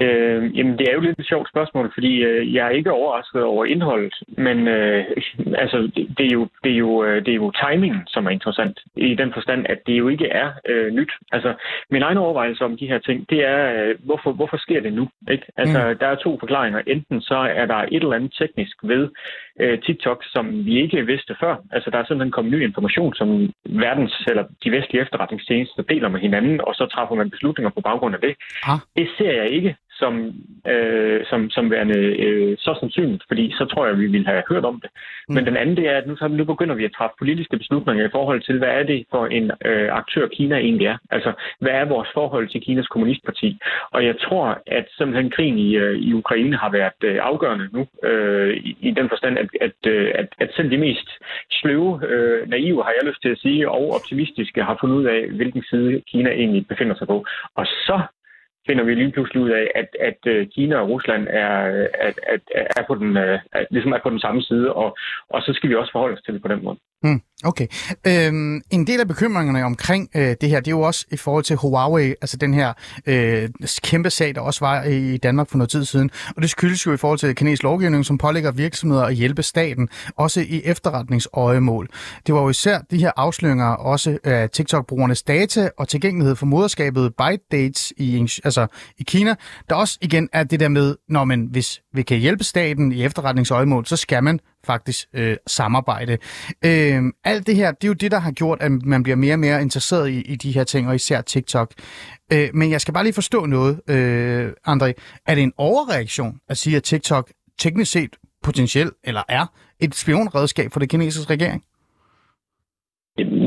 Øh, 0.00 0.58
jamen, 0.58 0.78
det 0.78 0.88
er 0.88 0.94
jo 0.94 1.00
lidt 1.00 1.18
et 1.18 1.26
sjovt 1.26 1.48
spørgsmål, 1.48 1.90
fordi 1.94 2.22
øh, 2.22 2.54
jeg 2.54 2.66
er 2.66 2.70
ikke 2.70 2.92
overrasket 2.92 3.42
over 3.42 3.64
indholdet, 3.64 4.14
men 4.28 4.68
øh, 4.68 5.04
altså, 5.62 5.78
det, 5.96 6.14
det, 6.18 6.26
er 6.26 6.34
jo, 6.38 6.48
det, 6.64 6.72
er 6.72 6.76
jo, 6.76 7.04
øh, 7.04 7.24
det 7.24 7.32
er 7.32 7.40
jo 7.44 7.52
timingen, 7.64 8.02
som 8.06 8.26
er 8.26 8.30
interessant, 8.30 8.80
i 8.96 9.14
den 9.14 9.32
forstand, 9.32 9.66
at 9.68 9.78
det 9.86 9.92
jo 9.98 10.08
ikke 10.08 10.26
er 10.26 10.52
øh, 10.68 10.92
nyt. 10.92 11.12
Altså, 11.32 11.54
min 11.90 12.02
egen 12.02 12.18
overvejelse 12.18 12.64
om 12.64 12.76
de 12.76 12.86
her 12.86 12.98
ting, 12.98 13.30
det 13.30 13.44
er, 13.44 13.82
øh, 13.82 13.94
hvorfor, 14.04 14.32
hvorfor 14.32 14.56
sker 14.56 14.80
det 14.80 14.92
nu? 14.92 15.08
Ikke? 15.30 15.46
Altså, 15.56 15.88
mm. 15.88 15.98
der 15.98 16.06
er 16.06 16.14
to 16.14 16.38
forklaringer. 16.38 16.80
Enten 16.86 17.20
så 17.20 17.34
er 17.34 17.66
der 17.66 17.76
et 17.76 18.02
eller 18.02 18.12
andet 18.12 18.34
teknisk 18.38 18.76
ved 18.82 19.08
øh, 19.60 19.78
TikTok, 19.82 20.24
som 20.26 20.64
vi 20.66 20.82
ikke 20.82 21.06
vidste 21.06 21.36
før. 21.40 21.56
Altså, 21.72 21.90
der 21.90 21.98
er 21.98 22.04
simpelthen 22.04 22.32
kommet 22.32 22.52
ny 22.52 22.62
information, 22.62 23.14
som 23.14 23.52
verdens 23.64 24.24
eller 24.28 24.44
de 24.64 24.70
vestlige 24.70 25.02
efterretningstjenester 25.02 25.82
deler 25.82 26.08
med 26.08 26.20
hinanden, 26.20 26.60
og 26.60 26.74
så 26.74 26.86
træffer 26.86 27.14
man 27.14 27.30
beslutninger 27.30 27.70
på 27.70 27.80
baggrund 27.80 28.14
af 28.14 28.20
det. 28.20 28.34
Ah. 28.62 28.78
Det 28.96 29.08
ser 29.18 29.32
jeg 29.32 29.50
ikke 29.50 29.76
som, 30.00 30.12
øh, 30.72 31.20
som, 31.30 31.50
som 31.50 31.70
værende 31.70 31.98
øh, 32.26 32.56
så 32.58 32.76
sandsynligt, 32.80 33.24
fordi 33.28 33.54
så 33.58 33.64
tror 33.64 33.86
jeg, 33.86 33.98
vi 33.98 34.06
ville 34.06 34.26
have 34.26 34.42
hørt 34.48 34.64
om 34.64 34.80
det. 34.80 34.90
Mm. 35.28 35.34
Men 35.34 35.46
den 35.46 35.56
anden 35.56 35.76
det 35.76 35.88
er, 35.88 35.96
at 35.98 36.06
nu, 36.06 36.16
så, 36.16 36.28
nu 36.28 36.44
begynder 36.44 36.74
vi 36.74 36.84
at 36.84 36.92
træffe 36.98 37.14
politiske 37.18 37.58
beslutninger 37.58 38.04
i 38.06 38.14
forhold 38.16 38.40
til, 38.42 38.58
hvad 38.58 38.68
er 38.68 38.82
det 38.82 39.04
for 39.10 39.26
en 39.26 39.50
øh, 39.64 39.88
aktør 39.92 40.26
Kina 40.28 40.56
egentlig 40.56 40.86
er? 40.86 40.98
Altså, 41.10 41.32
hvad 41.60 41.72
er 41.72 41.84
vores 41.84 42.08
forhold 42.14 42.48
til 42.48 42.60
Kinas 42.60 42.86
kommunistparti? 42.86 43.58
Og 43.90 44.04
jeg 44.04 44.14
tror, 44.20 44.62
at 44.66 44.86
simpelthen 44.98 45.30
krigen 45.30 45.58
i, 45.58 45.76
øh, 45.76 45.98
i 45.98 46.12
Ukraine 46.12 46.56
har 46.56 46.70
været 46.70 47.00
øh, 47.04 47.18
afgørende 47.22 47.68
nu, 47.72 47.86
øh, 48.08 48.56
i, 48.56 48.76
i 48.80 48.90
den 48.90 49.08
forstand, 49.08 49.38
at, 49.38 49.48
at, 49.60 49.92
øh, 49.92 50.12
at, 50.14 50.28
at 50.38 50.50
selv 50.56 50.70
de 50.70 50.78
mest 50.78 51.08
sløve, 51.50 52.00
øh, 52.08 52.48
naive, 52.48 52.84
har 52.84 52.92
jeg 52.96 53.08
lyst 53.08 53.22
til 53.22 53.28
at 53.28 53.38
sige, 53.38 53.70
og 53.70 53.94
optimistiske 53.94 54.62
har 54.62 54.76
fundet 54.80 54.96
ud 54.96 55.04
af, 55.04 55.28
hvilken 55.30 55.62
side 55.70 56.02
Kina 56.10 56.30
egentlig 56.30 56.66
befinder 56.68 56.94
sig 56.96 57.06
på. 57.06 57.24
Og 57.54 57.66
så 57.66 58.00
finder 58.66 58.84
vi 58.84 58.94
lige 58.94 59.12
pludselig 59.12 59.42
ud 59.42 59.50
af, 59.50 59.66
at, 59.74 59.88
at 60.00 60.20
øh, 60.26 60.46
Kina 60.54 60.76
og 60.76 60.88
Rusland 60.88 61.26
er, 61.30 61.56
at, 62.08 62.16
at, 62.34 62.40
er, 62.76 62.82
på 62.86 62.94
den, 62.94 63.16
at, 63.16 63.40
øh, 63.56 63.66
ligesom 63.70 63.92
er 63.92 64.00
på 64.02 64.10
den 64.10 64.20
samme 64.20 64.42
side, 64.42 64.72
og, 64.72 64.96
og 65.30 65.42
så 65.42 65.52
skal 65.52 65.70
vi 65.70 65.74
også 65.74 65.92
forholde 65.92 66.16
os 66.16 66.22
til 66.22 66.34
det 66.34 66.42
på 66.42 66.48
den 66.48 66.64
måde. 66.64 66.78
Mm, 67.02 67.20
okay. 67.44 67.66
Øhm, 68.06 68.60
en 68.70 68.86
del 68.86 69.00
af 69.00 69.08
bekymringerne 69.08 69.64
omkring 69.64 70.08
øh, 70.14 70.36
det 70.40 70.48
her, 70.48 70.60
det 70.60 70.66
er 70.66 70.70
jo 70.70 70.80
også 70.80 71.06
i 71.12 71.16
forhold 71.16 71.44
til 71.44 71.56
Huawei, 71.56 72.08
altså 72.08 72.36
den 72.36 72.54
her 72.54 72.72
øh, 73.06 73.48
kæmpe 73.82 74.10
sag, 74.10 74.34
der 74.34 74.40
også 74.40 74.64
var 74.64 74.82
i 74.82 75.16
Danmark 75.16 75.50
for 75.50 75.58
noget 75.58 75.70
tid 75.70 75.84
siden. 75.84 76.10
Og 76.36 76.42
det 76.42 76.50
skyldes 76.50 76.86
jo 76.86 76.92
i 76.92 76.96
forhold 76.96 77.18
til 77.18 77.34
kinesisk 77.34 77.62
lovgivning, 77.62 78.06
som 78.06 78.18
pålægger 78.18 78.50
virksomheder 78.50 79.04
at 79.04 79.14
hjælpe 79.14 79.42
staten, 79.42 79.88
også 80.16 80.40
i 80.40 80.62
efterretningsøjemål. 80.64 81.88
Det 82.26 82.34
var 82.34 82.42
jo 82.42 82.48
især 82.48 82.78
de 82.90 82.98
her 82.98 83.12
afsløringer 83.16 83.66
også 83.66 84.18
af 84.24 84.50
TikTok-brugernes 84.50 85.22
data 85.22 85.70
og 85.78 85.88
tilgængelighed 85.88 86.36
for 86.36 86.46
moderskabet 86.46 87.14
ByteDates 87.14 87.92
i, 87.96 88.28
altså 88.44 88.66
i 88.98 89.02
Kina, 89.02 89.34
der 89.68 89.74
også 89.74 89.98
igen 90.00 90.28
er 90.32 90.44
det 90.44 90.60
der 90.60 90.68
med, 90.68 90.96
når 91.08 91.24
man 91.24 91.48
hvis 91.50 91.80
vi 91.92 92.02
kan 92.02 92.18
hjælpe 92.18 92.44
staten 92.44 92.92
i 92.92 93.04
efterretningsøjemål, 93.04 93.86
så 93.86 93.96
skal 93.96 94.24
man 94.24 94.40
faktisk 94.66 95.06
øh, 95.14 95.36
samarbejde. 95.46 96.18
Øh, 96.64 97.02
alt 97.32 97.46
det 97.46 97.56
her, 97.56 97.68
det 97.72 97.84
er 97.84 97.88
jo 97.88 98.00
det, 98.02 98.10
der 98.10 98.20
har 98.26 98.32
gjort, 98.32 98.58
at 98.60 98.70
man 98.94 99.02
bliver 99.02 99.16
mere 99.16 99.34
og 99.34 99.38
mere 99.38 99.62
interesseret 99.62 100.06
i, 100.10 100.18
i 100.32 100.36
de 100.36 100.52
her 100.52 100.64
ting, 100.64 100.88
og 100.88 100.94
især 100.94 101.20
TikTok. 101.20 101.68
Øh, 102.32 102.48
men 102.54 102.70
jeg 102.70 102.80
skal 102.80 102.94
bare 102.94 103.04
lige 103.04 103.20
forstå 103.22 103.40
noget, 103.46 103.74
øh, 103.94 104.46
André. 104.72 104.88
Er 105.28 105.34
det 105.34 105.42
en 105.42 105.52
overreaktion 105.58 106.32
at 106.48 106.56
sige, 106.56 106.76
at 106.76 106.82
TikTok 106.82 107.26
teknisk 107.58 107.92
set 107.92 108.12
potentielt, 108.44 108.94
eller 109.04 109.22
er 109.28 109.44
et 109.80 109.94
spionredskab 109.94 110.68
for 110.72 110.80
det 110.80 110.90
kinesiske 110.90 111.32
regering? 111.34 111.62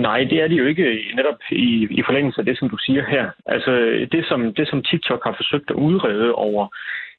Nej, 0.08 0.20
det 0.30 0.38
er 0.44 0.48
det 0.48 0.58
jo 0.58 0.66
ikke 0.66 0.86
netop 1.16 1.40
i, 1.52 1.88
i 2.00 2.02
forlængelse 2.08 2.42
af 2.42 2.46
det, 2.46 2.58
som 2.60 2.70
du 2.70 2.78
siger 2.78 3.04
her. 3.06 3.26
Altså 3.46 3.72
det 4.12 4.26
som, 4.30 4.54
det, 4.54 4.68
som 4.68 4.84
TikTok 4.84 5.22
har 5.24 5.36
forsøgt 5.40 5.70
at 5.70 5.76
udrede 5.76 6.32
over 6.34 6.68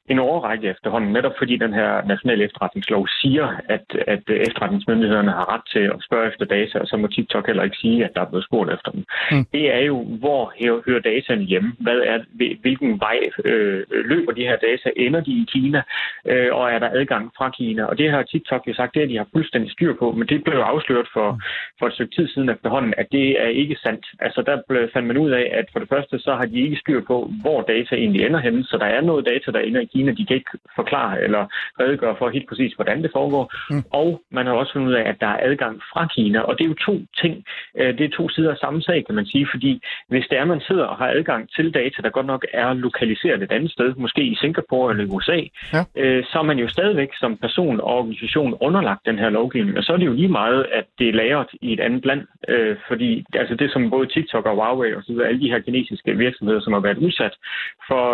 en 0.09 0.19
overrække 0.19 0.69
efterhånden, 0.69 1.13
netop 1.13 1.31
fordi 1.37 1.57
den 1.57 1.73
her 1.73 2.05
nationale 2.07 2.43
efterretningslov 2.43 3.07
siger, 3.21 3.47
at, 3.69 3.85
at 4.07 4.23
efterretningsmyndighederne 4.27 5.31
har 5.31 5.53
ret 5.53 5.65
til 5.73 5.79
at 5.79 6.03
spørge 6.07 6.27
efter 6.27 6.45
data, 6.45 6.79
og 6.79 6.87
så 6.87 6.97
må 6.97 7.07
TikTok 7.07 7.47
heller 7.47 7.63
ikke 7.63 7.77
sige, 7.77 8.05
at 8.05 8.11
der 8.15 8.21
er 8.21 8.29
blevet 8.29 8.45
spurgt 8.45 8.73
efter 8.73 8.91
dem. 8.91 9.03
Mm. 9.31 9.45
Det 9.53 9.75
er 9.75 9.79
jo, 9.79 10.03
hvor 10.03 10.53
hører 10.85 10.99
dataen 10.99 11.41
hjemme? 11.41 11.71
Hvad 11.79 11.99
er, 12.11 12.19
hvilken 12.61 12.99
vej 12.99 13.19
øh, 13.45 13.83
løber 14.11 14.31
de 14.31 14.41
her 14.41 14.55
data? 14.55 14.89
Ender 14.95 15.21
de 15.21 15.31
i 15.31 15.45
Kina? 15.53 15.81
Øh, 16.25 16.49
og 16.51 16.71
er 16.71 16.79
der 16.79 16.89
adgang 16.99 17.31
fra 17.37 17.49
Kina? 17.49 17.83
Og 17.83 17.97
det 17.97 18.11
har 18.11 18.23
TikTok 18.23 18.63
jo 18.67 18.73
sagt, 18.73 18.93
det 18.93 19.03
er 19.03 19.07
de 19.07 19.17
har 19.17 19.27
fuldstændig 19.33 19.71
styr 19.71 19.93
på, 19.99 20.11
men 20.11 20.27
det 20.27 20.43
blev 20.43 20.59
afsløret 20.59 21.07
for, 21.13 21.39
for 21.79 21.87
et 21.87 21.93
stykke 21.93 22.15
tid 22.15 22.27
siden 22.27 22.49
efterhånden, 22.49 22.93
at 22.97 23.07
det 23.11 23.41
er 23.41 23.47
ikke 23.47 23.77
sandt. 23.83 24.05
Altså 24.19 24.41
der 24.41 24.61
blev, 24.69 24.89
fandt 24.93 25.07
man 25.07 25.17
ud 25.17 25.31
af, 25.31 25.45
at 25.53 25.65
for 25.71 25.79
det 25.79 25.89
første, 25.89 26.19
så 26.19 26.31
har 26.35 26.45
de 26.45 26.59
ikke 26.59 26.81
styr 26.83 27.01
på, 27.07 27.31
hvor 27.41 27.61
data 27.61 27.95
egentlig 27.95 28.25
ender 28.25 28.39
henne, 28.39 28.63
så 28.63 28.77
der 28.77 28.85
er 28.85 29.01
noget 29.01 29.25
data, 29.25 29.51
der 29.51 29.59
ender 29.59 29.81
i 29.81 29.90
Kina, 29.91 30.11
de 30.11 30.25
kan 30.25 30.35
ikke 30.35 30.51
forklare 30.75 31.23
eller 31.23 31.43
redegøre 31.79 32.15
for 32.19 32.29
helt 32.29 32.49
præcis, 32.49 32.73
hvordan 32.73 33.03
det 33.03 33.11
foregår. 33.13 33.53
Mm. 33.69 33.83
Og 33.91 34.21
man 34.31 34.45
har 34.45 34.53
også 34.53 34.73
fundet 34.73 34.87
ud 34.87 34.93
af, 34.93 35.09
at 35.09 35.17
der 35.19 35.27
er 35.27 35.39
adgang 35.49 35.81
fra 35.91 36.07
Kina, 36.15 36.39
og 36.39 36.57
det 36.57 36.63
er 36.63 36.67
jo 36.67 36.73
to 36.73 36.95
ting. 37.21 37.33
Øh, 37.77 37.97
det 37.97 38.05
er 38.05 38.17
to 38.17 38.29
sider 38.29 38.51
af 38.51 38.57
samme 38.57 38.81
sag, 38.81 39.05
kan 39.05 39.15
man 39.15 39.25
sige, 39.25 39.47
fordi 39.53 39.81
hvis 40.07 40.25
det 40.29 40.37
er, 40.37 40.45
man 40.45 40.61
sidder 40.67 40.85
og 40.85 40.97
har 40.97 41.07
adgang 41.07 41.49
til 41.55 41.73
data, 41.73 41.97
der 42.03 42.09
godt 42.09 42.25
nok 42.25 42.45
er 42.53 42.73
lokaliseret 42.73 43.43
et 43.43 43.51
andet 43.51 43.71
sted, 43.71 43.93
måske 43.95 44.23
i 44.23 44.35
Singapore 44.35 44.91
eller 44.91 45.15
USA, 45.15 45.39
ja. 45.73 45.81
Øh, 45.95 46.23
så 46.23 46.39
er 46.39 46.43
man 46.51 46.59
jo 46.59 46.67
stadigvæk 46.67 47.09
som 47.19 47.37
person 47.37 47.79
og 47.79 47.87
organisation 47.87 48.57
underlagt 48.61 49.05
den 49.05 49.19
her 49.19 49.29
lovgivning, 49.29 49.77
og 49.77 49.83
så 49.83 49.93
er 49.93 49.97
det 49.97 50.05
jo 50.05 50.13
lige 50.13 50.37
meget, 50.41 50.65
at 50.71 50.85
det 50.99 51.09
er 51.09 51.13
lagret 51.13 51.47
i 51.61 51.73
et 51.73 51.79
andet 51.79 52.05
land, 52.05 52.21
øh, 52.47 52.75
fordi 52.87 53.25
altså 53.33 53.55
det 53.55 53.71
som 53.71 53.89
både 53.89 54.07
TikTok 54.07 54.45
og 54.45 54.55
Huawei 54.55 54.93
og 54.93 55.03
så 55.03 55.11
videre, 55.11 55.27
alle 55.27 55.41
de 55.41 55.51
her 55.51 55.59
kinesiske 55.59 56.17
virksomheder, 56.17 56.61
som 56.61 56.73
har 56.73 56.79
været 56.79 56.97
udsat 56.97 57.35
for, 57.87 58.05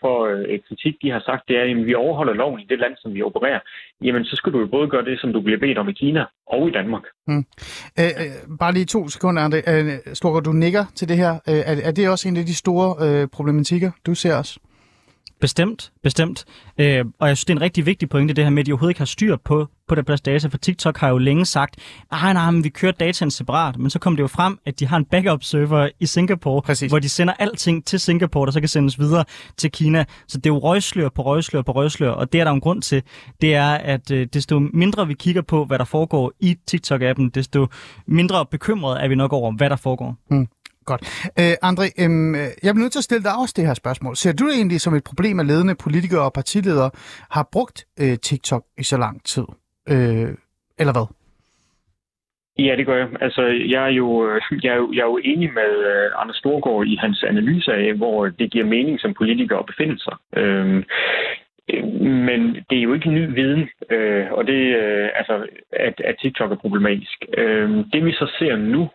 for 0.00 0.16
et 0.54 0.62
kritik, 0.68 0.94
de 1.02 1.10
har 1.10 1.21
sagt, 1.22 1.48
det 1.48 1.56
er, 1.56 1.62
at 1.62 1.86
vi 1.86 1.94
overholder 1.94 2.34
loven 2.34 2.60
i 2.60 2.66
det 2.68 2.78
land, 2.78 2.94
som 2.98 3.14
vi 3.14 3.22
opererer, 3.22 3.60
jamen 4.04 4.24
så 4.24 4.36
skal 4.36 4.52
du 4.52 4.60
jo 4.60 4.66
både 4.66 4.88
gøre 4.88 5.04
det, 5.04 5.20
som 5.20 5.32
du 5.32 5.40
bliver 5.40 5.58
bedt 5.58 5.78
om 5.78 5.88
i 5.88 5.92
Kina 5.92 6.24
og 6.46 6.68
i 6.68 6.72
Danmark. 6.72 7.02
Mm. 7.26 7.44
Øh, 8.00 8.12
øh, 8.22 8.58
bare 8.58 8.72
lige 8.72 8.84
to 8.84 9.08
sekunder, 9.08 9.48
André. 9.48 9.60
Øh, 9.72 10.14
Storker, 10.14 10.40
du 10.40 10.52
nikker 10.52 10.84
til 10.94 11.08
det 11.08 11.16
her. 11.16 11.32
Øh, 11.48 11.62
er, 11.70 11.76
er 11.88 11.92
det 11.92 12.08
også 12.08 12.28
en 12.28 12.36
af 12.36 12.46
de 12.46 12.54
store 12.54 12.88
øh, 13.06 13.28
problematikker, 13.28 13.90
du 14.06 14.14
ser 14.14 14.34
os? 14.36 14.58
Bestemt, 15.42 15.92
bestemt. 16.02 16.44
Øh, 16.78 17.04
og 17.18 17.28
jeg 17.28 17.36
synes, 17.36 17.44
det 17.44 17.52
er 17.52 17.56
en 17.56 17.62
rigtig 17.62 17.86
vigtig 17.86 18.08
pointe, 18.08 18.34
det 18.34 18.44
her 18.44 18.50
med, 18.50 18.62
at 18.62 18.66
de 18.66 18.72
overhovedet 18.72 18.90
ikke 18.90 19.00
har 19.00 19.06
styr 19.06 19.36
på, 19.36 19.68
på 19.88 19.94
det 19.94 20.06
plads 20.06 20.20
data, 20.20 20.48
for 20.48 20.58
TikTok 20.58 20.98
har 20.98 21.08
jo 21.08 21.18
længe 21.18 21.46
sagt, 21.46 21.76
nej, 22.12 22.32
nej, 22.32 22.50
men 22.50 22.64
vi 22.64 22.68
kører 22.68 22.92
dataen 22.92 23.30
separat, 23.30 23.78
men 23.78 23.90
så 23.90 23.98
kom 23.98 24.16
det 24.16 24.22
jo 24.22 24.26
frem, 24.26 24.58
at 24.66 24.80
de 24.80 24.86
har 24.86 24.96
en 24.96 25.04
backup-server 25.04 25.88
i 26.00 26.06
Singapore, 26.06 26.62
Præcis. 26.62 26.90
hvor 26.90 26.98
de 26.98 27.08
sender 27.08 27.34
alting 27.38 27.84
til 27.84 28.00
Singapore, 28.00 28.46
der 28.46 28.52
så 28.52 28.60
kan 28.60 28.68
sendes 28.68 28.98
videre 28.98 29.24
til 29.56 29.70
Kina. 29.70 30.04
Så 30.28 30.38
det 30.38 30.46
er 30.46 30.54
jo 30.54 30.58
røgslør 30.58 31.08
på 31.08 31.22
røgslør 31.22 31.62
på 31.62 31.72
røgslør, 31.72 32.10
og 32.10 32.32
det 32.32 32.40
er 32.40 32.44
der 32.44 32.50
en 32.50 32.60
grund 32.60 32.82
til. 32.82 33.02
Det 33.40 33.54
er, 33.54 33.70
at 33.70 34.10
øh, 34.10 34.26
desto 34.32 34.58
mindre 34.58 35.06
vi 35.06 35.14
kigger 35.14 35.42
på, 35.42 35.64
hvad 35.64 35.78
der 35.78 35.84
foregår 35.84 36.32
i 36.40 36.56
TikTok-appen, 36.70 37.30
desto 37.34 37.66
mindre 38.06 38.46
bekymret 38.46 39.04
er 39.04 39.08
vi 39.08 39.14
nok 39.14 39.32
over, 39.32 39.52
hvad 39.52 39.70
der 39.70 39.76
foregår. 39.76 40.16
Hmm. 40.28 40.46
Godt. 40.84 41.02
Øh, 41.40 41.54
André, 41.68 41.86
øhm, 42.02 42.34
øh, 42.34 42.40
jeg 42.62 42.70
bliver 42.74 42.84
nødt 42.84 42.92
til 42.92 43.04
at 43.04 43.08
stille 43.10 43.24
dig 43.24 43.34
også 43.42 43.54
det 43.56 43.66
her 43.66 43.74
spørgsmål. 43.74 44.16
Ser 44.16 44.32
du 44.32 44.48
det 44.48 44.54
egentlig 44.54 44.80
som 44.80 44.94
et 44.94 45.04
problem, 45.04 45.40
at 45.40 45.46
ledende 45.46 45.74
politikere 45.74 46.24
og 46.28 46.32
partiledere 46.32 46.90
har 47.30 47.48
brugt 47.52 47.78
øh, 48.00 48.16
TikTok 48.18 48.64
i 48.78 48.82
så 48.82 48.96
lang 48.96 49.24
tid? 49.24 49.46
Øh, 49.88 50.28
eller 50.78 50.92
hvad? 50.92 51.06
Ja, 52.58 52.76
det 52.76 52.86
gør 52.86 52.96
jeg. 52.96 53.08
Altså, 53.20 53.42
jeg 53.74 53.82
er 53.84 53.94
jo, 54.02 54.08
øh, 54.28 54.40
jeg 54.62 54.72
er 54.72 54.76
jo, 54.76 54.92
jeg 54.92 55.00
er 55.00 55.10
jo 55.14 55.20
enig 55.24 55.52
med 55.52 55.72
uh, 55.92 56.22
Anders 56.22 56.36
Storgård 56.36 56.86
i 56.86 56.96
hans 56.96 57.24
analyse 57.28 57.72
af, 57.72 57.94
hvor 57.94 58.28
det 58.28 58.50
giver 58.52 58.64
mening 58.64 59.00
som 59.00 59.14
politiker 59.14 59.56
at 59.58 59.66
befinde 59.66 59.98
sig. 59.98 60.16
Øhm, 60.36 60.84
men 62.28 62.40
det 62.70 62.78
er 62.78 62.82
jo 62.82 62.94
ikke 62.94 63.10
ny 63.10 63.34
viden, 63.34 63.68
øh, 63.90 64.26
og 64.32 64.46
det, 64.46 64.76
øh, 64.82 65.08
altså, 65.14 65.46
at, 65.72 66.00
at 66.04 66.16
TikTok 66.22 66.52
er 66.52 66.56
problematisk. 66.56 67.24
Øh, 67.38 67.70
det 67.92 68.04
vi 68.04 68.12
så 68.12 68.26
ser 68.38 68.56
nu, 68.56 68.88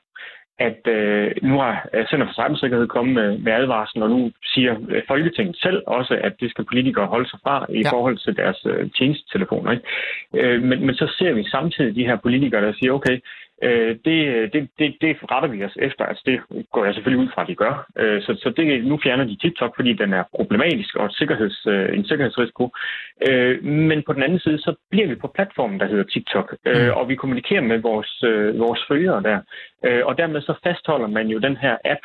at 0.60 0.88
øh, 0.88 1.32
nu 1.42 1.60
har 1.60 1.88
Center 2.10 2.28
for 2.28 2.34
Cybersikkerhed 2.34 2.88
kommet 2.88 3.14
med, 3.16 3.38
med 3.38 3.52
advarslen, 3.54 4.04
og 4.04 4.10
nu 4.10 4.32
siger 4.44 4.76
øh, 4.90 5.02
Folketinget 5.08 5.58
selv 5.58 5.84
også, 5.88 6.14
at 6.24 6.34
det 6.40 6.50
skal 6.52 6.66
politikere 6.66 7.06
holde 7.06 7.30
sig 7.30 7.40
fra 7.44 7.66
i 7.70 7.82
ja. 7.82 7.90
forhold 7.90 8.18
til 8.18 8.38
deres 8.38 8.60
øh, 8.66 8.90
tjenestetelefoner. 8.98 9.72
Ikke? 9.72 9.86
Øh, 10.34 10.64
men, 10.64 10.86
men 10.86 10.96
så 10.96 11.08
ser 11.18 11.34
vi 11.34 11.44
samtidig 11.44 11.96
de 11.96 12.06
her 12.06 12.16
politikere, 12.16 12.66
der 12.66 12.74
siger, 12.74 12.92
okay, 12.92 13.20
Øh, 13.64 13.96
det, 14.06 14.54
det, 14.54 14.70
det, 14.80 14.96
det 15.02 15.18
retter 15.32 15.50
vi 15.50 15.64
os 15.64 15.78
efter. 15.82 16.06
Altså, 16.06 16.24
det 16.26 16.40
går 16.72 16.86
jeg 16.86 16.94
selvfølgelig 16.94 17.24
ud 17.26 17.32
fra, 17.34 17.42
at 17.42 17.48
de 17.48 17.56
gør. 17.56 17.86
Øh, 17.98 18.22
så 18.22 18.32
så 18.44 18.50
det, 18.58 18.86
nu 18.86 19.00
fjerner 19.04 19.24
de 19.24 19.38
TikTok, 19.42 19.76
fordi 19.76 19.94
den 19.94 20.14
er 20.14 20.24
problematisk 20.36 20.96
og 20.96 21.06
et 21.06 21.14
sikkerheds, 21.14 21.66
øh, 21.68 21.98
en 21.98 22.06
sikkerhedsrisiko. 22.06 22.70
Øh, 23.28 23.64
men 23.64 24.04
på 24.04 24.14
den 24.14 24.24
anden 24.24 24.40
side, 24.40 24.60
så 24.60 24.76
bliver 24.92 25.08
vi 25.08 25.16
på 25.16 25.32
platformen, 25.36 25.80
der 25.80 25.88
hedder 25.88 26.04
TikTok, 26.04 26.56
øh, 26.66 26.88
mm. 26.88 26.98
og 26.98 27.10
vi 27.10 27.16
kommunikerer 27.16 27.62
med 27.62 27.78
vores, 27.78 28.24
øh, 28.24 28.60
vores 28.60 28.82
følgere 28.88 29.24
der. 29.24 29.40
Øh, 29.86 30.06
og 30.06 30.18
dermed 30.18 30.42
så 30.42 30.54
fastholder 30.64 31.08
man 31.08 31.28
jo 31.28 31.38
den 31.40 31.58
her 31.58 31.78
app, 31.86 32.04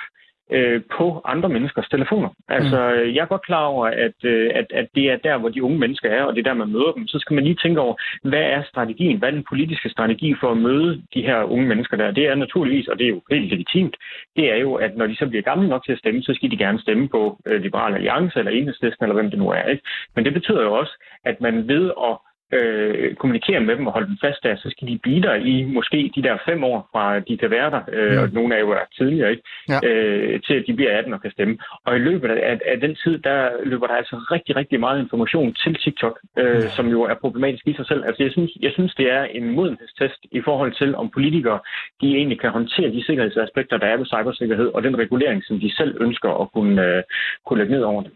øh, 0.50 0.80
på 0.96 1.20
andre 1.24 1.48
menneskers 1.48 1.88
telefoner. 1.88 2.28
Altså, 2.48 2.78
mm. 2.94 3.14
jeg 3.14 3.22
er 3.22 3.26
godt 3.26 3.46
klar 3.46 3.64
over, 3.64 3.86
at, 3.86 4.18
øh, 4.24 4.50
at, 4.54 4.66
at 4.74 4.86
det 4.94 5.10
er 5.10 5.16
der, 5.16 5.38
hvor 5.38 5.48
de 5.48 5.62
unge 5.62 5.78
mennesker 5.78 6.08
er, 6.10 6.22
og 6.22 6.34
det 6.34 6.40
er 6.40 6.50
der, 6.50 6.54
man 6.54 6.72
møder 6.72 6.92
dem. 6.92 7.06
Så 7.06 7.18
skal 7.18 7.34
man 7.34 7.44
lige 7.44 7.58
tænke 7.62 7.80
over, 7.80 7.94
hvad 8.22 8.42
er 8.42 8.62
strategien? 8.62 9.18
Hvad 9.18 9.28
er 9.28 9.32
den 9.32 9.44
politiske 9.48 9.88
strategi 9.88 10.34
for 10.40 10.50
at 10.50 10.56
møde 10.56 11.02
de 11.14 11.22
her 11.22 11.42
unge 11.42 11.66
mennesker 11.66 11.96
der? 11.96 12.10
Det 12.10 12.26
er 12.26 12.34
naturligvis, 12.34 12.88
og 12.88 12.98
det 12.98 13.04
er 13.04 13.10
jo 13.10 13.22
helt 13.30 13.50
legitimt, 13.50 13.96
det 14.36 14.52
er 14.52 14.56
jo, 14.56 14.74
at 14.74 14.96
når 14.96 15.06
de 15.06 15.16
så 15.16 15.26
bliver 15.26 15.42
gamle 15.42 15.68
nok 15.68 15.84
til 15.84 15.92
at 15.92 15.98
stemme, 15.98 16.22
så 16.22 16.34
skal 16.34 16.50
de 16.50 16.56
gerne 16.56 16.80
stemme 16.80 17.08
på 17.08 17.38
øh, 17.46 17.62
Liberale 17.62 17.96
Alliance 17.96 18.38
eller 18.38 18.52
Enhedslisten, 18.52 19.04
eller 19.04 19.14
hvem 19.14 19.30
det 19.30 19.38
nu 19.38 19.48
er. 19.50 19.62
Ikke? 19.62 19.82
Men 20.16 20.24
det 20.24 20.32
betyder 20.32 20.62
jo 20.62 20.72
også, 20.72 20.92
at 21.24 21.40
man 21.40 21.68
ved 21.68 21.90
at 22.08 22.18
øh, 22.52 23.14
kommunikere 23.14 23.60
med 23.60 23.76
dem 23.76 23.86
og 23.86 23.92
holde 23.92 24.08
dem 24.08 24.18
fast 24.20 24.42
der, 24.42 24.56
så 24.56 24.70
skal 24.70 24.88
de 24.88 24.98
blive 25.02 25.22
der 25.22 25.34
i 25.34 25.64
måske 25.64 26.10
de 26.14 26.22
der 26.22 26.36
fem 26.48 26.64
år 26.64 26.88
fra 26.92 27.20
de 27.20 27.36
kan 27.36 27.50
være 27.50 27.70
der, 27.70 27.82
øh, 27.92 28.12
mm. 28.12 28.22
og 28.22 28.28
nogle 28.32 28.54
er 28.54 28.60
jo 28.60 28.70
er 28.70 28.86
tidligere, 28.98 29.30
ikke? 29.30 29.42
Ja. 29.68 29.78
Øh, 29.88 30.40
til 30.46 30.54
at 30.54 30.64
de 30.66 30.74
bliver 30.74 30.98
18 30.98 31.12
og 31.12 31.22
kan 31.22 31.30
stemme. 31.30 31.58
Og 31.86 31.96
i 31.96 31.98
løbet 31.98 32.30
af, 32.30 32.58
af 32.66 32.80
den 32.80 32.94
tid, 33.04 33.18
der 33.18 33.50
løber 33.64 33.86
der 33.86 33.94
altså 33.94 34.16
rigtig, 34.16 34.56
rigtig 34.56 34.80
meget 34.80 35.00
information 35.00 35.54
til 35.54 35.74
TikTok, 35.74 36.18
øh, 36.38 36.54
mm. 36.54 36.60
som 36.76 36.86
jo 36.88 37.02
er 37.02 37.14
problematisk 37.14 37.66
i 37.66 37.74
sig 37.74 37.86
selv. 37.86 38.04
Altså 38.06 38.22
jeg 38.22 38.32
synes, 38.32 38.50
jeg 38.60 38.72
synes, 38.72 38.94
det 38.94 39.12
er 39.12 39.22
en 39.24 39.50
modenhedstest 39.50 40.20
i 40.32 40.40
forhold 40.44 40.72
til, 40.72 40.96
om 40.96 41.10
politikere 41.10 41.58
de 42.00 42.16
egentlig 42.16 42.40
kan 42.40 42.50
håndtere 42.50 42.92
de 42.92 43.06
sikkerhedsaspekter, 43.06 43.76
der 43.78 43.86
er 43.86 43.96
ved 43.96 44.06
cybersikkerhed, 44.06 44.66
og 44.74 44.82
den 44.82 44.98
regulering, 44.98 45.44
som 45.44 45.60
de 45.60 45.76
selv 45.76 45.96
ønsker 46.00 46.30
at 46.42 46.52
kunne, 46.52 46.86
øh, 46.86 47.02
kunne 47.46 47.58
lægge 47.58 47.74
ned 47.74 47.82
over 47.82 48.02
det. 48.02 48.12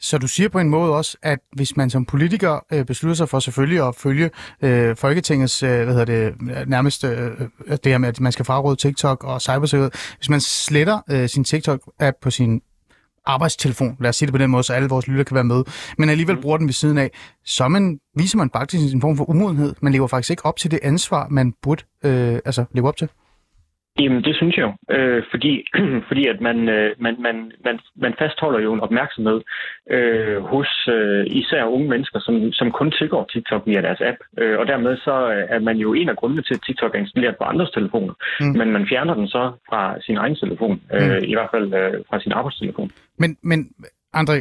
Så 0.00 0.18
du 0.18 0.26
siger 0.28 0.48
på 0.48 0.58
en 0.58 0.68
måde 0.68 0.92
også, 0.92 1.16
at 1.22 1.38
hvis 1.52 1.76
man 1.76 1.90
som 1.90 2.04
politiker 2.04 2.64
øh, 2.72 2.84
beslutter 2.84 3.14
sig 3.14 3.28
for 3.28 3.40
selvfølgelig 3.40 3.88
at 3.88 3.94
følge 3.94 4.30
øh, 4.62 4.96
Folketingets, 4.96 5.62
øh, 5.62 5.84
hvad 5.84 5.94
hedder 5.94 6.04
det, 6.04 6.34
nærmest 6.68 7.04
øh, 7.04 7.30
det 7.68 7.86
her 7.86 7.98
med, 7.98 8.08
at 8.08 8.20
man 8.20 8.32
skal 8.32 8.44
fraråde 8.44 8.76
TikTok 8.76 9.24
og 9.24 9.42
cybersikkerhed, 9.42 9.90
hvis 10.16 10.28
man 10.28 10.40
sletter 10.40 11.00
øh, 11.10 11.28
sin 11.28 11.44
TikTok-app 11.44 12.18
på 12.22 12.30
sin 12.30 12.60
arbejdstelefon, 13.26 13.96
lad 14.00 14.08
os 14.08 14.16
sige 14.16 14.26
det 14.26 14.32
på 14.32 14.38
den 14.38 14.50
måde, 14.50 14.62
så 14.62 14.72
alle 14.72 14.88
vores 14.88 15.08
lytter 15.08 15.24
kan 15.24 15.34
være 15.34 15.44
med, 15.44 15.64
men 15.98 16.08
alligevel 16.08 16.36
mm. 16.36 16.42
bruger 16.42 16.56
den 16.56 16.66
ved 16.66 16.72
siden 16.72 16.98
af, 16.98 17.10
så 17.44 17.68
man, 17.68 17.98
viser 18.16 18.38
man 18.38 18.50
faktisk 18.52 18.94
en 18.94 19.00
form 19.00 19.16
for 19.16 19.30
umodenhed. 19.30 19.74
Man 19.80 19.92
lever 19.92 20.06
faktisk 20.06 20.30
ikke 20.30 20.46
op 20.46 20.56
til 20.56 20.70
det 20.70 20.78
ansvar, 20.82 21.26
man 21.30 21.54
burde 21.62 21.84
øh, 22.04 22.38
altså 22.44 22.64
leve 22.72 22.88
op 22.88 22.96
til. 22.96 23.08
Jamen, 24.02 24.24
det 24.24 24.34
synes 24.36 24.56
jeg 24.56 24.64
jo, 24.68 24.94
øh, 24.96 25.22
fordi, 25.30 25.52
fordi 26.08 26.22
at 26.32 26.40
man, 26.40 26.68
øh, 26.68 26.90
man, 27.04 27.14
man, 27.26 27.36
man, 27.64 27.78
man 28.04 28.14
fastholder 28.18 28.60
jo 28.60 28.72
en 28.74 28.80
opmærksomhed 28.80 29.40
øh, 29.90 30.38
hos 30.52 30.88
øh, 30.88 31.26
især 31.26 31.64
unge 31.64 31.88
mennesker, 31.88 32.20
som, 32.20 32.52
som 32.52 32.70
kun 32.70 32.90
tilgår 32.98 33.24
TikTok 33.32 33.62
via 33.66 33.80
deres 33.80 34.00
app. 34.10 34.18
Øh, 34.38 34.58
og 34.58 34.66
dermed 34.66 34.96
så 34.96 35.14
er 35.54 35.58
man 35.58 35.76
jo 35.76 35.94
en 35.94 36.08
af 36.08 36.16
grundene 36.16 36.42
til, 36.42 36.54
at 36.54 36.62
TikTok 36.66 36.94
er 36.94 36.98
installeret 36.98 37.36
på 37.38 37.44
andres 37.44 37.70
telefoner, 37.70 38.14
mm. 38.40 38.46
men 38.58 38.72
man 38.72 38.86
fjerner 38.90 39.14
den 39.14 39.28
så 39.28 39.52
fra 39.68 40.00
sin 40.00 40.16
egen 40.16 40.36
telefon, 40.36 40.82
øh, 40.94 41.16
mm. 41.16 41.24
i 41.24 41.34
hvert 41.34 41.50
fald 41.54 41.74
øh, 41.74 41.94
fra 42.08 42.20
sin 42.20 42.32
arbejdstelefon. 42.32 42.90
Men, 43.18 43.36
men 43.42 43.70
André, 44.16 44.38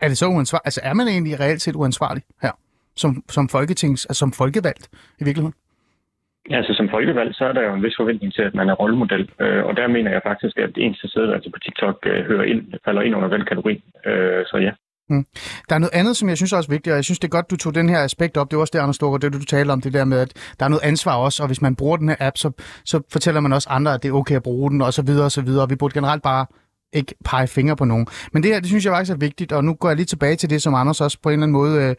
er 0.00 0.08
det 0.08 0.18
så 0.18 0.26
uansvarligt? 0.26 0.66
Altså 0.66 0.80
er 0.84 0.94
man 0.94 1.08
egentlig 1.08 1.40
reelt 1.40 1.62
set 1.62 1.76
uansvarlig 1.76 2.22
her, 2.42 2.52
som, 2.96 3.24
som, 3.28 3.48
folketings, 3.48 4.06
altså, 4.06 4.18
som 4.18 4.32
folkevalgt 4.32 4.88
i 5.20 5.24
virkeligheden? 5.24 5.54
Ja, 6.50 6.56
altså 6.56 6.74
som 6.74 6.88
folkevalg, 6.90 7.34
så 7.34 7.44
er 7.44 7.52
der 7.52 7.62
jo 7.62 7.74
en 7.74 7.82
vis 7.82 7.96
forventning 8.00 8.34
til, 8.34 8.42
at 8.42 8.54
man 8.54 8.68
er 8.68 8.74
rollemodel. 8.74 9.30
Øh, 9.40 9.64
og 9.64 9.76
der 9.76 9.88
mener 9.88 10.10
jeg 10.10 10.20
faktisk, 10.24 10.58
at 10.58 10.70
ens 10.76 11.16
altså 11.34 11.50
på 11.54 11.58
TikTok 11.64 11.96
øh, 12.06 12.24
hører 12.24 12.42
ind, 12.42 12.62
falder 12.84 13.02
ind 13.02 13.16
under 13.16 13.28
den 13.28 13.44
kategori. 13.44 13.74
Øh, 14.06 14.44
så 14.46 14.56
ja. 14.66 14.72
Mm. 15.10 15.24
Der 15.68 15.74
er 15.74 15.78
noget 15.78 15.94
andet, 15.94 16.16
som 16.16 16.28
jeg 16.28 16.36
synes 16.36 16.52
er 16.52 16.56
også 16.56 16.70
vigtigt, 16.70 16.92
og 16.92 16.96
jeg 16.96 17.04
synes, 17.04 17.18
det 17.18 17.28
er 17.28 17.36
godt, 17.36 17.50
du 17.50 17.56
tog 17.56 17.74
den 17.74 17.88
her 17.88 17.98
aspekt 17.98 18.36
op. 18.36 18.50
Det 18.50 18.56
er 18.56 18.60
også 18.60 18.70
det, 18.74 18.78
Anders 18.78 18.96
Storgård, 18.96 19.20
det 19.20 19.32
du 19.32 19.44
taler 19.44 19.72
om, 19.72 19.80
det 19.80 19.92
der 19.92 20.04
med, 20.04 20.18
at 20.18 20.54
der 20.58 20.64
er 20.64 20.68
noget 20.68 20.82
ansvar 20.84 21.16
også, 21.16 21.42
og 21.42 21.46
hvis 21.46 21.62
man 21.62 21.76
bruger 21.76 21.96
den 21.96 22.08
her 22.08 22.16
app, 22.20 22.36
så, 22.36 22.50
så 22.84 23.02
fortæller 23.12 23.40
man 23.40 23.52
også 23.52 23.68
andre, 23.70 23.94
at 23.94 24.02
det 24.02 24.08
er 24.08 24.12
okay 24.12 24.36
at 24.36 24.42
bruge 24.42 24.70
den, 24.70 24.82
og 24.82 24.92
så 24.92 25.02
videre, 25.02 25.24
og 25.24 25.32
så 25.32 25.42
videre. 25.42 25.62
Og 25.62 25.70
vi 25.70 25.76
burde 25.76 25.94
generelt 25.94 26.22
bare 26.22 26.46
ikke 26.92 27.14
pege 27.24 27.46
fingre 27.46 27.76
på 27.76 27.84
nogen. 27.84 28.06
Men 28.32 28.42
det 28.42 28.52
her, 28.52 28.60
det 28.60 28.68
synes 28.68 28.84
jeg 28.84 28.92
faktisk 28.92 29.12
er 29.12 29.18
vigtigt, 29.18 29.52
og 29.52 29.64
nu 29.64 29.74
går 29.74 29.88
jeg 29.88 29.96
lige 29.96 30.06
tilbage 30.06 30.36
til 30.36 30.50
det, 30.50 30.62
som 30.62 30.74
Anders 30.74 31.00
også 31.00 31.18
på 31.22 31.28
en 31.28 31.32
eller 31.32 31.42
anden 31.42 31.52
måde 31.52 31.82
øh, 31.82 31.94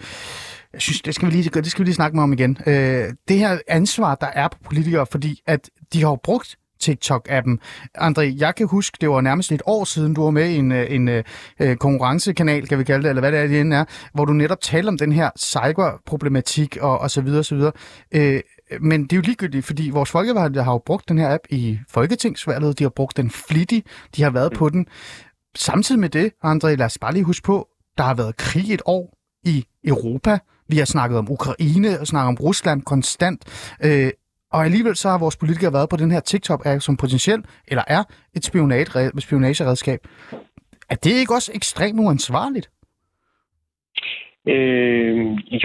jeg 0.73 0.81
synes, 0.81 1.01
det 1.01 1.15
skal 1.15 1.27
vi 1.27 1.31
lige, 1.31 1.49
det 1.49 1.71
skal 1.71 1.79
vi 1.79 1.85
lige 1.85 1.95
snakke 1.95 2.15
med 2.15 2.23
om 2.23 2.33
igen. 2.33 2.57
Øh, 2.65 3.13
det 3.27 3.39
her 3.39 3.57
ansvar, 3.67 4.15
der 4.15 4.27
er 4.27 4.47
på 4.47 4.57
politikere, 4.65 5.05
fordi 5.05 5.41
at 5.47 5.69
de 5.93 6.03
har 6.03 6.15
brugt 6.23 6.57
TikTok-appen. 6.83 7.57
André, 7.97 8.21
jeg 8.21 8.55
kan 8.55 8.67
huske, 8.67 8.97
det 9.01 9.09
var 9.09 9.21
nærmest 9.21 9.51
et 9.51 9.61
år 9.65 9.83
siden, 9.83 10.13
du 10.13 10.23
var 10.23 10.31
med 10.31 10.49
i 10.49 10.55
en, 10.55 10.71
øh, 10.71 10.87
en, 10.89 11.07
en 11.07 11.77
konkurrencekanal, 11.77 12.67
kan 12.67 12.79
vi 12.79 12.83
kalde 12.83 13.03
det, 13.03 13.09
eller 13.09 13.21
hvad 13.21 13.31
det 13.31 13.39
er, 13.39 13.47
det 13.47 13.73
er, 13.73 13.85
hvor 14.13 14.25
du 14.25 14.33
netop 14.33 14.61
talte 14.61 14.87
om 14.87 14.97
den 14.97 15.11
her 15.11 15.29
cyberproblematik 15.37 16.77
og, 16.81 16.99
og 16.99 17.11
så 17.11 17.21
videre, 17.21 17.39
og 17.39 17.45
så 17.45 17.55
videre. 17.55 17.71
Øh, 18.11 18.41
men 18.81 19.03
det 19.03 19.13
er 19.13 19.17
jo 19.17 19.21
ligegyldigt, 19.21 19.65
fordi 19.65 19.89
vores 19.89 20.09
folkevalgte 20.09 20.63
har 20.63 20.71
jo 20.71 20.81
brugt 20.85 21.09
den 21.09 21.17
her 21.17 21.33
app 21.33 21.43
i 21.49 21.79
Folketingsvalget, 21.89 22.79
de 22.79 22.83
har 22.83 22.89
brugt 22.89 23.17
den 23.17 23.31
flittigt, 23.31 23.87
de 24.15 24.23
har 24.23 24.29
været 24.29 24.51
mm. 24.51 24.57
på 24.57 24.69
den. 24.69 24.87
Samtidig 25.55 25.99
med 25.99 26.09
det, 26.09 26.31
André, 26.45 26.67
lad 26.67 26.85
os 26.85 26.97
bare 26.97 27.13
lige 27.13 27.23
huske 27.23 27.45
på, 27.45 27.67
der 27.97 28.03
har 28.03 28.13
været 28.13 28.37
krig 28.37 28.73
et 28.73 28.81
år 28.85 29.17
i 29.45 29.65
Europa. 29.83 30.39
Vi 30.69 30.77
har 30.77 30.85
snakket 30.85 31.17
om 31.19 31.31
Ukraine 31.31 31.99
og 32.01 32.07
snakket 32.07 32.29
om 32.29 32.37
Rusland 32.47 32.81
konstant. 32.81 33.41
Øh, 33.85 34.11
og 34.51 34.65
alligevel 34.65 34.95
så 34.95 35.09
har 35.09 35.19
vores 35.19 35.37
politikere 35.37 35.73
været 35.73 35.89
på 35.89 35.97
den 35.97 36.11
her 36.11 36.21
TikTok-app 36.29 36.79
som 36.79 36.97
potentielt, 36.97 37.45
eller 37.67 37.83
er 37.87 38.03
et 38.35 38.45
spionageredskab. 39.25 39.99
Er 40.89 40.95
det 40.95 41.11
ikke 41.11 41.33
også 41.33 41.51
ekstremt 41.55 41.99
uansvarligt? 41.99 42.69
Øh, 44.47 45.15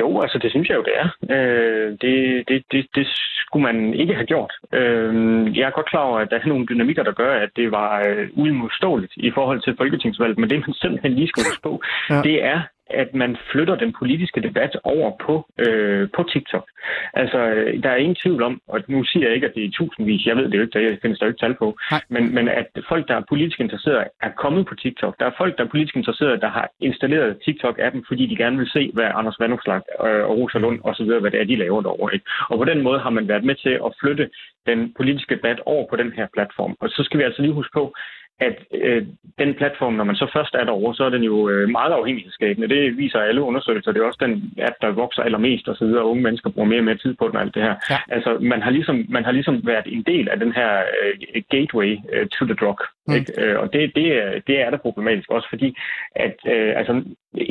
jo, 0.00 0.20
altså 0.20 0.38
det 0.42 0.50
synes 0.50 0.68
jeg 0.68 0.76
jo, 0.76 0.84
det 0.88 0.94
er. 1.02 1.08
Øh, 1.34 1.90
det, 2.02 2.14
det, 2.48 2.64
det, 2.72 2.86
det 2.94 3.06
skulle 3.46 3.62
man 3.62 3.94
ikke 3.94 4.14
have 4.14 4.26
gjort. 4.26 4.52
Øh, 4.72 5.12
jeg 5.58 5.66
er 5.66 5.76
godt 5.78 5.90
klar 5.90 6.04
over, 6.08 6.18
at 6.18 6.30
der 6.30 6.36
er 6.38 6.46
nogle 6.46 6.66
dynamikker, 6.66 7.02
der 7.02 7.12
gør, 7.12 7.32
at 7.44 7.50
det 7.56 7.70
var 7.70 8.04
øh, 8.08 8.28
uimodståeligt 8.32 9.12
i 9.16 9.30
forhold 9.34 9.60
til 9.62 9.76
folketingsvalget, 9.76 10.38
men 10.38 10.50
det 10.50 10.58
man 10.60 10.74
simpelthen 10.74 11.14
lige 11.14 11.28
skal 11.28 11.42
huske 11.48 11.62
på, 11.62 11.82
ja. 12.10 12.22
det 12.22 12.44
er, 12.44 12.60
at 13.02 13.14
man 13.14 13.36
flytter 13.52 13.76
den 13.76 13.92
politiske 13.98 14.40
debat 14.40 14.76
over 14.84 15.10
på, 15.26 15.34
øh, 15.58 16.08
på 16.16 16.22
TikTok. 16.32 16.66
Altså, 17.14 17.38
der 17.82 17.90
er 17.90 17.96
ingen 17.96 18.20
tvivl 18.22 18.42
om, 18.42 18.60
og 18.68 18.80
nu 18.88 19.04
siger 19.04 19.26
jeg 19.26 19.34
ikke, 19.34 19.46
at 19.46 19.54
det 19.54 19.64
er 19.64 19.70
tusindvis, 19.70 20.26
jeg 20.26 20.36
ved 20.36 20.48
det 20.48 20.56
jo 20.56 20.62
ikke, 20.62 20.78
der 20.78 20.96
findes 21.02 21.18
der 21.18 21.26
jo 21.26 21.30
ikke 21.30 21.44
tal 21.44 21.54
på, 21.54 21.76
men, 22.08 22.34
men 22.34 22.48
at 22.48 22.66
folk, 22.88 23.08
der 23.08 23.16
er 23.16 23.22
politisk 23.28 23.60
interesserede, 23.60 24.04
er 24.22 24.30
kommet 24.42 24.66
på 24.66 24.74
TikTok. 24.74 25.14
Der 25.20 25.26
er 25.26 25.34
folk, 25.38 25.58
der 25.58 25.64
er 25.64 25.68
politisk 25.68 25.96
interesserede, 25.96 26.40
der 26.40 26.48
har 26.48 26.70
installeret 26.80 27.38
TikTok-appen, 27.44 28.02
fordi 28.08 28.26
de 28.26 28.36
gerne 28.36 28.58
vil 28.58 28.70
se, 28.70 28.90
hvad 28.94 29.04
Anders 29.14 29.40
Vandopslag 29.40 29.80
øh, 30.06 30.24
og 30.28 30.38
Rosa 30.38 30.58
Lund 30.58 30.80
osv., 30.84 31.10
hvad 31.20 31.30
det 31.30 31.40
er, 31.40 31.44
de 31.44 31.56
laver 31.56 31.82
derovre. 31.82 32.14
Ikke? 32.14 32.26
Og 32.50 32.58
på 32.58 32.64
den 32.64 32.82
måde 32.82 33.00
har 33.00 33.10
man 33.10 33.28
været 33.28 33.44
med 33.44 33.54
til 33.54 33.74
at 33.86 33.94
flytte 34.00 34.30
den 34.66 34.92
politiske 34.96 35.34
debat 35.34 35.60
over 35.66 35.86
på 35.90 35.96
den 35.96 36.12
her 36.12 36.26
platform. 36.34 36.76
Og 36.80 36.88
så 36.88 37.00
skal 37.04 37.18
vi 37.18 37.24
altså 37.24 37.42
lige 37.42 37.58
huske 37.60 37.72
på, 37.74 37.94
at 38.40 38.56
øh, 38.74 39.06
den 39.38 39.54
platform, 39.54 39.92
når 39.92 40.04
man 40.04 40.16
så 40.16 40.30
først 40.32 40.54
er 40.54 40.64
derovre, 40.64 40.94
så 40.94 41.04
er 41.04 41.10
den 41.10 41.22
jo 41.22 41.48
øh, 41.48 41.68
meget 41.68 41.92
afhængighedsskabende. 41.92 42.68
Det 42.68 42.96
viser 42.96 43.18
alle 43.18 43.42
undersøgelser. 43.42 43.92
Det 43.92 44.00
er 44.00 44.06
også 44.06 44.24
den 44.26 44.52
app, 44.58 44.76
der 44.82 44.90
vokser 44.90 45.22
allermest 45.22 45.68
og 45.68 45.76
så 45.76 45.84
videre. 45.84 46.04
Unge 46.04 46.22
mennesker 46.22 46.50
bruger 46.50 46.68
mere 46.68 46.80
og 46.80 46.84
mere 46.84 46.98
tid 46.98 47.14
på 47.14 47.28
den 47.28 47.36
og 47.36 47.42
alt 47.42 47.54
det 47.54 47.62
her. 47.62 47.74
Ja. 47.90 47.98
Altså, 48.08 48.38
man 48.40 48.62
har, 48.62 48.70
ligesom, 48.70 49.06
man 49.08 49.24
har 49.24 49.32
ligesom 49.32 49.66
været 49.66 49.86
en 49.86 50.02
del 50.02 50.28
af 50.28 50.38
den 50.38 50.52
her 50.52 50.70
øh, 50.78 51.42
gateway 51.50 51.98
øh, 52.12 52.26
to 52.26 52.44
the 52.44 52.54
drug. 52.54 52.78
Mm. 53.06 53.14
Ikke? 53.14 53.32
Øh, 53.42 53.60
og 53.60 53.72
det, 53.72 53.92
det, 53.94 54.06
er, 54.22 54.40
det 54.46 54.60
er 54.60 54.70
da 54.70 54.76
problematisk 54.76 55.30
også, 55.30 55.48
fordi 55.48 55.76
at 56.16 56.36
øh, 56.46 56.72
altså, 56.76 57.02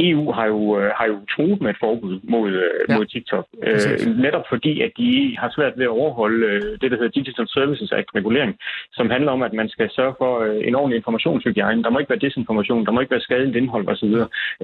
EU 0.08 0.32
har 0.32 0.46
jo, 0.46 0.80
øh, 0.80 0.92
har 1.00 1.06
jo 1.06 1.18
truet 1.36 1.62
med 1.62 1.70
et 1.70 1.78
forbud 1.80 2.20
mod, 2.24 2.52
øh, 2.52 2.80
ja. 2.90 2.98
mod 2.98 3.06
TikTok. 3.06 3.46
Øh, 3.64 4.16
netop 4.26 4.46
fordi, 4.50 4.82
at 4.82 4.92
de 4.98 5.38
har 5.40 5.50
svært 5.56 5.74
ved 5.78 5.86
at 5.86 5.98
overholde 6.00 6.46
øh, 6.48 6.62
det, 6.82 6.92
der 6.92 6.98
hedder 6.98 7.18
Digital 7.20 7.48
Services 7.48 7.92
Act 7.92 8.16
regulering, 8.16 8.56
som 8.94 9.10
handler 9.10 9.32
om, 9.32 9.42
at 9.42 9.54
man 9.54 9.70
skal 9.70 9.90
sørge 9.92 10.16
for 10.18 10.40
øh, 10.40 10.68
en 10.68 10.76
ordentlig 10.76 10.98
informationshygiejne. 10.98 11.84
Der 11.84 11.90
må 11.90 12.00
ikke 12.00 12.10
være 12.10 12.26
desinformation, 12.28 12.86
der 12.86 12.92
må 12.92 13.00
ikke 13.00 13.12
være 13.12 13.28
skadeligt 13.28 13.56
indhold 13.56 13.88
osv. 13.88 14.14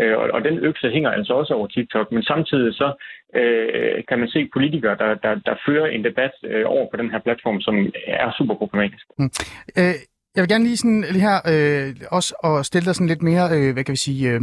Øh, 0.02 0.18
og, 0.18 0.30
og 0.34 0.44
den 0.44 0.60
økse 0.60 0.90
hænger 0.90 1.10
altså 1.10 1.34
også 1.34 1.54
over 1.54 1.68
TikTok. 1.68 2.12
Men 2.12 2.24
samtidig 2.24 2.74
så 2.74 2.88
øh, 3.36 4.04
kan 4.10 4.20
man 4.20 4.30
se 4.30 4.50
politikere, 4.54 4.96
der, 4.98 5.14
der, 5.26 5.34
der 5.36 5.56
fører 5.66 5.88
en 5.88 6.04
debat 6.04 6.32
øh, 6.44 6.66
over 6.66 6.88
på 6.92 6.98
den 6.98 7.12
her 7.12 7.20
platform, 7.20 7.62
som 7.62 7.76
er 8.08 8.32
super 8.38 8.56
problematisk. 8.56 9.06
Mm. 9.18 9.32
Øh, 9.78 9.96
jeg 10.36 10.42
vil 10.42 10.50
gerne 10.50 10.64
lige 10.64 10.78
sådan 10.78 11.06
lige 11.10 11.22
her 11.22 11.40
øh, 11.46 11.96
også 12.12 12.34
og 12.40 12.66
stille 12.66 12.86
dig 12.86 12.96
sådan 12.96 13.08
lidt 13.08 13.22
mere, 13.22 13.50
øh, 13.52 13.74
hvad 13.74 13.84
kan 13.84 13.92
vi 13.92 13.98
sige, 13.98 14.30
øh, 14.30 14.42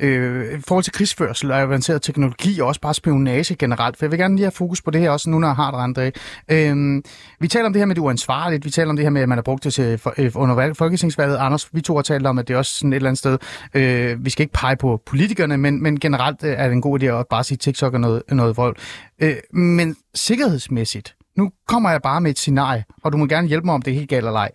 øh, 0.00 0.58
i 0.58 0.62
forhold 0.68 0.84
til 0.84 0.92
krigsførsel 0.92 1.50
og 1.50 1.60
avanceret 1.60 2.02
teknologi 2.02 2.60
og 2.60 2.68
også 2.68 2.80
bare 2.80 2.94
spionage 2.94 3.54
generelt. 3.54 3.96
For 3.96 4.04
jeg 4.04 4.10
vil 4.10 4.18
gerne 4.18 4.36
lige 4.36 4.44
have 4.44 4.52
fokus 4.52 4.82
på 4.82 4.90
det 4.90 5.00
her 5.00 5.10
også 5.10 5.30
nu, 5.30 5.38
når 5.38 5.48
jeg 5.48 5.56
har 5.56 5.70
det, 5.70 5.78
andre. 5.78 6.12
Øh, 6.48 7.02
vi 7.40 7.48
taler 7.48 7.66
om 7.66 7.72
det 7.72 7.80
her 7.80 7.86
med 7.86 7.94
det 7.94 8.02
uansvarligt. 8.02 8.64
Vi 8.64 8.70
taler 8.70 8.90
om 8.90 8.96
det 8.96 9.04
her 9.04 9.10
med, 9.10 9.22
at 9.22 9.28
man 9.28 9.38
har 9.38 9.42
brugt 9.42 9.64
det 9.64 9.74
til 9.74 9.84
øh, 9.84 9.98
for, 9.98 10.14
øh, 10.18 10.32
under 10.34 10.74
folketingsvalget. 10.74 11.36
Anders, 11.36 11.74
vi 11.74 11.80
to 11.80 11.94
har 11.96 12.02
talt 12.02 12.26
om, 12.26 12.38
at 12.38 12.48
det 12.48 12.54
er 12.54 12.58
også 12.58 12.74
sådan 12.74 12.92
et 12.92 12.96
eller 12.96 13.08
andet 13.08 13.18
sted. 13.18 13.38
Øh, 13.74 14.24
vi 14.24 14.30
skal 14.30 14.42
ikke 14.42 14.52
pege 14.54 14.76
på 14.76 15.02
politikerne, 15.06 15.56
men, 15.56 15.82
men 15.82 16.00
generelt 16.00 16.44
øh, 16.44 16.54
er 16.58 16.64
det 16.64 16.72
en 16.72 16.82
god 16.82 17.02
idé 17.02 17.06
at 17.06 17.26
bare 17.30 17.44
sige, 17.44 17.56
at 17.56 17.60
TikTok 17.60 17.94
er 17.94 17.98
noget, 17.98 18.22
noget 18.28 18.56
vold. 18.56 18.76
Øh, 19.22 19.36
men 19.52 19.96
sikkerhedsmæssigt, 20.14 21.14
nu 21.36 21.50
kommer 21.68 21.90
jeg 21.90 22.02
bare 22.02 22.20
med 22.20 22.30
et 22.30 22.38
scenarie, 22.38 22.84
og 23.02 23.12
du 23.12 23.16
må 23.16 23.26
gerne 23.26 23.48
hjælpe 23.48 23.64
mig, 23.64 23.74
om 23.74 23.82
det 23.82 23.90
er 23.90 23.94
helt 23.94 24.10
galt 24.10 24.26
eller 24.26 24.40
ej. 24.40 24.50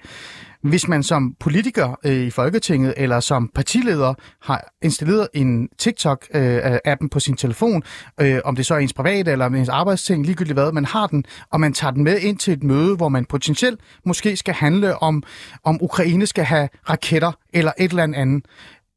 Hvis 0.65 0.87
man 0.87 1.03
som 1.03 1.35
politiker 1.39 1.99
øh, 2.05 2.13
i 2.13 2.29
Folketinget 2.29 2.93
eller 2.97 3.19
som 3.19 3.49
partileder 3.55 4.13
har 4.41 4.73
installeret 4.81 5.27
en 5.33 5.69
TikTok-appen 5.81 7.03
øh, 7.03 7.09
på 7.11 7.19
sin 7.19 7.35
telefon, 7.35 7.83
øh, 8.21 8.39
om 8.45 8.55
det 8.55 8.65
så 8.65 8.73
er 8.73 8.77
ens 8.77 8.93
private 8.93 9.31
eller 9.31 9.45
ens 9.45 9.69
arbejdsting, 9.69 10.25
ligegyldigt 10.25 10.55
hvad, 10.55 10.71
man 10.71 10.85
har 10.85 11.07
den, 11.07 11.25
og 11.51 11.59
man 11.59 11.73
tager 11.73 11.91
den 11.91 12.03
med 12.03 12.19
ind 12.19 12.37
til 12.37 12.53
et 12.53 12.63
møde, 12.63 12.95
hvor 12.95 13.09
man 13.09 13.25
potentielt 13.25 13.79
måske 14.05 14.37
skal 14.37 14.53
handle 14.53 15.03
om, 15.03 15.23
om 15.63 15.77
Ukraine 15.81 16.25
skal 16.25 16.43
have 16.43 16.69
raketter 16.89 17.31
eller 17.53 17.71
et 17.77 17.89
eller 17.89 18.03
andet 18.03 18.45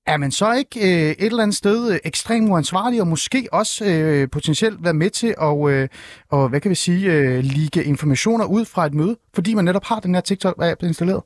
er 0.06 0.16
man 0.16 0.30
så 0.30 0.52
ikke 0.52 0.80
øh, 0.80 1.10
et 1.10 1.16
eller 1.26 1.42
andet 1.42 1.56
sted 1.56 1.92
øh, 1.92 1.98
ekstremt 2.04 2.50
uansvarlig, 2.50 3.00
og 3.00 3.06
måske 3.06 3.48
også 3.52 3.84
øh, 3.84 4.30
potentielt 4.30 4.84
være 4.84 4.94
med 4.94 5.10
til 5.10 5.34
at, 5.40 5.68
øh, 5.68 5.88
og, 6.30 6.48
hvad 6.48 6.60
kan 6.60 6.70
vi 6.70 6.74
sige, 6.74 7.12
øh, 7.12 7.44
ligge 7.44 7.84
informationer 7.84 8.44
ud 8.44 8.64
fra 8.64 8.86
et 8.86 8.94
møde, 8.94 9.16
fordi 9.34 9.54
man 9.54 9.64
netop 9.64 9.84
har 9.84 10.00
den 10.00 10.14
her 10.14 10.22
TikTok-app 10.22 10.86
installeret? 10.86 11.22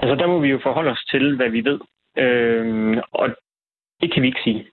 Altså, 0.00 0.14
der 0.14 0.26
må 0.26 0.38
vi 0.40 0.48
jo 0.48 0.60
forholde 0.62 0.90
os 0.90 1.04
til, 1.10 1.36
hvad 1.36 1.50
vi 1.50 1.64
ved. 1.64 1.78
Øh, 2.18 3.02
og 3.12 3.28
det 4.00 4.12
kan 4.12 4.22
vi 4.22 4.26
ikke 4.26 4.44
sige 4.44 4.66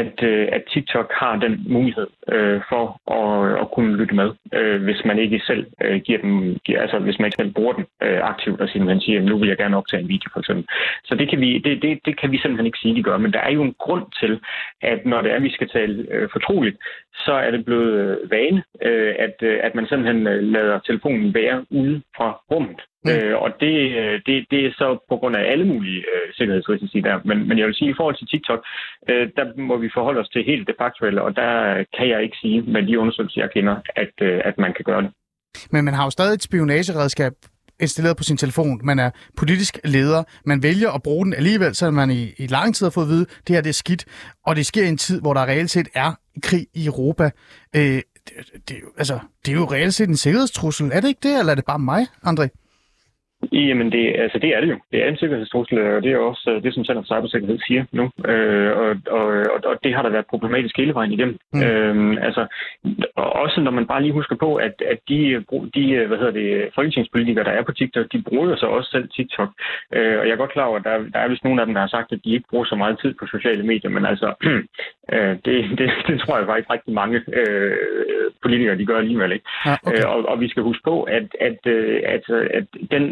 at, 0.00 0.22
øh, 0.22 0.48
at 0.52 0.62
TikTok 0.72 1.12
har 1.20 1.36
den 1.36 1.54
mulighed 1.68 2.06
øh, 2.28 2.60
for 2.70 2.84
at, 3.18 3.60
at 3.62 3.70
kunne 3.74 3.96
lytte 3.96 4.14
med, 4.14 4.30
øh, 4.52 4.82
hvis 4.82 5.00
man 5.04 5.18
ikke 5.18 5.40
selv 5.46 5.66
øh, 5.82 6.00
giver 6.00 6.18
dem, 6.18 6.58
giver, 6.64 6.80
altså 6.80 6.98
hvis 6.98 7.18
man 7.18 7.26
ikke 7.26 7.40
selv 7.40 7.54
bruger 7.54 7.72
den 7.72 7.86
øh, 8.02 8.20
aktivt 8.32 8.60
og 8.60 8.68
siger, 8.68 8.84
man 8.84 9.00
siger, 9.00 9.20
nu 9.20 9.38
vil 9.38 9.48
jeg 9.48 9.56
gerne 9.56 9.76
optage 9.76 10.02
en 10.02 10.08
video 10.08 10.30
for 10.32 10.40
eksempel. 10.40 10.64
Så 11.04 11.14
det 11.14 11.30
kan 11.30 11.40
vi, 11.40 11.58
det, 11.58 11.82
det, 11.82 11.98
det 12.04 12.20
kan 12.20 12.32
vi 12.32 12.38
simpelthen 12.38 12.66
ikke 12.66 12.78
sige, 12.82 12.94
de 12.94 13.02
gør. 13.02 13.16
Men 13.18 13.32
der 13.32 13.40
er 13.40 13.50
jo 13.50 13.62
en 13.62 13.74
grund 13.78 14.06
til, 14.20 14.40
at 14.82 15.06
når 15.06 15.22
det 15.22 15.30
er, 15.30 15.36
at 15.36 15.42
vi 15.42 15.52
skal 15.52 15.68
tale 15.68 16.06
øh, 16.10 16.28
fortroligt, 16.32 16.76
så 17.14 17.32
er 17.32 17.50
det 17.50 17.64
blevet 17.64 17.92
øh, 18.00 18.30
vane, 18.30 18.62
øh, 18.82 19.14
at, 19.18 19.36
øh, 19.42 19.60
at 19.62 19.74
man 19.74 19.86
simpelthen 19.86 20.26
øh, 20.26 20.42
lader 20.42 20.78
telefonen 20.78 21.34
være 21.34 21.64
ude 21.70 22.02
fra 22.16 22.40
rummet. 22.50 22.80
Mm. 23.04 23.10
Øh, 23.10 23.42
og 23.44 23.50
det, 23.60 23.76
øh, 24.00 24.20
det, 24.26 24.46
det 24.50 24.60
er 24.66 24.72
så 24.72 24.88
på 25.08 25.16
grund 25.16 25.36
af 25.36 25.44
alle 25.52 25.66
mulige 25.66 26.00
øh, 26.12 26.26
sikkerhedsrisici 26.34 27.00
der. 27.00 27.20
Men, 27.24 27.48
men 27.48 27.58
jeg 27.58 27.66
vil 27.66 27.74
sige, 27.74 27.90
i 27.90 27.94
forhold 27.96 28.16
til 28.16 28.26
TikTok, 28.26 28.60
øh, 29.10 29.28
der 29.36 29.44
må 29.68 29.76
vi 29.76 29.90
forholde 29.94 30.20
os 30.20 30.28
til 30.28 30.44
helt 30.44 30.66
det 30.66 30.76
faktuelle, 30.82 31.22
og 31.22 31.36
der 31.36 31.84
kan 31.96 32.08
jeg 32.08 32.22
ikke 32.22 32.36
sige 32.42 32.62
med 32.62 32.82
de 32.86 32.98
undersøgelser, 32.98 33.40
jeg 33.40 33.50
kender, 33.50 33.76
at, 33.96 34.14
øh, 34.22 34.40
at 34.44 34.58
man 34.58 34.72
kan 34.76 34.84
gøre 34.84 35.02
det. 35.02 35.10
Men 35.70 35.84
man 35.84 35.94
har 35.94 36.04
jo 36.04 36.10
stadig 36.10 36.34
et 36.34 36.42
spionageredskab 36.42 37.32
installeret 37.80 38.16
på 38.16 38.22
sin 38.22 38.36
telefon. 38.36 38.80
Man 38.84 38.98
er 38.98 39.10
politisk 39.36 39.78
leder. 39.84 40.22
Man 40.46 40.62
vælger 40.62 40.90
at 40.90 41.02
bruge 41.02 41.24
den 41.24 41.34
alligevel, 41.34 41.74
så 41.74 41.90
man 41.90 42.10
i, 42.10 42.32
i 42.38 42.46
lang 42.46 42.74
tid 42.74 42.86
har 42.86 42.90
fået 42.90 43.04
at 43.04 43.10
vide, 43.10 43.26
at 43.30 43.48
det 43.48 43.56
her 43.56 43.62
det 43.62 43.68
er 43.68 43.74
skidt. 43.74 44.04
Og 44.46 44.56
det 44.56 44.66
sker 44.66 44.84
i 44.84 44.88
en 44.88 44.98
tid, 44.98 45.20
hvor 45.20 45.34
der 45.34 45.46
reelt 45.46 45.70
set 45.70 45.88
er 45.94 46.12
krig 46.42 46.66
i 46.74 46.86
Europa. 46.86 47.30
Øh, 47.76 47.82
det, 47.82 48.02
det, 48.68 48.76
altså, 48.98 49.18
det 49.46 49.52
er 49.52 49.56
jo 49.56 49.64
reelt 49.64 49.94
set 49.94 50.08
en 50.08 50.16
sikkerhedstrussel. 50.16 50.90
Er 50.92 51.00
det 51.00 51.08
ikke 51.08 51.28
det, 51.28 51.38
eller 51.38 51.50
er 51.50 51.54
det 51.54 51.64
bare 51.64 51.78
mig, 51.78 52.06
André? 52.26 52.61
Jamen, 53.52 53.92
det, 53.92 54.14
altså, 54.18 54.38
det 54.38 54.50
er 54.56 54.60
det 54.60 54.70
jo. 54.70 54.78
Det 54.92 55.02
er 55.02 55.08
en 55.08 55.16
sikkerhedstrussel, 55.16 55.78
og 55.78 56.02
det 56.02 56.12
er 56.12 56.18
også 56.18 56.50
øh, 56.50 56.62
det, 56.62 56.74
som 56.74 56.84
Center 56.84 57.02
for 57.02 57.14
Cybersikkerhed 57.14 57.58
siger 57.66 57.84
nu. 57.92 58.04
Øh, 58.30 58.76
og, 58.76 58.96
og, 59.10 59.26
og, 59.64 59.76
det 59.84 59.94
har 59.94 60.02
da 60.02 60.08
været 60.08 60.26
problematisk 60.26 60.76
hele 60.76 60.94
vejen 60.94 61.12
igennem. 61.12 61.38
Mm. 61.52 61.62
Øh, 61.62 62.24
altså, 62.26 62.46
også 63.16 63.60
når 63.60 63.70
man 63.70 63.86
bare 63.86 64.02
lige 64.02 64.12
husker 64.12 64.36
på, 64.36 64.54
at, 64.54 64.74
at 64.92 64.98
de, 65.08 65.44
de 65.74 66.06
hvad 66.06 66.18
hedder 66.18 66.30
det, 66.40 66.70
folketingspolitikere, 66.74 67.44
der 67.44 67.50
er 67.50 67.62
på 67.62 67.72
TikTok, 67.72 68.06
de 68.12 68.22
bruger 68.28 68.48
jo 68.48 68.56
så 68.56 68.66
også 68.66 68.90
selv 68.90 69.08
TikTok. 69.08 69.50
Øh, 69.94 70.18
og 70.18 70.24
jeg 70.26 70.32
er 70.32 70.42
godt 70.42 70.52
klar 70.52 70.64
over, 70.64 70.78
at 70.78 70.84
der, 70.84 70.98
der 71.12 71.18
er 71.18 71.28
vist 71.28 71.44
nogle 71.44 71.60
af 71.60 71.66
dem, 71.66 71.74
der 71.74 71.80
har 71.80 71.88
sagt, 71.96 72.12
at 72.12 72.20
de 72.24 72.34
ikke 72.34 72.48
bruger 72.50 72.64
så 72.64 72.74
meget 72.74 72.98
tid 73.02 73.14
på 73.14 73.26
sociale 73.26 73.62
medier, 73.62 73.90
men 73.90 74.06
altså, 74.06 74.34
øh, 75.12 75.36
det, 75.44 75.78
det, 75.78 75.90
det 76.08 76.20
tror 76.20 76.38
jeg 76.38 76.46
faktisk 76.46 76.70
rigtig 76.70 76.94
mange 76.94 77.16
øh, 77.32 77.76
politikere, 78.42 78.78
de 78.78 78.86
gør 78.86 78.98
alligevel 78.98 79.32
ikke. 79.32 79.46
Ja, 79.66 79.76
okay. 79.86 79.98
øh, 79.98 80.10
og, 80.10 80.28
og 80.28 80.40
vi 80.40 80.48
skal 80.48 80.62
huske 80.62 80.82
på, 80.84 81.02
at, 81.02 81.26
at, 81.40 81.58
at, 81.66 82.24
at, 82.30 82.46
at 82.58 82.66
den 82.90 83.04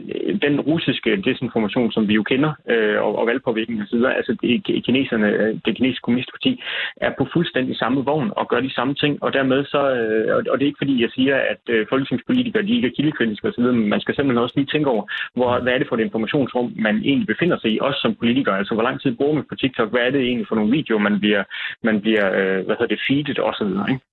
den 0.43 0.61
russiske 0.61 1.17
desinformation, 1.17 1.93
som 1.93 2.09
vi 2.09 2.15
jo 2.15 2.23
kender, 2.23 2.53
øh, 2.71 3.03
og, 3.03 3.19
og 3.19 3.27
valgpåvirkning 3.27 3.83
osv., 3.83 4.05
altså 4.21 4.37
det, 4.43 4.85
kineserne, 4.87 5.61
det 5.65 5.77
kinesiske 5.77 6.05
kommunistparti, 6.05 6.63
er 6.97 7.13
på 7.19 7.27
fuldstændig 7.33 7.77
samme 7.77 8.05
vogn 8.05 8.31
og 8.37 8.49
gør 8.49 8.61
de 8.61 8.75
samme 8.75 8.95
ting, 8.95 9.23
og 9.23 9.33
dermed 9.33 9.65
så, 9.65 9.83
øh, 9.95 10.37
og 10.37 10.59
det 10.59 10.65
er 10.65 10.73
ikke 10.73 10.85
fordi, 10.85 11.03
jeg 11.03 11.11
siger, 11.15 11.37
at 11.53 11.63
øh, 11.69 11.87
folketingspolitikere, 11.89 12.63
de 12.63 12.77
ikke 12.77 12.89
er 12.89 12.97
kildekritiske 12.97 13.49
osv., 13.49 13.63
men 13.63 13.89
man 13.89 14.01
skal 14.01 14.15
simpelthen 14.15 14.45
også 14.45 14.57
lige 14.57 14.73
tænke 14.73 14.91
over, 14.91 15.05
hvor, 15.35 15.61
hvad 15.63 15.73
er 15.73 15.79
det 15.79 15.89
for 15.89 15.97
et 15.97 16.07
informationsrum, 16.09 16.73
man 16.77 16.97
egentlig 16.97 17.27
befinder 17.27 17.59
sig 17.59 17.71
i, 17.71 17.79
også 17.81 18.01
som 18.01 18.15
politiker, 18.15 18.53
altså 18.53 18.75
hvor 18.75 18.83
lang 18.83 19.01
tid 19.01 19.17
bruger 19.17 19.35
man 19.35 19.45
på 19.49 19.55
TikTok, 19.55 19.91
hvad 19.91 20.01
er 20.01 20.11
det 20.11 20.21
egentlig 20.21 20.49
for 20.49 20.55
nogle 20.55 20.71
videoer, 20.77 21.01
man 21.09 21.21
bliver, 21.21 21.43
man 21.83 21.90
bliver 22.01 22.27
øh, 22.27 22.65
hvad 22.67 22.77
hedder 22.79 22.87
det, 22.95 23.01
feedet 23.09 23.39
og 23.39 23.55
så 23.55 23.65
videre, 23.65 23.91
ikke? 23.91 24.05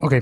Okay, 0.00 0.20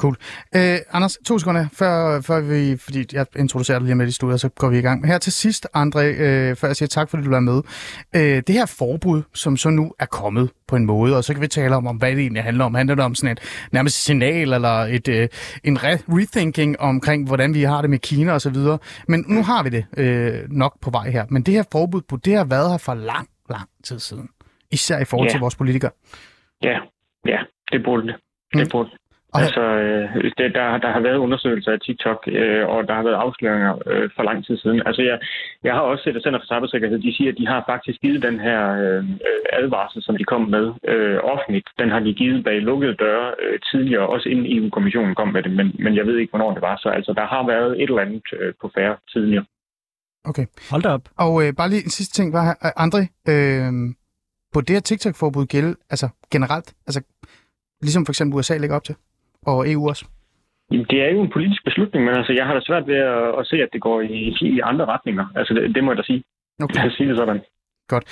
Cool. 0.00 0.16
Øh, 0.56 0.78
Anders, 0.92 1.18
to 1.26 1.38
sekunder, 1.38 1.66
før, 1.72 2.20
før 2.20 2.40
vi, 2.40 2.76
fordi 2.76 3.06
jeg 3.12 3.26
introducerer 3.36 3.78
dig 3.78 3.86
lige 3.86 3.94
med 3.94 4.06
i 4.06 4.10
studiet, 4.10 4.40
så 4.40 4.48
går 4.48 4.68
vi 4.68 4.78
i 4.78 4.80
gang. 4.80 5.00
Men 5.00 5.10
her 5.10 5.18
til 5.18 5.32
sidst, 5.32 5.66
André, 5.76 6.00
øh, 6.00 6.56
før 6.56 6.68
jeg 6.68 6.76
siger 6.76 6.88
tak, 6.88 7.10
fordi 7.10 7.22
du 7.22 7.32
er 7.32 7.40
med. 7.40 7.62
Øh, 8.16 8.42
det 8.46 8.48
her 8.48 8.66
forbud, 8.66 9.22
som 9.34 9.56
så 9.56 9.70
nu 9.70 9.92
er 9.98 10.06
kommet 10.06 10.50
på 10.68 10.76
en 10.76 10.86
måde, 10.86 11.16
og 11.16 11.24
så 11.24 11.32
kan 11.32 11.42
vi 11.42 11.46
tale 11.48 11.76
om, 11.76 11.86
om 11.86 11.96
hvad 11.96 12.10
det 12.10 12.18
egentlig 12.18 12.42
handler 12.42 12.64
om. 12.64 12.74
Handler 12.74 12.94
det 12.94 13.04
om 13.04 13.14
sådan 13.14 13.32
et 13.32 13.68
nærmest 13.72 14.04
signal, 14.04 14.52
eller 14.52 14.70
et, 14.70 15.08
øh, 15.08 15.28
en 15.64 15.76
re- 15.76 16.02
rethinking 16.08 16.80
omkring, 16.80 17.26
hvordan 17.26 17.54
vi 17.54 17.62
har 17.62 17.80
det 17.80 17.90
med 17.90 17.98
Kina 17.98 18.32
og 18.32 18.40
så 18.40 18.50
videre. 18.50 18.78
Men 19.08 19.24
nu 19.28 19.42
har 19.42 19.62
vi 19.62 19.68
det 19.68 19.84
øh, 19.96 20.50
nok 20.50 20.80
på 20.80 20.90
vej 20.90 21.10
her. 21.10 21.24
Men 21.30 21.42
det 21.42 21.54
her 21.54 21.64
forbud 21.72 22.02
på 22.08 22.16
det 22.16 22.36
har 22.36 22.44
været 22.44 22.70
her 22.70 22.78
for 22.78 22.94
lang, 22.94 23.28
lang 23.50 23.68
tid 23.84 23.98
siden. 23.98 24.28
Især 24.72 24.98
i 25.00 25.04
forhold 25.04 25.26
yeah. 25.26 25.32
til 25.32 25.40
vores 25.40 25.56
politikere. 25.56 25.90
Ja, 26.62 26.78
ja, 27.26 27.40
det 27.72 27.84
burde 27.84 28.06
det. 28.06 28.16
Det 28.52 28.66
mm. 28.66 28.70
burde 28.72 28.90
Okay. 29.32 29.44
Altså, 29.44 29.60
øh, 29.60 30.30
det, 30.38 30.54
der, 30.58 30.78
der 30.84 30.90
har 30.96 31.00
været 31.00 31.16
undersøgelser 31.16 31.72
af 31.72 31.80
TikTok, 31.80 32.20
øh, 32.26 32.68
og 32.68 32.88
der 32.88 32.94
har 32.94 33.02
været 33.02 33.22
afsløringer 33.24 33.74
øh, 33.86 34.10
for 34.16 34.22
lang 34.22 34.46
tid 34.46 34.56
siden. 34.58 34.82
Altså, 34.86 35.02
jeg, 35.02 35.18
jeg 35.64 35.72
har 35.74 35.80
også 35.80 36.04
set, 36.04 36.16
at 36.16 36.22
Center 36.22 36.40
for 36.40 36.50
Cybersikkerhed, 36.52 36.98
de 36.98 37.16
siger, 37.16 37.30
at 37.32 37.38
de 37.40 37.46
har 37.46 37.64
faktisk 37.72 38.00
givet 38.00 38.22
den 38.22 38.40
her 38.40 38.60
øh, 38.84 39.04
advarsel, 39.60 40.02
som 40.02 40.16
de 40.16 40.24
kom 40.24 40.42
med 40.56 40.66
øh, 40.92 41.18
offentligt. 41.32 41.68
Den 41.78 41.88
har 41.90 42.00
de 42.00 42.12
givet 42.14 42.44
bag 42.44 42.56
lukkede 42.70 42.94
døre 42.94 43.26
øh, 43.42 43.58
tidligere, 43.70 44.06
også 44.14 44.28
inden 44.28 44.46
EU-kommissionen 44.56 45.14
kom 45.14 45.28
med 45.28 45.42
det, 45.42 45.52
men, 45.58 45.66
men 45.84 45.96
jeg 45.96 46.06
ved 46.06 46.16
ikke, 46.18 46.30
hvornår 46.30 46.52
det 46.54 46.62
var. 46.62 46.76
Så 46.82 46.88
altså, 46.88 47.12
der 47.12 47.26
har 47.26 47.46
været 47.46 47.70
et 47.82 47.88
eller 47.90 48.02
andet 48.06 48.22
øh, 48.40 48.54
på 48.60 48.70
færre 48.76 48.96
tidligere. 49.12 49.44
Okay. 50.24 50.46
Hold 50.70 50.82
da 50.82 50.88
op. 50.88 51.06
Og 51.24 51.32
øh, 51.42 51.52
bare 51.58 51.70
lige 51.70 51.84
en 51.84 51.96
sidste 51.98 52.14
ting, 52.18 52.32
var 52.32 52.44
her. 52.48 52.56
André, 52.84 53.02
øh, 53.32 53.72
på 54.54 54.60
det 54.60 54.70
her 54.70 54.80
TikTok-forbud 54.80 55.46
gælde, 55.46 55.76
altså 55.90 56.08
generelt, 56.32 56.74
altså 56.86 57.00
ligesom 57.82 58.06
for 58.06 58.12
eksempel 58.12 58.38
USA 58.38 58.56
lægger 58.56 58.76
op 58.76 58.84
til? 58.84 58.96
og 59.42 59.70
EU 59.72 59.88
også? 59.88 60.04
Det 60.70 60.98
er 61.06 61.10
jo 61.14 61.20
en 61.22 61.32
politisk 61.36 61.64
beslutning, 61.64 62.04
men 62.04 62.14
altså, 62.14 62.32
jeg 62.32 62.46
har 62.46 62.54
da 62.54 62.60
svært 62.60 62.86
ved 62.86 62.96
at, 62.96 63.38
at 63.40 63.46
se, 63.46 63.56
at 63.56 63.68
det 63.72 63.80
går 63.80 64.00
i, 64.00 64.20
i 64.40 64.60
andre 64.60 64.84
retninger. 64.84 65.26
Altså, 65.36 65.54
det, 65.54 65.74
det 65.74 65.84
må 65.84 65.90
jeg 65.90 65.98
da 65.98 66.02
sige. 66.02 66.22
Okay. 66.62 66.74
Jeg 66.74 66.82
kan 66.82 66.90
sige 66.90 67.08
det 67.08 67.16
sådan. 67.16 67.40
Godt. 67.88 68.04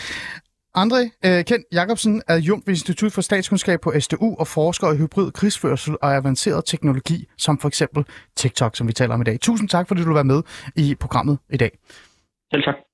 André 0.82 1.02
uh, 1.26 1.44
Kent 1.48 1.64
Jacobsen 1.72 2.22
er 2.28 2.34
adjunkt 2.34 2.66
ved 2.66 2.74
Institut 2.74 3.12
for 3.12 3.20
Statskundskab 3.20 3.78
på 3.80 3.92
SDU 4.00 4.36
og 4.40 4.46
forsker 4.46 4.92
i 4.92 4.96
hybrid 4.96 5.32
krigsførsel 5.32 5.96
og 6.02 6.16
avanceret 6.16 6.64
teknologi, 6.66 7.18
som 7.38 7.58
for 7.58 7.68
eksempel 7.68 8.04
TikTok, 8.36 8.76
som 8.76 8.88
vi 8.88 8.92
taler 8.92 9.14
om 9.14 9.20
i 9.20 9.24
dag. 9.24 9.40
Tusind 9.40 9.68
tak, 9.68 9.88
fordi 9.88 10.00
du 10.00 10.06
vil 10.06 10.14
være 10.14 10.32
med 10.34 10.42
i 10.76 10.94
programmet 11.00 11.38
i 11.50 11.56
dag. 11.56 11.70
Selv 12.52 12.62
tak. 12.62 12.85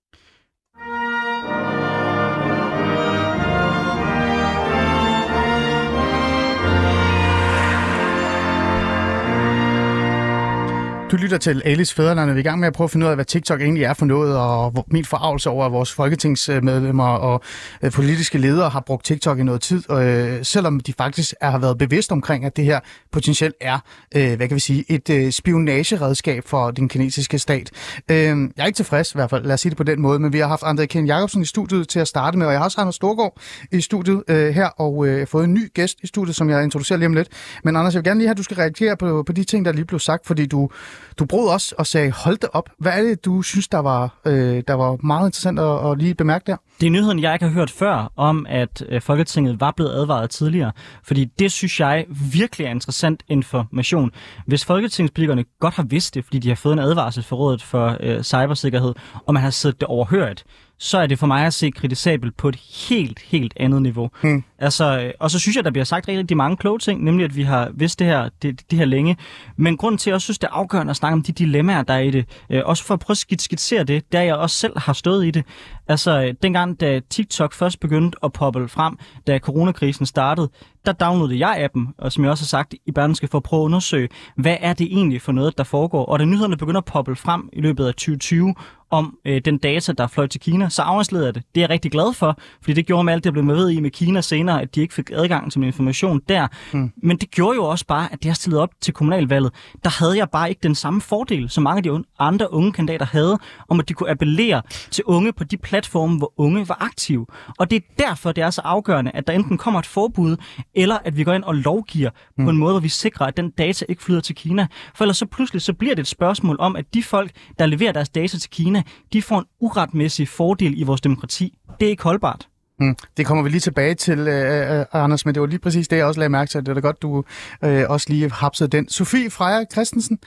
Du 11.12 11.16
lytter 11.16 11.38
til 11.38 11.62
Alice 11.64 11.94
Fæderland, 11.94 12.31
og 12.31 12.37
vi 12.37 12.40
er 12.40 12.44
i 12.44 12.48
gang 12.48 12.61
med 12.61 12.68
at 12.68 12.75
prøve 12.75 12.87
at 12.87 12.90
finde 12.90 13.07
ud 13.07 13.11
af, 13.11 13.16
hvad 13.16 13.25
TikTok 13.25 13.61
egentlig 13.61 13.85
er 13.85 13.94
for 13.94 14.07
noget, 14.07 14.37
og 14.37 14.85
min 14.87 15.05
forarvelse 15.05 15.51
over, 15.51 15.66
at 15.66 15.72
vores 15.72 15.92
folketingsmedlemmer 15.92 17.09
og 17.09 17.42
øh, 17.83 17.90
politiske 17.90 18.38
ledere 18.38 18.68
har 18.68 18.81
brugt 18.81 19.05
TikTok 19.05 19.38
i 19.38 19.42
noget 19.42 19.61
tid, 19.61 19.90
og, 19.90 20.05
øh, 20.05 20.44
selvom 20.44 20.81
de 20.81 20.92
faktisk 20.92 21.35
er, 21.40 21.51
har 21.51 21.59
været 21.59 21.79
bevidst 21.79 22.12
omkring, 22.12 22.44
at 22.44 22.57
det 22.57 22.64
her 22.64 22.81
potentielt 23.11 23.55
er, 23.61 23.79
øh, 24.16 24.37
hvad 24.37 24.48
kan 24.48 24.55
vi 24.55 24.61
sige, 24.61 24.85
et 24.88 25.11
øh, 25.11 25.33
spionageredskab 25.33 26.44
for 26.46 26.70
den 26.70 26.88
kinesiske 26.88 27.38
stat. 27.38 27.70
Øh, 28.11 28.16
jeg 28.16 28.48
er 28.59 28.66
ikke 28.66 28.77
tilfreds 28.77 29.12
i 29.12 29.14
hvert 29.14 29.31
fald, 29.31 29.44
lad 29.44 29.55
os 29.55 29.61
sige 29.61 29.70
det 29.70 29.77
på 29.77 29.85
den 29.85 30.01
måde, 30.01 30.18
men 30.18 30.33
vi 30.33 30.38
har 30.38 30.48
haft 30.48 30.62
André 30.62 30.85
Ken 30.85 31.07
Jacobsen 31.07 31.42
i 31.42 31.46
studiet 31.46 31.88
til 31.88 32.01
at 32.01 32.09
starte 32.09 32.38
med, 32.38 32.46
og 32.46 32.53
jeg 32.53 32.61
har 32.61 32.64
også 32.64 32.81
Anders 32.81 32.94
Storgård 32.94 33.40
i 33.72 33.81
studiet 33.81 34.22
øh, 34.29 34.55
her, 34.55 34.66
og 34.66 35.07
øh, 35.07 35.27
fået 35.27 35.44
en 35.44 35.55
ny 35.55 35.72
gæst 35.75 35.98
i 36.03 36.07
studiet, 36.07 36.37
som 36.37 36.51
jeg 36.51 36.64
introducerer 36.64 36.98
lige 36.98 37.07
om 37.07 37.14
lidt. 37.14 37.29
Men 37.64 37.77
Anders, 37.77 37.94
jeg 37.94 37.98
vil 38.01 38.05
gerne 38.05 38.20
lige 38.20 38.29
have, 38.29 38.35
at 38.35 38.38
du 38.38 38.42
skal 38.42 38.57
reagere 38.57 38.96
på, 38.96 39.22
på 39.22 39.33
de 39.33 39.44
ting, 39.44 39.64
der 39.64 39.72
lige 39.72 39.85
blev 39.85 40.01
sagt, 40.01 40.27
fordi 40.27 40.46
du, 40.46 40.70
du 41.19 41.27
brød 41.27 41.49
også 41.49 41.75
og 41.79 41.87
sagde, 41.87 42.11
hold 42.11 42.38
det 42.38 42.49
op. 42.53 42.71
Hvad 42.79 42.93
er 42.93 43.03
det, 43.03 43.25
du 43.25 43.43
synes, 43.43 43.69
der 43.69 43.79
var, 43.79 44.21
øh, 44.27 44.62
der 44.69 44.75
var 44.75 45.07
meget 45.07 45.29
interessant 45.29 45.59
at, 45.59 45.91
at 45.91 45.99
lige 45.99 46.15
bemærke 46.15 46.45
der? 46.47 46.57
Det 46.81 46.87
er 46.87 46.91
nyheden, 46.91 47.21
jeg 47.21 47.35
ikke 47.35 47.47
har 47.47 47.53
hørt 47.53 47.71
før, 47.71 48.12
om 48.17 48.47
at 48.49 48.85
øh, 48.88 49.01
Folketinget 49.01 49.61
var 49.61 49.71
blevet 49.77 49.91
advaret 49.91 50.31
tidligere. 50.31 50.73
Fordi 51.05 51.25
det 51.25 51.53
synes 51.53 51.81
jeg 51.81 52.05
virkelig 52.33 52.67
er 52.67 52.71
interessant 52.71 53.23
information. 53.29 54.11
Hvis 54.47 54.65
folketingspolitikerne 54.65 55.45
godt 55.61 55.75
har 55.75 55.83
vidst 55.83 56.15
det, 56.15 56.25
fordi 56.25 56.38
de 56.38 56.49
har 56.49 56.57
fået 56.57 56.73
en 56.73 56.79
advarsel 56.79 57.23
for 57.23 57.37
rådet 57.37 57.62
for 57.62 57.97
øh, 58.01 58.23
cybersikkerhed, 58.23 58.95
og 59.27 59.35
man 59.35 59.43
har 59.43 59.51
siddet 59.51 59.81
det 59.81 59.88
overhørt, 59.88 60.45
så 60.79 60.99
er 60.99 61.07
det 61.07 61.19
for 61.19 61.27
mig 61.27 61.47
at 61.47 61.55
se 61.55 61.71
kritisabelt 61.71 62.37
på 62.37 62.49
et 62.49 62.57
helt, 62.88 63.19
helt 63.19 63.55
andet 63.57 63.83
niveau. 63.83 64.11
Hmm. 64.21 64.45
Altså, 64.62 65.01
øh, 65.01 65.12
og 65.20 65.31
så 65.31 65.38
synes 65.38 65.57
jeg, 65.57 65.64
der 65.64 65.70
bliver 65.70 65.85
sagt 65.85 66.09
rigtig 66.09 66.37
mange 66.37 66.57
kloge 66.57 66.79
ting, 66.79 67.05
nemlig 67.05 67.25
at 67.25 67.37
vi 67.37 67.42
har 67.42 67.70
vidst 67.75 67.98
det 67.98 68.07
her, 68.07 68.29
det, 68.42 68.70
det 68.70 68.79
her 68.79 68.87
længe. 68.87 69.16
Men 69.57 69.77
grunden 69.77 69.98
til, 69.98 70.05
at 70.05 70.12
jeg 70.12 70.14
også 70.14 70.25
synes, 70.25 70.38
det 70.38 70.46
er 70.46 70.53
afgørende 70.53 70.90
at 70.90 70.96
snakke 70.96 71.12
om 71.12 71.22
de 71.22 71.33
dilemmaer, 71.33 71.83
der 71.83 71.94
er 71.94 71.98
i 71.98 72.11
det, 72.11 72.25
øh, 72.51 72.62
også 72.64 72.85
for 72.85 72.94
at 72.94 73.01
prøve 73.01 73.14
at 73.33 73.40
skitsere 73.40 73.85
det, 73.85 74.12
der 74.12 74.20
jeg 74.20 74.35
også 74.35 74.57
selv 74.57 74.79
har 74.79 74.92
stået 74.92 75.27
i 75.27 75.31
det. 75.31 75.44
Altså, 75.88 76.22
øh, 76.22 76.35
dengang, 76.42 76.81
da 76.81 77.01
TikTok 77.11 77.53
først 77.53 77.81
begyndte 77.81 78.18
at 78.22 78.33
poppe 78.33 78.68
frem, 78.68 78.98
da 79.27 79.38
coronakrisen 79.38 80.07
startede, 80.07 80.48
der 80.87 80.92
downloadede 80.92 81.46
jeg 81.46 81.64
appen, 81.64 81.88
og 81.98 82.12
som 82.12 82.25
jeg 82.25 82.31
også 82.31 82.44
har 82.44 82.46
sagt 82.46 82.75
i 82.87 82.92
Berlingske, 82.92 83.29
for 83.29 83.38
at 83.38 83.42
prøve 83.42 83.61
at 83.61 83.64
undersøge, 83.64 84.09
hvad 84.37 84.57
er 84.61 84.72
det 84.72 84.87
egentlig 84.87 85.22
for 85.22 85.33
noget, 85.33 85.59
der 85.59 85.64
foregår. 85.64 86.05
Og 86.05 86.18
da 86.18 86.25
nyhederne 86.25 86.57
begynder 86.57 86.81
at 86.81 86.85
poppe 86.85 87.16
frem 87.16 87.48
i 87.53 87.61
løbet 87.61 87.87
af 87.87 87.94
2020 87.94 88.55
om 88.92 89.18
øh, 89.25 89.40
den 89.44 89.59
data, 89.59 89.92
der 89.92 90.07
fløj 90.07 90.27
til 90.27 90.40
Kina, 90.40 90.68
så 90.68 90.83
afslørede 90.83 91.27
jeg 91.27 91.35
det. 91.35 91.42
Det 91.55 91.61
er 91.61 91.62
jeg 91.62 91.70
rigtig 91.70 91.90
glad 91.90 92.14
for, 92.14 92.38
fordi 92.61 92.72
det 92.72 92.87
gjorde 92.87 93.05
mig 93.05 93.14
alt 93.14 93.25
det, 93.25 93.33
blev 93.33 93.44
med 93.44 93.55
ved 93.55 93.70
i 93.70 93.81
med 93.81 93.90
Kina 93.90 94.20
senere, 94.20 94.52
at 94.61 94.75
de 94.75 94.81
ikke 94.81 94.95
fik 94.95 95.11
adgang 95.12 95.53
til 95.53 95.62
information 95.62 96.21
der. 96.29 96.47
Mm. 96.73 96.93
Men 97.03 97.17
det 97.17 97.31
gjorde 97.31 97.57
jo 97.57 97.65
også 97.65 97.87
bare, 97.87 98.12
at 98.12 98.23
det 98.23 98.29
jeg 98.29 98.37
stillede 98.37 98.62
op 98.62 98.71
til 98.81 98.95
kommunalvalget, 98.95 99.53
der 99.85 99.91
havde 99.91 100.17
jeg 100.17 100.31
bare 100.31 100.49
ikke 100.49 100.61
den 100.62 100.75
samme 100.75 101.01
fordel, 101.01 101.51
som 101.51 101.62
mange 101.62 101.77
af 101.77 101.83
de 101.83 102.05
andre 102.19 102.53
unge 102.53 102.73
kandidater 102.73 103.07
havde, 103.07 103.38
om 103.69 103.81
at 103.81 103.88
de 103.88 103.95
kunne 103.95 104.11
appellere 104.11 104.62
til 104.91 105.05
unge 105.05 105.33
på 105.33 105.45
de 105.45 105.57
platforme, 105.57 106.19
hvor 106.19 106.33
unge 106.37 106.69
var 106.69 106.77
aktive. 106.81 107.27
Og 107.59 107.71
det 107.71 107.77
er 107.77 107.81
derfor, 107.99 108.33
det 108.33 108.45
er 108.45 108.51
så 108.51 108.61
afgørende, 108.65 109.11
at 109.15 109.27
der 109.27 109.33
enten 109.33 109.59
kommer 109.59 109.81
et 109.81 109.87
forbud, 109.87 110.37
eller 110.75 110.99
at 111.05 111.17
vi 111.17 111.25
går 111.25 111.33
ind 111.33 111.45
og 111.45 111.55
lovgiver 111.55 112.11
mm. 112.38 112.45
på 112.45 112.51
en 112.51 112.57
måde, 112.57 112.73
hvor 112.73 112.81
vi 112.81 112.88
sikrer, 112.88 113.27
at 113.27 113.37
den 113.37 113.51
data 113.51 113.85
ikke 113.88 114.03
flyder 114.03 114.21
til 114.21 114.35
Kina. 114.35 114.67
For 114.95 115.05
ellers 115.05 115.17
så 115.17 115.27
pludselig 115.27 115.62
så 115.62 115.73
bliver 115.73 115.95
det 115.95 116.03
et 116.03 116.09
spørgsmål 116.09 116.57
om, 116.61 116.77
at 116.77 116.95
de 116.95 117.03
folk, 117.03 117.31
der 117.59 117.67
leverer 117.67 117.93
deres 117.93 118.09
data 118.09 118.38
til 118.38 118.51
Kina, 118.51 118.83
de 119.12 119.23
får 119.23 119.38
en 119.38 119.45
uretmæssig 119.61 120.29
fordel 120.29 120.81
i 120.81 120.83
vores 120.83 121.01
demokrati. 121.01 121.59
Det 121.81 121.87
er 121.87 121.91
ikke 121.91 122.03
holdbart. 122.03 122.49
Mm. 122.83 122.97
Det 123.16 123.27
kommer 123.27 123.45
vi 123.45 123.51
lige 123.51 123.61
tilbage 123.61 123.95
til, 123.95 124.18
uh, 124.21 124.27
uh, 124.27 125.03
Anders, 125.03 125.27
men 125.27 125.35
det 125.35 125.40
var 125.40 125.47
lige 125.47 125.59
præcis 125.59 125.88
det, 125.88 125.97
jeg 125.97 126.07
også 126.07 126.21
lagde 126.21 126.29
mærke 126.29 126.51
til. 126.51 126.61
Det 126.61 126.68
er 126.68 126.75
da 126.75 126.81
godt, 126.81 127.03
du 127.03 127.25
uh, 127.62 127.71
også 127.88 128.07
lige 128.11 128.31
hapsede 128.31 128.68
den. 128.68 128.88
Sofie 128.88 129.31
Freja 129.31 129.64
Christensen, 129.73 130.18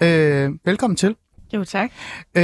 uh, 0.00 0.06
velkommen 0.66 0.96
til. 0.96 1.16
Jo, 1.54 1.64
tak. 1.64 1.90
Uh, 2.36 2.42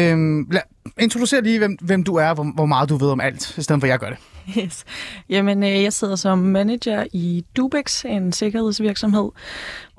lad, 0.53 0.61
introducer 1.01 1.41
lige, 1.41 1.59
hvem, 1.59 1.77
hvem 1.81 2.05
du 2.05 2.15
er, 2.15 2.35
hvor, 2.35 2.55
hvor 2.55 2.67
meget 2.67 2.89
du 2.89 2.97
ved 2.97 3.09
om 3.11 3.21
alt, 3.21 3.59
i 3.59 3.63
stedet 3.63 3.81
for 3.81 3.87
at 3.87 3.91
jeg 3.91 3.99
gør 3.99 4.09
det. 4.09 4.19
Yes. 4.59 4.85
Jamen, 5.29 5.63
øh, 5.63 5.83
jeg 5.83 5.93
sidder 5.93 6.17
som 6.17 6.39
manager 6.39 7.07
i 7.13 7.45
Dubex, 7.57 8.05
en 8.05 8.33
sikkerhedsvirksomhed, 8.33 9.31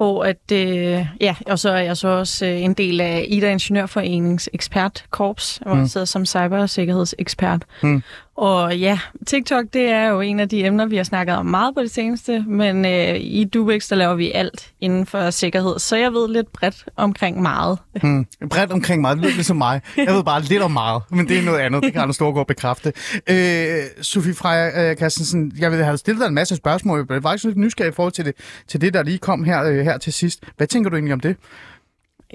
hvor 0.01 0.23
at, 0.23 0.51
øh, 0.53 1.05
ja, 1.21 1.35
og 1.45 1.59
så 1.59 1.69
er 1.69 1.79
jeg 1.79 1.97
så 1.97 2.07
også 2.07 2.45
øh, 2.45 2.61
en 2.61 2.73
del 2.73 3.01
af 3.01 3.25
Ida 3.29 3.51
Ingeniørforenings 3.51 4.49
ekspertkorps, 4.53 5.59
hvor 5.61 5.73
mm. 5.73 5.79
jeg 5.79 5.89
sidder 5.89 6.05
som 6.05 6.25
cybersikkerhedsekspert. 6.25 7.65
Mm. 7.83 8.03
Og 8.41 8.77
ja, 8.77 8.99
TikTok, 9.27 9.65
det 9.73 9.89
er 9.89 10.09
jo 10.09 10.21
en 10.21 10.39
af 10.39 10.49
de 10.49 10.65
emner, 10.65 10.85
vi 10.85 10.97
har 10.97 11.03
snakket 11.03 11.35
om 11.35 11.45
meget 11.45 11.75
på 11.75 11.81
det 11.81 11.91
seneste, 11.91 12.43
men 12.47 12.85
øh, 12.85 13.15
i 13.19 13.43
Dubex, 13.43 13.89
der 13.89 13.95
laver 13.95 14.15
vi 14.15 14.31
alt 14.31 14.71
inden 14.81 15.05
for 15.05 15.29
sikkerhed, 15.29 15.79
så 15.79 15.95
jeg 15.95 16.13
ved 16.13 16.29
lidt 16.29 16.53
bredt 16.53 16.85
omkring 16.95 17.41
meget. 17.41 17.77
Mm. 18.03 18.25
Bredt 18.49 18.71
omkring 18.71 19.01
meget, 19.01 19.17
det 19.17 19.25
lyder 19.25 19.35
ligesom 19.35 19.57
mig. 19.57 19.81
Jeg 19.97 20.13
ved 20.13 20.23
bare 20.23 20.41
lidt 20.41 20.61
om 20.61 20.71
meget, 20.71 21.01
men 21.09 21.27
det 21.27 21.39
er 21.39 21.43
noget 21.43 21.59
andet, 21.59 21.83
det 21.83 21.93
kan 21.93 22.01
Anders 22.01 22.15
Storgård 22.15 22.47
bekræfte. 22.47 22.93
Øh, 23.29 23.83
Sofie 24.01 24.33
Freja 24.33 24.89
øh, 24.89 24.95
Christensen, 24.95 25.51
jeg 25.59 25.71
vil 25.71 25.83
have 25.83 25.97
stillet 25.97 26.21
dig 26.21 26.27
en 26.27 26.33
masse 26.33 26.55
spørgsmål, 26.55 26.99
jeg 26.99 27.05
var 27.09 27.21
faktisk 27.21 27.45
lidt 27.45 27.57
nysgerrig 27.57 27.91
i 27.91 27.93
forhold 27.95 28.13
til 28.13 28.25
det, 28.25 28.33
til 28.67 28.81
det, 28.81 28.93
der 28.93 29.03
lige 29.03 29.17
kom 29.17 29.43
her, 29.43 29.63
øh, 29.63 29.85
her 29.91 29.97
til 29.97 30.13
sidst. 30.13 30.43
Hvad 30.57 30.67
tænker 30.67 30.89
du 30.89 30.95
egentlig 30.95 31.13
om 31.13 31.19
det? 31.19 31.35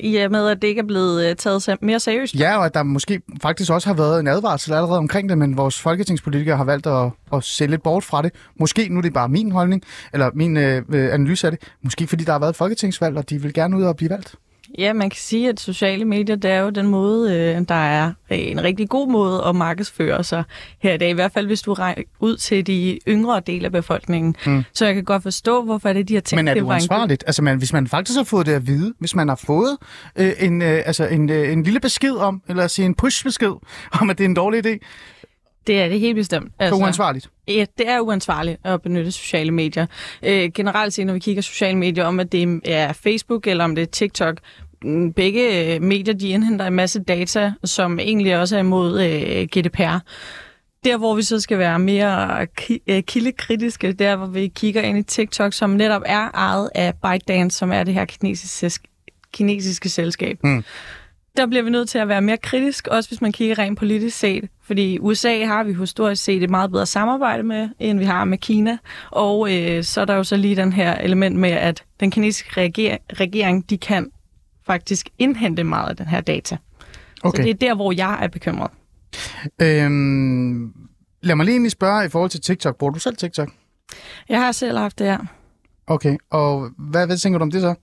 Ja, 0.02 0.28
med 0.28 0.48
at 0.48 0.62
det 0.62 0.68
ikke 0.68 0.78
er 0.78 0.86
blevet 0.86 1.30
uh, 1.30 1.36
taget 1.36 1.78
mere 1.82 2.00
seriøst. 2.00 2.34
Ja, 2.34 2.58
og 2.58 2.66
at 2.66 2.74
der 2.74 2.82
måske 2.82 3.20
faktisk 3.42 3.72
også 3.72 3.88
har 3.88 3.94
været 3.94 4.20
en 4.20 4.26
advarsel 4.26 4.72
allerede 4.72 4.98
omkring 4.98 5.28
det, 5.28 5.38
men 5.38 5.56
vores 5.56 5.80
folketingspolitikere 5.80 6.56
har 6.56 6.64
valgt 6.64 6.86
at, 6.86 7.10
at 7.32 7.44
se 7.44 7.66
lidt 7.66 7.82
bort 7.82 8.04
fra 8.04 8.22
det. 8.22 8.32
Måske, 8.60 8.88
nu 8.88 8.98
er 8.98 9.02
det 9.02 9.12
bare 9.12 9.28
min 9.28 9.52
holdning, 9.52 9.82
eller 10.12 10.30
min 10.34 10.56
øh, 10.56 10.82
analyse 10.92 11.46
af 11.46 11.50
det, 11.50 11.60
måske 11.82 12.06
fordi 12.06 12.24
der 12.24 12.32
har 12.32 12.38
været 12.38 12.50
et 12.50 12.56
folketingsvalg, 12.56 13.16
og 13.16 13.30
de 13.30 13.42
vil 13.42 13.52
gerne 13.52 13.76
ud 13.76 13.82
og 13.82 13.96
blive 13.96 14.10
valgt. 14.10 14.34
Ja, 14.78 14.92
man 14.92 15.10
kan 15.10 15.18
sige, 15.18 15.48
at 15.48 15.60
sociale 15.60 16.04
medier, 16.04 16.36
det 16.36 16.50
er 16.50 16.60
jo 16.60 16.70
den 16.70 16.86
måde, 16.86 17.34
øh, 17.34 17.68
der 17.68 17.74
er 17.74 18.12
en 18.30 18.62
rigtig 18.62 18.88
god 18.88 19.08
måde 19.08 19.44
at 19.46 19.56
markedsføre 19.56 20.24
sig 20.24 20.44
her 20.78 20.94
i 20.94 20.96
dag. 20.96 21.10
I 21.10 21.12
hvert 21.12 21.32
fald, 21.32 21.46
hvis 21.46 21.62
du 21.62 21.72
rækker 21.72 22.02
ud 22.20 22.36
til 22.36 22.66
de 22.66 22.98
yngre 23.08 23.40
dele 23.46 23.66
af 23.66 23.72
befolkningen. 23.72 24.36
Mm. 24.46 24.64
Så 24.74 24.86
jeg 24.86 24.94
kan 24.94 25.04
godt 25.04 25.22
forstå, 25.22 25.62
hvorfor 25.62 25.92
det, 25.92 26.08
de 26.08 26.14
har 26.14 26.20
tænkt. 26.20 26.44
Men 26.44 26.48
er 26.48 26.54
det 26.54 26.62
uansvarligt? 26.62 27.24
Altså, 27.26 27.42
man, 27.42 27.58
hvis 27.58 27.72
man 27.72 27.86
faktisk 27.86 28.16
har 28.16 28.24
fået 28.24 28.46
det 28.46 28.52
at 28.52 28.66
vide, 28.66 28.94
hvis 28.98 29.14
man 29.14 29.28
har 29.28 29.40
fået 29.46 29.76
øh, 30.16 30.32
en, 30.40 30.62
øh, 30.62 30.82
altså 30.86 31.06
en, 31.06 31.30
øh, 31.30 31.52
en 31.52 31.62
lille 31.62 31.80
besked 31.80 32.14
om, 32.14 32.42
eller 32.48 32.66
sige 32.66 32.86
en 32.86 32.94
push-besked 32.94 33.52
om, 34.00 34.10
at 34.10 34.18
det 34.18 34.24
er 34.24 34.28
en 34.28 34.36
dårlig 34.36 34.66
idé, 34.66 34.78
det 35.66 35.80
er 35.80 35.88
det 35.88 36.00
helt 36.00 36.16
bestemt. 36.16 36.52
Altså, 36.58 36.80
uansvarligt? 36.80 37.30
Ja, 37.48 37.64
det 37.78 37.88
er 37.88 38.00
uansvarligt 38.00 38.60
at 38.64 38.82
benytte 38.82 39.12
sociale 39.12 39.50
medier. 39.50 39.86
Øh, 40.22 40.50
generelt 40.54 40.94
set, 40.94 41.06
når 41.06 41.12
vi 41.12 41.18
kigger 41.18 41.42
sociale 41.42 41.78
medier, 41.78 42.04
om 42.04 42.20
at 42.20 42.32
det 42.32 42.60
er 42.64 42.92
Facebook 42.92 43.46
eller 43.46 43.64
om 43.64 43.74
det 43.74 43.82
er 43.82 43.86
TikTok, 43.86 44.40
begge 45.16 45.74
øh, 45.74 45.82
medier 45.82 46.14
de 46.14 46.28
indhenter 46.28 46.66
en 46.66 46.74
masse 46.74 47.00
data, 47.00 47.52
som 47.64 47.98
egentlig 47.98 48.38
også 48.38 48.56
er 48.56 48.60
imod 48.60 49.02
øh, 49.02 49.42
GDPR. 49.42 49.98
Der, 50.84 50.96
hvor 50.96 51.14
vi 51.14 51.22
så 51.22 51.40
skal 51.40 51.58
være 51.58 51.78
mere 51.78 52.46
øh, 52.86 53.02
kildekritiske, 53.02 53.92
der 53.92 54.16
hvor 54.16 54.26
vi 54.26 54.48
kigger 54.48 54.82
ind 54.82 54.98
i 54.98 55.02
TikTok, 55.02 55.52
som 55.52 55.70
netop 55.70 56.02
er 56.06 56.30
ejet 56.34 56.70
af 56.74 56.94
ByteDance, 56.94 57.58
som 57.58 57.72
er 57.72 57.84
det 57.84 57.94
her 57.94 58.04
kinesiske, 58.04 58.88
kinesiske 59.32 59.88
selskab. 59.88 60.38
Mm 60.44 60.64
der 61.36 61.46
bliver 61.46 61.62
vi 61.62 61.70
nødt 61.70 61.88
til 61.88 61.98
at 61.98 62.08
være 62.08 62.20
mere 62.20 62.36
kritisk, 62.36 62.88
også 62.88 63.10
hvis 63.10 63.20
man 63.20 63.32
kigger 63.32 63.58
rent 63.58 63.78
politisk 63.78 64.18
set. 64.18 64.44
Fordi 64.62 64.98
USA 64.98 65.44
har 65.44 65.64
vi 65.64 65.72
historisk 65.72 66.24
set 66.24 66.42
et 66.42 66.50
meget 66.50 66.70
bedre 66.70 66.86
samarbejde 66.86 67.42
med, 67.42 67.68
end 67.78 67.98
vi 67.98 68.04
har 68.04 68.24
med 68.24 68.38
Kina. 68.38 68.78
Og 69.10 69.54
øh, 69.54 69.84
så 69.84 70.00
er 70.00 70.04
der 70.04 70.14
jo 70.14 70.24
så 70.24 70.36
lige 70.36 70.56
den 70.56 70.72
her 70.72 70.94
element 70.94 71.36
med, 71.36 71.50
at 71.50 71.84
den 72.00 72.10
kinesiske 72.10 72.60
reger- 72.60 72.96
regering, 73.20 73.70
de 73.70 73.78
kan 73.78 74.10
faktisk 74.66 75.08
indhente 75.18 75.64
meget 75.64 75.88
af 75.88 75.96
den 75.96 76.06
her 76.06 76.20
data. 76.20 76.56
Okay. 77.22 77.36
Så 77.36 77.42
det 77.42 77.50
er 77.50 77.68
der, 77.68 77.74
hvor 77.74 77.92
jeg 77.92 78.18
er 78.22 78.28
bekymret. 78.28 78.70
Øhm, 79.62 80.72
lad 81.22 81.34
mig 81.34 81.44
lige 81.44 81.54
egentlig 81.54 81.72
spørge 81.72 82.06
i 82.06 82.08
forhold 82.08 82.30
til 82.30 82.40
TikTok. 82.40 82.76
Bruger 82.76 82.92
du 82.92 82.98
selv 82.98 83.16
TikTok? 83.16 83.48
Jeg 84.28 84.40
har 84.40 84.52
selv 84.52 84.78
haft 84.78 84.98
det 84.98 85.06
her. 85.06 85.18
Okay, 85.86 86.16
og 86.30 86.70
hvad, 86.78 87.06
hvad 87.06 87.16
tænker 87.16 87.38
du 87.38 87.42
om 87.42 87.50
det 87.50 87.60
så? 87.60 87.74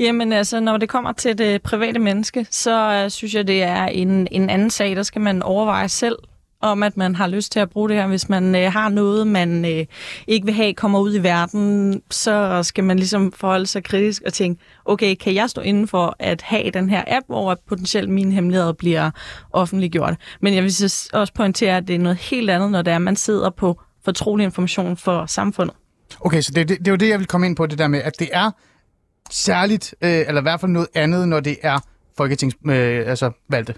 Jamen 0.00 0.32
altså, 0.32 0.60
når 0.60 0.76
det 0.76 0.88
kommer 0.88 1.12
til 1.12 1.38
det 1.38 1.62
private 1.62 1.98
menneske, 1.98 2.46
så 2.50 3.04
uh, 3.04 3.10
synes 3.10 3.34
jeg, 3.34 3.46
det 3.46 3.62
er 3.62 3.84
en, 3.84 4.28
en 4.30 4.50
anden 4.50 4.70
sag. 4.70 4.96
Der 4.96 5.02
skal 5.02 5.20
man 5.20 5.42
overveje 5.42 5.88
selv, 5.88 6.16
om 6.60 6.82
at 6.82 6.96
man 6.96 7.14
har 7.14 7.26
lyst 7.26 7.52
til 7.52 7.60
at 7.60 7.70
bruge 7.70 7.88
det 7.88 7.96
her. 7.96 8.06
Hvis 8.06 8.28
man 8.28 8.54
uh, 8.54 8.60
har 8.60 8.88
noget, 8.88 9.26
man 9.26 9.64
uh, 9.64 9.84
ikke 10.26 10.44
vil 10.44 10.54
have 10.54 10.74
kommer 10.74 11.00
ud 11.00 11.14
i 11.14 11.22
verden, 11.22 12.02
så 12.10 12.62
skal 12.62 12.84
man 12.84 12.96
ligesom 12.96 13.32
forholde 13.32 13.66
sig 13.66 13.84
kritisk 13.84 14.22
og 14.26 14.32
tænke, 14.32 14.62
okay, 14.84 15.14
kan 15.14 15.34
jeg 15.34 15.50
stå 15.50 15.60
inden 15.60 15.88
for 15.88 16.16
at 16.18 16.42
have 16.42 16.70
den 16.70 16.90
her 16.90 17.04
app, 17.06 17.26
hvor 17.26 17.58
potentielt 17.68 18.08
mine 18.08 18.32
hemmeligheder 18.32 18.72
bliver 18.72 19.10
offentliggjort? 19.52 20.14
Men 20.40 20.54
jeg 20.54 20.62
vil 20.62 20.72
også 21.12 21.32
pointere, 21.34 21.76
at 21.76 21.88
det 21.88 21.94
er 21.94 21.98
noget 21.98 22.16
helt 22.16 22.50
andet, 22.50 22.70
når 22.70 22.82
det 22.82 22.90
er, 22.90 22.96
at 22.96 23.02
man 23.02 23.16
sidder 23.16 23.50
på 23.50 23.80
fortrolig 24.04 24.44
information 24.44 24.96
for 24.96 25.26
samfundet. 25.26 25.74
Okay, 26.20 26.40
så 26.40 26.52
det, 26.54 26.68
det, 26.68 26.78
det 26.78 26.88
er 26.88 26.92
jo 26.92 26.96
det, 26.96 27.08
jeg 27.08 27.18
vil 27.18 27.26
komme 27.26 27.46
ind 27.46 27.56
på, 27.56 27.66
det 27.66 27.78
der 27.78 27.88
med, 27.88 28.02
at 28.02 28.18
det 28.18 28.28
er 28.32 28.50
særligt, 29.30 29.94
øh, 30.02 30.10
eller 30.10 30.40
i 30.40 30.42
hvert 30.42 30.60
fald 30.60 30.72
noget 30.72 30.88
andet, 30.94 31.28
når 31.28 31.40
det 31.40 31.56
er 31.62 31.78
folketings, 32.16 32.56
øh, 32.66 33.04
altså 33.06 33.30
valgte? 33.48 33.74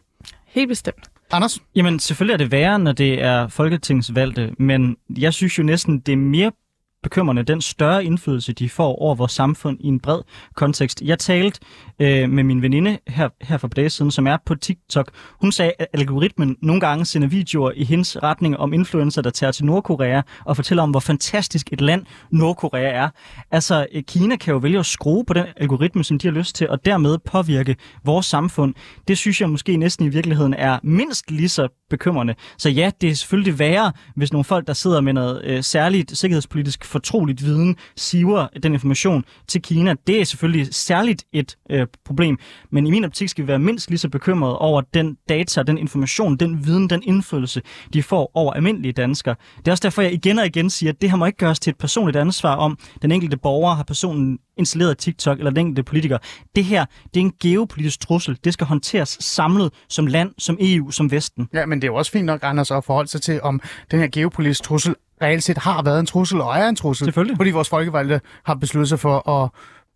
Helt 0.47 0.69
bestemt. 0.69 1.12
Anders? 1.33 1.59
Jamen, 1.75 1.99
selvfølgelig 1.99 2.33
er 2.33 2.39
det 2.39 2.53
værre, 2.53 2.79
når 2.79 2.93
det 2.93 3.23
er 3.23 3.49
folketingsvalgte, 3.49 4.55
men 4.59 4.97
jeg 5.19 5.35
synes 5.35 5.59
jo 5.59 5.63
næsten, 5.63 6.01
det 6.01 6.13
er 6.13 6.17
mere 6.17 6.53
bekymrende, 7.03 7.43
den 7.43 7.61
større 7.61 8.05
indflydelse, 8.05 8.53
de 8.53 8.69
får 8.69 9.03
over 9.03 9.15
vores 9.15 9.33
samfund 9.33 9.79
i 9.81 9.87
en 9.87 10.01
bred 10.01 10.21
kontekst. 10.55 11.03
Jeg 11.03 11.19
talte 11.19 11.61
øh, 12.01 12.31
med 12.31 12.45
min 12.45 12.63
veninde 12.63 12.99
her, 13.09 13.29
her 13.41 13.57
for 13.57 13.69
dage 13.69 13.91
siden, 13.91 14.11
som 14.11 14.27
er 14.27 14.37
på 14.47 14.55
TikTok. 14.55 15.11
Hun 15.41 15.53
sagde, 15.53 15.73
at 15.79 15.87
algoritmen 15.93 16.57
nogle 16.63 16.81
gange 16.81 17.05
sender 17.05 17.29
videoer 17.29 17.71
i 17.75 17.85
hendes 17.85 18.23
retning 18.23 18.57
om 18.57 18.73
influencer, 18.73 19.23
der 19.23 19.31
tager 19.31 19.51
til 19.51 19.65
Nordkorea 19.65 20.23
og 20.45 20.57
fortæller 20.57 20.83
om, 20.83 20.91
hvor 20.91 21.01
fantastisk 21.01 21.73
et 21.73 21.81
land 21.81 22.07
Nordkorea 22.31 22.91
er. 22.91 23.09
Altså, 23.51 23.87
øh, 23.93 24.03
Kina 24.03 24.37
kan 24.37 24.53
jo 24.53 24.59
vælge 24.59 24.79
at 24.79 24.87
skrue 24.87 25.25
på 25.25 25.35
den 25.35 25.45
algoritme, 25.57 26.05
som 26.05 26.19
de 26.19 26.29
har 26.29 26.35
lyst 26.35 26.57
til, 26.57 26.69
og 26.69 26.85
dermed 26.85 27.19
påvirke 27.19 27.77
vores 28.05 28.27
samfund. 28.27 28.75
Det 29.09 29.19
synes 29.19 29.41
jeg 29.41 29.51
måske 29.51 29.77
næsten 29.77 30.07
i 30.07 30.09
virkeligheden 30.09 30.55
er 30.55 30.79
mindst 30.83 31.31
lige 31.31 31.49
så 31.49 31.69
bekymrende. 31.93 32.35
Så 32.59 32.69
ja, 32.69 32.91
det 33.01 33.11
er 33.11 33.15
selvfølgelig 33.15 33.59
værre, 33.59 33.93
hvis 34.17 34.33
nogle 34.33 34.45
folk, 34.45 34.67
der 34.67 34.73
sidder 34.73 35.01
med 35.01 35.13
noget 35.13 35.45
øh, 35.45 35.63
særligt 35.63 36.19
sikkerhedspolitisk 36.19 36.85
fortroligt 36.85 37.45
viden, 37.45 37.77
siver 37.97 38.47
den 38.63 38.73
information 38.73 39.25
til 39.49 39.63
Kina. 39.63 39.95
Det 40.07 40.21
er 40.21 40.25
selvfølgelig 40.25 40.75
særligt 40.75 41.25
et 41.33 41.57
øh, 41.71 41.87
problem. 42.05 42.39
Men 42.71 42.87
i 42.87 42.91
min 42.91 43.05
optik 43.05 43.29
skal 43.29 43.45
vi 43.45 43.49
være 43.49 43.59
mindst 43.59 43.91
lige 43.91 43.99
så 43.99 44.09
bekymrede 44.09 44.59
over 44.59 44.81
den 44.81 45.17
data, 45.29 45.63
den 45.63 45.79
information, 45.79 46.37
den 46.37 46.67
viden, 46.67 46.91
den 46.91 47.03
indflydelse, 47.03 47.63
de 47.93 48.03
får 48.03 48.31
over 48.35 48.53
almindelige 48.53 48.93
danskere. 48.93 49.35
Det 49.59 49.69
er 49.69 49.73
også 49.73 49.83
derfor, 49.83 50.03
jeg 50.03 50.13
igen 50.13 50.39
og 50.39 50.47
igen 50.47 50.71
siger, 50.71 50.93
at 50.93 51.01
det 51.01 51.11
her 51.11 51.17
må 51.17 51.27
ikke 51.27 51.39
gøres 51.39 51.61
til 51.61 51.71
et 51.71 51.79
personligt 51.79 52.17
ansvar 52.17 52.57
om, 52.57 52.79
den 53.03 53.13
enkelte 53.13 53.37
borger 53.37 53.75
har 53.75 53.83
personen 53.83 54.39
installeret 54.59 54.99
TikTok 54.99 55.39
eller 55.39 55.51
den 55.51 55.59
enkelte 55.59 55.83
politiker. 55.83 56.19
Det 56.57 56.65
her, 56.65 56.85
det 57.15 57.21
er 57.21 57.25
en 57.25 57.33
geopolitisk 57.43 58.01
trussel. 58.01 58.39
Det 58.45 58.53
skal 58.53 58.67
håndteres 58.67 59.17
samlet 59.21 59.73
som 59.89 60.07
land, 60.07 60.31
som 60.39 60.59
EU, 60.61 60.91
som 60.91 61.11
Vesten. 61.11 61.49
Ja, 61.55 61.67
men 61.67 61.82
det 61.83 61.89
er 61.89 61.93
jo 61.93 61.95
også 61.95 62.13
fint 62.13 62.27
nok, 62.27 62.41
Anders, 62.43 62.71
at 62.71 62.85
forholde 62.85 63.11
sig 63.11 63.23
til, 63.23 63.43
om 63.43 63.61
den 63.91 64.01
her 64.01 64.09
geopolitiske 64.13 64.65
trussel 64.65 64.95
reelt 65.23 65.43
set 65.43 65.59
har 65.59 65.83
været 65.83 66.01
en 66.01 66.07
trussel 66.07 66.41
og 66.41 66.59
er 66.59 66.69
en 66.69 66.77
trussel. 66.77 67.05
Selvfølgelig. 67.05 67.37
Fordi 67.37 67.51
vores 67.51 67.69
folkevalgte 67.69 68.21
har 68.45 68.55
besluttet 68.55 68.89
sig 68.89 69.01
for 69.01 69.29
at 69.29 69.51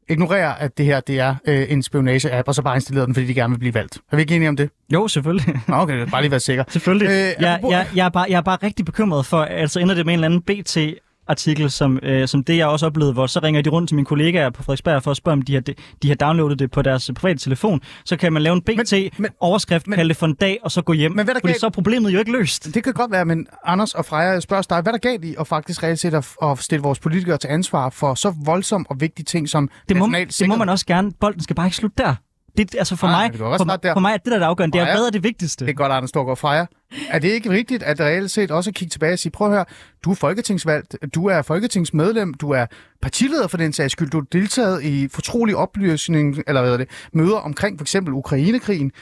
ignorere, 0.09 0.61
at 0.61 0.79
det 0.79 0.87
her 0.87 1.01
det 1.01 1.21
er 1.21 1.35
øh, 1.47 1.67
en 1.73 1.83
spionage-app, 1.83 2.49
og 2.49 2.55
så 2.55 2.63
bare 2.63 2.77
installeret 2.77 3.07
den, 3.07 3.15
fordi 3.15 3.27
de 3.27 3.35
gerne 3.35 3.53
vil 3.53 3.59
blive 3.59 3.75
valgt. 3.75 3.99
Er 4.13 4.17
vi 4.17 4.23
ikke 4.23 4.37
enige 4.37 4.49
om 4.49 4.57
det? 4.57 4.71
Jo, 4.93 5.09
selvfølgelig. 5.09 5.61
Nå, 5.69 5.77
okay, 5.77 6.09
bare 6.11 6.23
lige 6.23 6.31
være 6.31 6.41
sikker. 6.41 6.65
Selvfølgelig. 6.69 7.07
Øh, 7.09 7.13
jeg, 7.15 7.61
jeg, 7.71 7.87
jeg, 7.95 8.05
er 8.05 8.09
bare, 8.09 8.27
jeg 8.29 8.37
er 8.37 8.41
bare 8.41 8.59
rigtig 8.63 8.85
bekymret 8.85 9.27
for, 9.27 9.43
altså 9.43 9.81
ender 9.81 9.95
det 9.95 10.07
med 10.07 10.15
en 10.15 10.25
eller 10.25 10.29
anden 10.29 10.43
BT 10.43 10.79
artikel, 11.29 11.71
som, 11.71 11.99
øh, 12.03 12.29
som 12.29 12.45
det 12.45 12.57
jeg 12.57 12.67
også 12.67 12.87
oplevede, 12.87 13.13
hvor 13.13 13.27
så 13.27 13.41
ringer 13.43 13.63
de 13.63 13.71
rundt 13.71 13.89
til 13.89 13.95
mine 13.95 14.07
kollegaer 14.07 14.51
på 14.51 14.63
Frederiksberg 14.63 15.03
for 15.03 15.11
at 15.11 15.17
spørge, 15.17 15.33
om 15.33 15.43
de 15.43 15.55
har, 15.55 15.61
de, 15.61 15.75
de 16.03 16.09
har 16.09 16.15
downloadet 16.15 16.59
det 16.59 16.71
på 16.71 16.83
deres 16.83 17.11
private 17.17 17.39
telefon. 17.41 17.81
Så 18.05 18.17
kan 18.17 18.33
man 18.33 18.43
lave 18.43 18.55
en 18.57 18.63
BT-overskrift, 18.63 19.87
kalde 19.95 20.09
det 20.09 20.17
for 20.17 20.27
en 20.27 20.35
dag, 20.35 20.59
og 20.63 20.71
så 20.73 20.83
gå 20.83 20.93
hjem. 20.93 21.11
Men 21.13 21.17
hvad 21.17 21.29
er 21.29 21.33
der 21.33 21.41
fordi 21.41 21.53
galt- 21.53 21.61
så 21.61 21.67
er 21.67 21.71
problemet 21.71 22.11
jo 22.15 22.19
ikke 22.19 22.33
løst. 22.33 22.75
Det 22.75 22.85
kan 22.85 22.93
godt 22.93 23.11
være, 23.13 23.25
men 23.25 23.47
Anders 23.65 23.95
og 23.95 24.05
Freja, 24.05 24.31
jeg 24.31 24.43
spørger 24.43 24.63
dig, 24.63 24.81
hvad 24.83 24.93
er 24.93 24.97
der 24.99 25.11
galt 25.11 25.25
i 25.25 25.35
at 25.41 25.47
faktisk 25.47 25.83
reelt 25.83 25.99
set 25.99 26.15
at, 26.15 26.29
at 26.43 26.59
stille 26.59 26.83
vores 26.83 26.99
politikere 26.99 27.39
til 27.39 27.49
ansvar 27.49 27.91
for 27.91 28.15
så 28.15 28.35
voldsom 28.45 28.87
og 28.91 29.01
vigtige 29.01 29.25
ting 29.25 29.49
som 29.49 29.71
Det 29.89 29.97
må, 29.97 30.07
national 30.07 30.29
det 30.29 30.49
må 30.49 30.57
man 30.57 30.69
også 30.69 30.87
gerne. 30.87 31.13
Bolden 31.21 31.43
skal 31.43 31.57
bare 31.57 31.67
ikke 31.67 31.77
slutte 31.77 32.03
der. 32.03 32.15
Det, 32.57 32.75
altså 32.79 32.97
for, 32.97 33.07
Nej, 33.07 33.25
mig, 33.25 33.33
det 33.33 33.39
for, 33.41 33.65
der. 33.65 33.93
for 33.93 34.01
mig 34.01 34.13
er 34.13 34.17
det, 34.17 34.27
der 34.27 34.35
er 34.35 34.39
det 34.39 34.47
afgørende. 34.47 34.73
Det 34.73 34.81
er, 34.81 34.85
Freja? 34.85 34.97
hvad 34.97 35.07
er 35.07 35.11
det 35.11 35.23
vigtigste? 35.23 35.65
Det 35.65 35.71
er 35.71 35.75
godt, 35.75 35.93
Anders 35.93 36.11
Storgård 36.11 36.37
Freja. 36.37 36.67
Er 37.09 37.19
det 37.19 37.29
ikke 37.29 37.51
rigtigt, 37.51 37.83
at 37.83 38.01
reelt 38.01 38.31
set 38.31 38.51
også 38.51 38.73
kigge 38.73 38.91
tilbage 38.91 39.13
og 39.13 39.19
sige, 39.19 39.33
prøv 39.33 39.49
at 39.49 39.55
høre, 39.55 39.65
du 40.05 40.11
er 40.11 40.15
folketingsvalgt, 40.15 40.97
du 41.15 41.27
er 41.27 41.43
folketingsmedlem, 41.43 42.35
du 42.35 42.51
er 42.51 42.67
partileder 43.03 43.47
for 43.49 43.57
den 43.57 43.73
sags 43.73 43.93
skyld, 43.93 44.11
du 44.11 44.17
har 44.17 44.27
deltaget 44.33 44.83
i 44.83 45.09
fortrolig 45.09 45.57
oplysning, 45.57 46.43
eller 46.47 46.63
hvad 46.63 46.73
er 46.73 46.77
det, 46.77 46.89
møder 47.13 47.37
omkring 47.37 47.79
for 47.79 47.85
eksempel 47.85 48.15
Ukrainekrigen, 48.15 48.93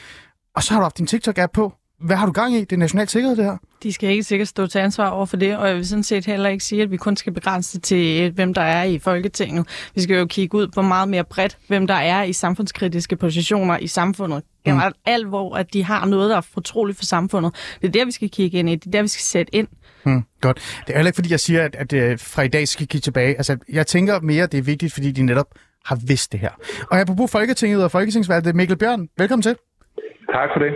og 0.57 0.63
så 0.63 0.73
har 0.75 0.81
du 0.81 0.85
haft 0.85 0.99
din 0.99 1.07
TikTok-app 1.07 1.53
på. 1.53 1.73
Hvad 2.01 2.17
har 2.17 2.27
du 2.27 2.33
gang 2.33 2.55
i? 2.55 2.61
Det 2.61 2.73
er 2.73 2.77
national 2.77 3.09
sikkerhed, 3.09 3.37
det 3.37 3.45
her. 3.45 3.57
De 3.83 3.93
skal 3.93 4.11
ikke 4.11 4.23
sikkert 4.23 4.49
stå 4.49 4.67
til 4.67 4.79
ansvar 4.79 5.09
over 5.09 5.27
for 5.27 5.37
det, 5.37 5.57
og 5.57 5.69
jeg 5.69 5.77
vil 5.77 5.89
sådan 5.89 6.03
set 6.03 6.27
heller 6.27 6.49
ikke 6.49 6.65
sige, 6.65 6.83
at 6.83 6.91
vi 6.91 6.97
kun 6.97 7.17
skal 7.17 7.33
begrænse 7.33 7.73
det 7.77 7.83
til, 7.83 8.23
øh, 8.23 8.35
hvem 8.35 8.55
der 8.55 8.63
er 8.63 8.85
i 8.85 8.99
Folketinget. 8.99 9.67
Vi 9.95 10.01
skal 10.01 10.17
jo 10.17 10.27
kigge 10.27 10.59
ud 10.59 10.69
på 10.69 10.83
meget 10.83 11.09
mere 11.09 11.25
bredt, 11.25 11.59
hvem 11.69 11.87
der 11.87 11.95
er 11.95 12.23
i 12.23 12.33
samfundskritiske 12.33 13.17
positioner 13.17 13.79
i 13.79 13.87
samfundet. 13.87 14.43
Generelt 14.65 14.97
alt, 15.07 15.27
hvor 15.29 15.57
at 15.57 15.73
de 15.73 15.85
har 15.85 16.07
noget, 16.07 16.31
der 16.31 16.37
er 16.37 16.41
fortroligt 16.41 16.99
for 16.99 17.05
samfundet. 17.05 17.55
Det 17.83 17.89
er 17.89 17.93
der, 17.93 18.05
vi 18.05 18.11
skal 18.13 18.31
kigge 18.31 18.59
ind 18.59 18.69
i. 18.71 18.75
Det 18.75 18.87
er 18.87 18.91
der, 18.91 19.03
vi 19.03 19.09
skal 19.09 19.23
sætte 19.23 19.55
ind. 19.55 19.69
Hmm, 20.05 20.23
godt. 20.41 20.57
Det 20.87 20.93
er 20.93 20.99
heller 20.99 21.09
ikke, 21.09 21.17
fordi 21.17 21.31
jeg 21.31 21.41
siger, 21.41 21.65
at, 21.65 21.77
at 21.77 21.93
øh, 21.93 22.19
fra 22.19 22.43
i 22.43 22.49
dag 22.49 22.69
skal 22.69 22.87
kigge 22.87 23.03
tilbage. 23.05 23.37
Altså, 23.37 23.57
jeg 23.73 23.87
tænker 23.87 24.21
mere, 24.21 24.43
at 24.43 24.53
det 24.53 24.59
er 24.59 24.63
vigtigt, 24.63 24.93
fordi 24.93 25.11
de 25.11 25.23
netop 25.23 25.47
har 25.85 25.97
vidst 26.07 26.33
det 26.33 26.41
her. 26.41 26.51
Og 26.91 27.01
apropos 27.01 27.31
Folketinget 27.31 27.85
og 27.85 27.91
Folketingsvalget, 27.91 28.55
Mikkel 28.55 28.77
Bjørn, 28.77 29.09
velkommen 29.19 29.43
til. 29.43 29.57
Tak 30.39 30.49
for 30.53 30.61
det. 30.65 30.73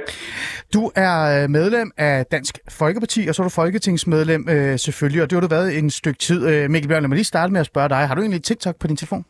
Du 0.74 0.82
er 1.06 1.14
øh, 1.34 1.44
medlem 1.58 1.88
af 2.08 2.26
Dansk 2.34 2.54
Folkeparti, 2.80 3.20
og 3.28 3.34
så 3.34 3.42
er 3.42 3.46
du 3.48 3.54
folketingsmedlem 3.62 4.42
øh, 4.54 4.78
selvfølgelig, 4.86 5.22
og 5.22 5.26
det 5.30 5.34
har 5.36 5.44
du 5.46 5.52
været 5.56 5.78
en 5.78 5.90
stykke 6.00 6.18
tid. 6.28 6.40
Øh, 6.50 6.70
Mikkel 6.70 6.88
Bjørn, 6.88 7.02
lad 7.02 7.08
mig 7.08 7.16
lige 7.20 7.32
starte 7.34 7.52
med 7.52 7.60
at 7.60 7.66
spørge 7.72 7.88
dig. 7.88 8.02
Har 8.08 8.14
du 8.14 8.20
egentlig 8.20 8.42
TikTok 8.42 8.76
på 8.80 8.86
din 8.86 8.96
telefon? 8.96 9.24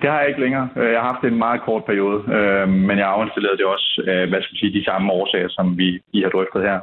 Det 0.00 0.08
har 0.10 0.18
jeg 0.20 0.28
ikke 0.28 0.42
længere. 0.46 0.66
Øh, 0.80 0.88
Jeg 0.92 1.00
har 1.00 1.08
haft 1.12 1.22
det 1.22 1.32
en 1.32 1.38
meget 1.46 1.60
kort 1.68 1.82
periode, 1.90 2.18
øh, 2.36 2.68
men 2.88 2.94
jeg 3.02 3.08
afinstallerede 3.14 3.58
det 3.60 3.66
også, 3.74 3.88
øh, 4.08 4.24
hvad 4.30 4.40
skal 4.42 4.52
man 4.54 4.60
sige, 4.62 4.78
de 4.78 4.84
samme 4.90 5.06
årsager, 5.18 5.48
som 5.56 5.66
vi 5.80 5.88
I 6.16 6.18
har 6.24 6.30
drøftet 6.36 6.62
her. 6.68 6.78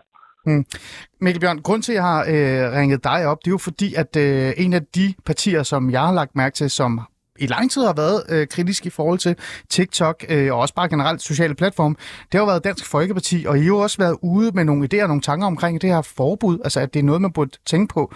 Mikkel 1.22 1.42
Bjørn, 1.42 1.62
grund 1.68 1.82
til, 1.84 1.92
at 1.92 1.96
jeg 1.96 2.04
har 2.04 2.22
øh, 2.34 2.64
ringet 2.80 3.04
dig 3.04 3.20
op, 3.32 3.38
det 3.44 3.48
er 3.48 3.58
jo 3.58 3.64
fordi, 3.70 3.90
at 4.04 4.12
øh, 4.26 4.66
en 4.66 4.74
af 4.74 4.84
de 4.98 5.08
partier, 5.26 5.64
som 5.64 5.82
jeg 5.96 6.02
har 6.02 6.14
lagt 6.14 6.36
mærke 6.36 6.54
til, 6.54 6.70
som 6.70 6.92
i 7.40 7.48
lang 7.48 7.72
tid 7.72 7.86
har 7.86 7.94
været 7.94 8.24
øh, 8.30 8.48
kritisk 8.48 8.86
i 8.86 8.90
forhold 8.90 9.20
til 9.20 9.36
TikTok, 9.70 10.26
øh, 10.30 10.54
og 10.54 10.60
også 10.60 10.74
bare 10.74 10.90
generelt 10.90 11.22
sociale 11.22 11.56
platforme, 11.56 11.96
det 12.32 12.40
har 12.40 12.46
været 12.46 12.64
Dansk 12.64 12.86
Folkeparti, 12.86 13.46
og 13.48 13.58
I 13.58 13.62
har 13.62 13.68
jo 13.68 13.78
også 13.78 13.98
været 13.98 14.18
ude 14.22 14.52
med 14.52 14.64
nogle 14.64 14.90
idéer 14.94 15.02
og 15.02 15.08
nogle 15.08 15.22
tanker 15.22 15.48
omkring 15.48 15.82
det 15.82 15.90
her 15.90 16.02
forbud, 16.02 16.60
altså 16.64 16.80
at 16.80 16.94
det 16.94 17.00
er 17.00 17.04
noget, 17.04 17.22
man 17.22 17.32
burde 17.32 17.52
tænke 17.66 17.94
på. 17.94 18.14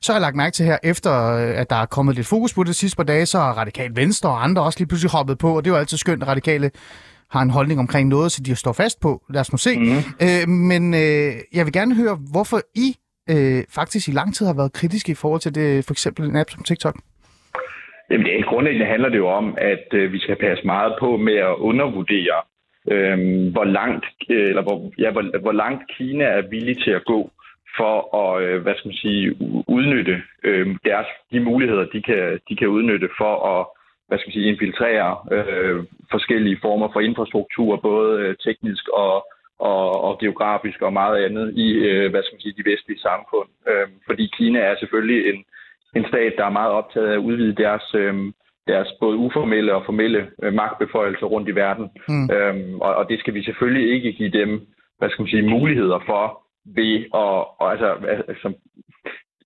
Så 0.00 0.12
har 0.12 0.16
jeg 0.16 0.20
lagt 0.20 0.36
mærke 0.36 0.54
til 0.54 0.66
her, 0.66 0.78
efter 0.82 1.32
øh, 1.32 1.60
at 1.60 1.70
der 1.70 1.76
er 1.76 1.86
kommet 1.86 2.14
lidt 2.14 2.26
fokus 2.26 2.54
på 2.54 2.64
det 2.64 2.76
sidste 2.76 2.96
par 2.96 3.04
dage, 3.04 3.26
så 3.26 3.38
har 3.38 3.52
Radikal 3.52 3.96
Venstre 3.96 4.30
og 4.30 4.44
andre 4.44 4.62
også 4.62 4.78
lige 4.78 4.88
pludselig 4.88 5.10
hoppet 5.10 5.38
på, 5.38 5.56
og 5.56 5.64
det 5.64 5.70
er 5.70 5.74
jo 5.74 5.80
altid 5.80 5.96
skønt, 5.96 6.22
at 6.22 6.28
Radikale 6.28 6.70
har 7.30 7.42
en 7.42 7.50
holdning 7.50 7.80
omkring 7.80 8.08
noget, 8.08 8.32
så 8.32 8.42
de 8.42 8.56
står 8.56 8.72
fast 8.72 9.00
på. 9.00 9.22
Lad 9.30 9.40
os 9.40 9.52
nu 9.52 9.58
se. 9.58 9.78
Mm. 9.78 10.02
Øh, 10.20 10.48
men 10.48 10.94
øh, 10.94 11.34
jeg 11.52 11.64
vil 11.66 11.72
gerne 11.72 11.94
høre, 11.94 12.14
hvorfor 12.30 12.60
I 12.74 12.96
øh, 13.30 13.64
faktisk 13.70 14.08
i 14.08 14.12
lang 14.12 14.34
tid 14.34 14.46
har 14.46 14.52
været 14.52 14.72
kritiske 14.72 15.12
i 15.12 15.14
forhold 15.14 15.40
til 15.40 15.54
det, 15.54 15.84
for 15.84 15.94
eksempel 15.94 16.28
en 16.28 16.36
app 16.36 16.50
som 16.50 16.62
TikTok. 16.62 16.96
Jamen, 18.12 18.26
det, 18.26 18.46
grundlæggende 18.46 18.86
handler 18.86 19.08
det 19.08 19.18
jo 19.18 19.28
om, 19.28 19.54
at 19.58 19.86
øh, 19.92 20.12
vi 20.12 20.18
skal 20.18 20.36
passe 20.36 20.66
meget 20.66 20.94
på 21.00 21.16
med 21.16 21.36
at 21.36 21.54
undervurdere, 21.58 22.38
øh, 22.90 23.18
hvor 23.52 23.64
langt 23.64 24.06
øh, 24.30 24.48
eller 24.48 24.62
hvor, 24.62 24.92
ja, 24.98 25.10
hvor, 25.10 25.38
hvor 25.40 25.52
langt 25.52 25.82
Kina 25.96 26.24
er 26.24 26.42
villig 26.50 26.76
til 26.84 26.90
at 26.90 27.04
gå 27.04 27.30
for 27.76 27.94
at, 28.22 28.42
øh, 28.42 28.62
hvad 28.62 28.74
skal 28.74 28.88
man 28.88 28.96
sige, 28.96 29.36
udnytte 29.68 30.22
øh, 30.44 30.66
deres, 30.84 31.06
de 31.32 31.40
muligheder, 31.40 31.84
de 31.84 32.02
kan, 32.02 32.40
de 32.48 32.56
kan 32.56 32.68
udnytte 32.68 33.08
for 33.18 33.34
at, 33.54 33.66
hvad 34.08 34.18
skal 34.18 34.28
man 34.28 34.32
sige, 34.32 34.52
infiltrere 34.52 35.10
øh, 35.36 35.84
forskellige 36.10 36.58
former 36.62 36.88
for 36.92 37.00
infrastruktur, 37.00 37.76
både 37.76 38.20
øh, 38.22 38.36
teknisk 38.46 38.88
og, 38.88 39.26
og, 39.58 40.04
og 40.04 40.18
geografisk 40.18 40.82
og 40.82 40.92
meget 40.92 41.24
andet 41.24 41.54
i, 41.56 41.68
øh, 41.72 42.10
hvad 42.10 42.22
skal 42.22 42.34
man 42.34 42.40
sige, 42.40 42.58
de 42.62 42.70
vestlige 42.70 43.00
samfund. 43.00 43.48
Øh, 43.68 43.88
fordi 44.06 44.24
Kina 44.36 44.58
er 44.58 44.76
selvfølgelig 44.78 45.20
en, 45.30 45.44
en 45.96 46.04
stat, 46.08 46.34
der 46.38 46.44
er 46.44 46.58
meget 46.60 46.72
optaget 46.72 47.08
af 47.08 47.12
at 47.12 47.24
udvide 47.28 47.62
deres, 47.62 47.94
øh, 47.94 48.14
deres 48.66 48.88
både 49.00 49.16
uformelle 49.16 49.74
og 49.74 49.82
formelle 49.84 50.30
øh, 50.42 50.52
magtbeføjelser 50.52 51.26
rundt 51.26 51.48
i 51.48 51.54
verden. 51.54 51.90
Mm. 52.08 52.30
Øhm, 52.34 52.80
og, 52.80 52.94
og 52.94 53.08
det 53.08 53.20
skal 53.20 53.34
vi 53.34 53.44
selvfølgelig 53.44 53.94
ikke 53.94 54.12
give 54.12 54.30
dem, 54.30 54.66
hvad 54.98 55.10
skal 55.10 55.22
man 55.22 55.30
sige, 55.30 55.50
muligheder 55.50 56.00
for 56.06 56.42
ved 56.76 56.94
at, 57.22 57.38
og 57.62 57.70
altså, 57.72 57.88
altså, 58.28 58.52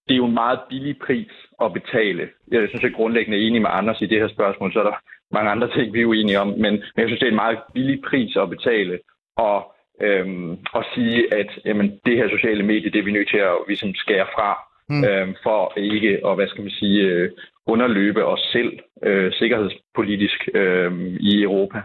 det 0.09 0.15
er 0.15 0.23
jo 0.23 0.27
en 0.27 0.35
meget 0.35 0.61
billig 0.69 0.97
pris 1.07 1.33
at 1.63 1.73
betale. 1.73 2.29
Jeg 2.51 2.63
er 2.63 2.67
sådan 2.67 2.81
set 2.81 2.97
grundlæggende 2.97 3.39
enig 3.39 3.63
med 3.63 3.71
Anders 3.73 4.01
i 4.01 4.07
det 4.07 4.21
her 4.21 4.29
spørgsmål, 4.29 4.73
så 4.73 4.79
er 4.79 4.85
der 4.85 4.97
mange 5.33 5.51
andre 5.51 5.71
ting, 5.71 5.93
vi 5.93 6.01
er 6.01 6.07
uenige 6.07 6.41
om, 6.41 6.49
men, 6.49 6.73
men 6.73 6.99
jeg 7.03 7.09
synes, 7.09 7.21
det 7.21 7.27
er 7.27 7.37
en 7.37 7.45
meget 7.45 7.59
billig 7.75 8.03
pris 8.09 8.37
at 8.37 8.51
betale, 8.51 8.99
og, 9.37 9.75
øhm, 10.03 10.53
at 10.53 10.85
sige, 10.95 11.35
at 11.35 11.51
jamen, 11.65 12.01
det 12.07 12.17
her 12.17 12.29
sociale 12.29 12.63
medie, 12.63 12.91
det 12.91 12.99
er 12.99 13.05
vi 13.05 13.13
nødt 13.13 13.31
til 13.31 13.39
at 13.39 13.57
ligesom, 13.69 13.95
skære 13.95 14.27
fra, 14.35 14.51
Mm. 14.89 14.97
mm. 14.97 15.05
øhm, 15.05 15.35
for 15.43 15.79
ikke 15.79 16.11
at, 16.27 16.35
hvad 16.37 16.49
skal 16.49 16.63
man 16.63 16.71
sige, 16.71 17.01
øh, 17.03 17.31
underløbe 17.67 18.25
os 18.25 18.41
selv 18.53 18.73
øh, 19.05 19.33
sikkerhedspolitisk 19.33 20.49
øh, 20.55 20.93
i 21.21 21.43
Europa. 21.43 21.81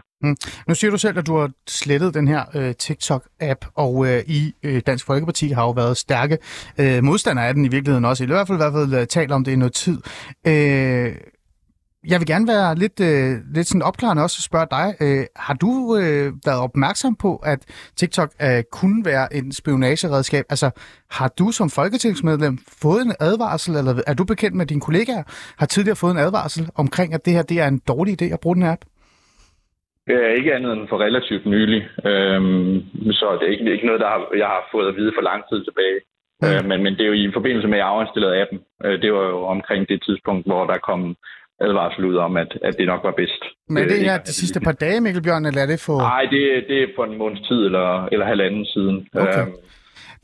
Nu 0.68 0.74
siger 0.74 0.90
du 0.90 0.98
selv, 0.98 1.18
at 1.18 1.26
du 1.26 1.36
har 1.36 1.50
slettet 1.66 2.14
den 2.14 2.28
her 2.28 2.42
øh, 2.54 2.74
TikTok-app, 2.82 3.60
og 3.76 4.06
øh, 4.06 4.18
I 4.26 4.40
øh, 4.64 4.82
Dansk 4.86 5.06
Folkeparti 5.06 5.48
har 5.48 5.62
jo 5.62 5.70
været 5.70 5.96
stærke 5.96 6.38
øh, 6.80 7.02
modstandere 7.02 7.48
af 7.48 7.54
den 7.54 7.64
i 7.64 7.68
virkeligheden 7.68 8.04
også. 8.04 8.24
I 8.24 8.26
hvert 8.26 8.46
fald 8.48 8.58
i 8.58 8.62
hvert 8.62 8.72
fald 8.72 9.00
øh, 9.00 9.06
talt 9.06 9.32
om 9.32 9.44
det 9.44 9.52
i 9.52 9.56
noget 9.56 9.72
tid. 9.72 9.98
Øh, 10.46 11.12
jeg 12.10 12.18
vil 12.20 12.26
gerne 12.32 12.46
være 12.54 12.74
lidt, 12.82 12.98
øh, 13.10 13.32
lidt 13.56 13.66
sådan 13.66 13.88
opklarende 13.90 14.22
også 14.22 14.38
og 14.40 14.46
spørge 14.50 14.68
dig. 14.76 14.86
Øh, 15.04 15.24
har 15.46 15.56
du 15.64 15.70
øh, 16.00 16.26
været 16.48 16.60
opmærksom 16.68 17.16
på, 17.24 17.30
at 17.52 17.60
TikTok 17.96 18.30
øh, 18.46 18.62
kunne 18.78 19.00
være 19.04 19.26
en 19.38 19.52
spionageredskab? 19.52 20.44
Altså, 20.54 20.68
har 21.18 21.28
du 21.38 21.46
som 21.58 21.68
folketingsmedlem 21.80 22.54
fået 22.82 23.02
en 23.08 23.14
advarsel, 23.28 23.72
eller 23.76 23.92
er 24.06 24.14
du 24.14 24.24
bekendt 24.24 24.56
med, 24.56 24.66
dine 24.66 24.86
kollegaer 24.88 25.24
har 25.60 25.66
tidligere 25.66 26.00
fået 26.02 26.14
en 26.16 26.24
advarsel 26.26 26.64
omkring, 26.82 27.14
at 27.14 27.24
det 27.24 27.32
her 27.32 27.42
det 27.42 27.58
er 27.60 27.68
en 27.68 27.82
dårlig 27.92 28.12
idé 28.22 28.26
at 28.34 28.40
bruge 28.40 28.56
den 28.56 28.66
her 28.66 28.72
app? 28.72 28.84
Det 30.06 30.16
er 30.26 30.32
ikke 30.38 30.54
andet 30.54 30.72
end 30.72 30.88
for 30.88 30.98
relativt 31.06 31.46
nylig, 31.46 31.80
øhm, 32.10 32.74
så 33.20 33.26
det 33.38 33.46
er 33.46 33.52
ikke, 33.54 33.72
ikke 33.72 33.86
noget, 33.86 34.00
der 34.00 34.08
har, 34.14 34.20
jeg 34.42 34.46
har 34.54 34.62
fået 34.72 34.88
at 34.88 34.96
vide 34.96 35.12
for 35.16 35.22
lang 35.30 35.42
tid 35.50 35.64
tilbage. 35.64 35.98
Mm. 36.42 36.48
Øh, 36.48 36.62
men, 36.68 36.78
men 36.84 36.92
det 36.96 37.02
er 37.02 37.10
jo 37.12 37.18
i 37.22 37.36
forbindelse 37.38 37.68
med, 37.68 37.78
at 37.78 37.82
jeg 37.82 37.92
afindstillede 37.92 38.40
appen. 38.42 38.60
Øh, 38.84 39.02
det 39.02 39.10
var 39.12 39.24
jo 39.34 39.40
omkring 39.56 39.88
det 39.88 40.02
tidspunkt, 40.06 40.46
hvor 40.46 40.64
der 40.66 40.78
kom 40.88 41.16
advarsel 41.68 42.04
ud 42.04 42.16
om, 42.16 42.36
at, 42.36 42.50
at 42.64 42.74
det 42.78 42.86
nok 42.86 43.00
var 43.04 43.14
bedst. 43.16 43.42
Men 43.68 43.78
er 43.82 43.88
det 43.88 43.96
Øh, 43.98 44.02
her 44.02 44.18
de 44.18 44.32
sidste 44.32 44.60
par 44.60 44.72
dage, 44.72 45.00
Mikkel 45.00 45.22
Bjørn, 45.22 45.46
eller 45.46 45.62
er 45.62 45.66
det 45.66 45.80
for... 45.80 45.98
Nej, 45.98 46.22
det, 46.30 46.40
det 46.68 46.82
er 46.82 46.86
for 46.96 47.04
en 47.04 47.18
måneds 47.18 47.40
tid 47.48 47.60
eller, 47.68 48.06
eller 48.12 48.26
halvanden 48.26 48.64
siden. 48.66 49.06
Okay. 49.14 49.40
Øhm, 49.42 49.52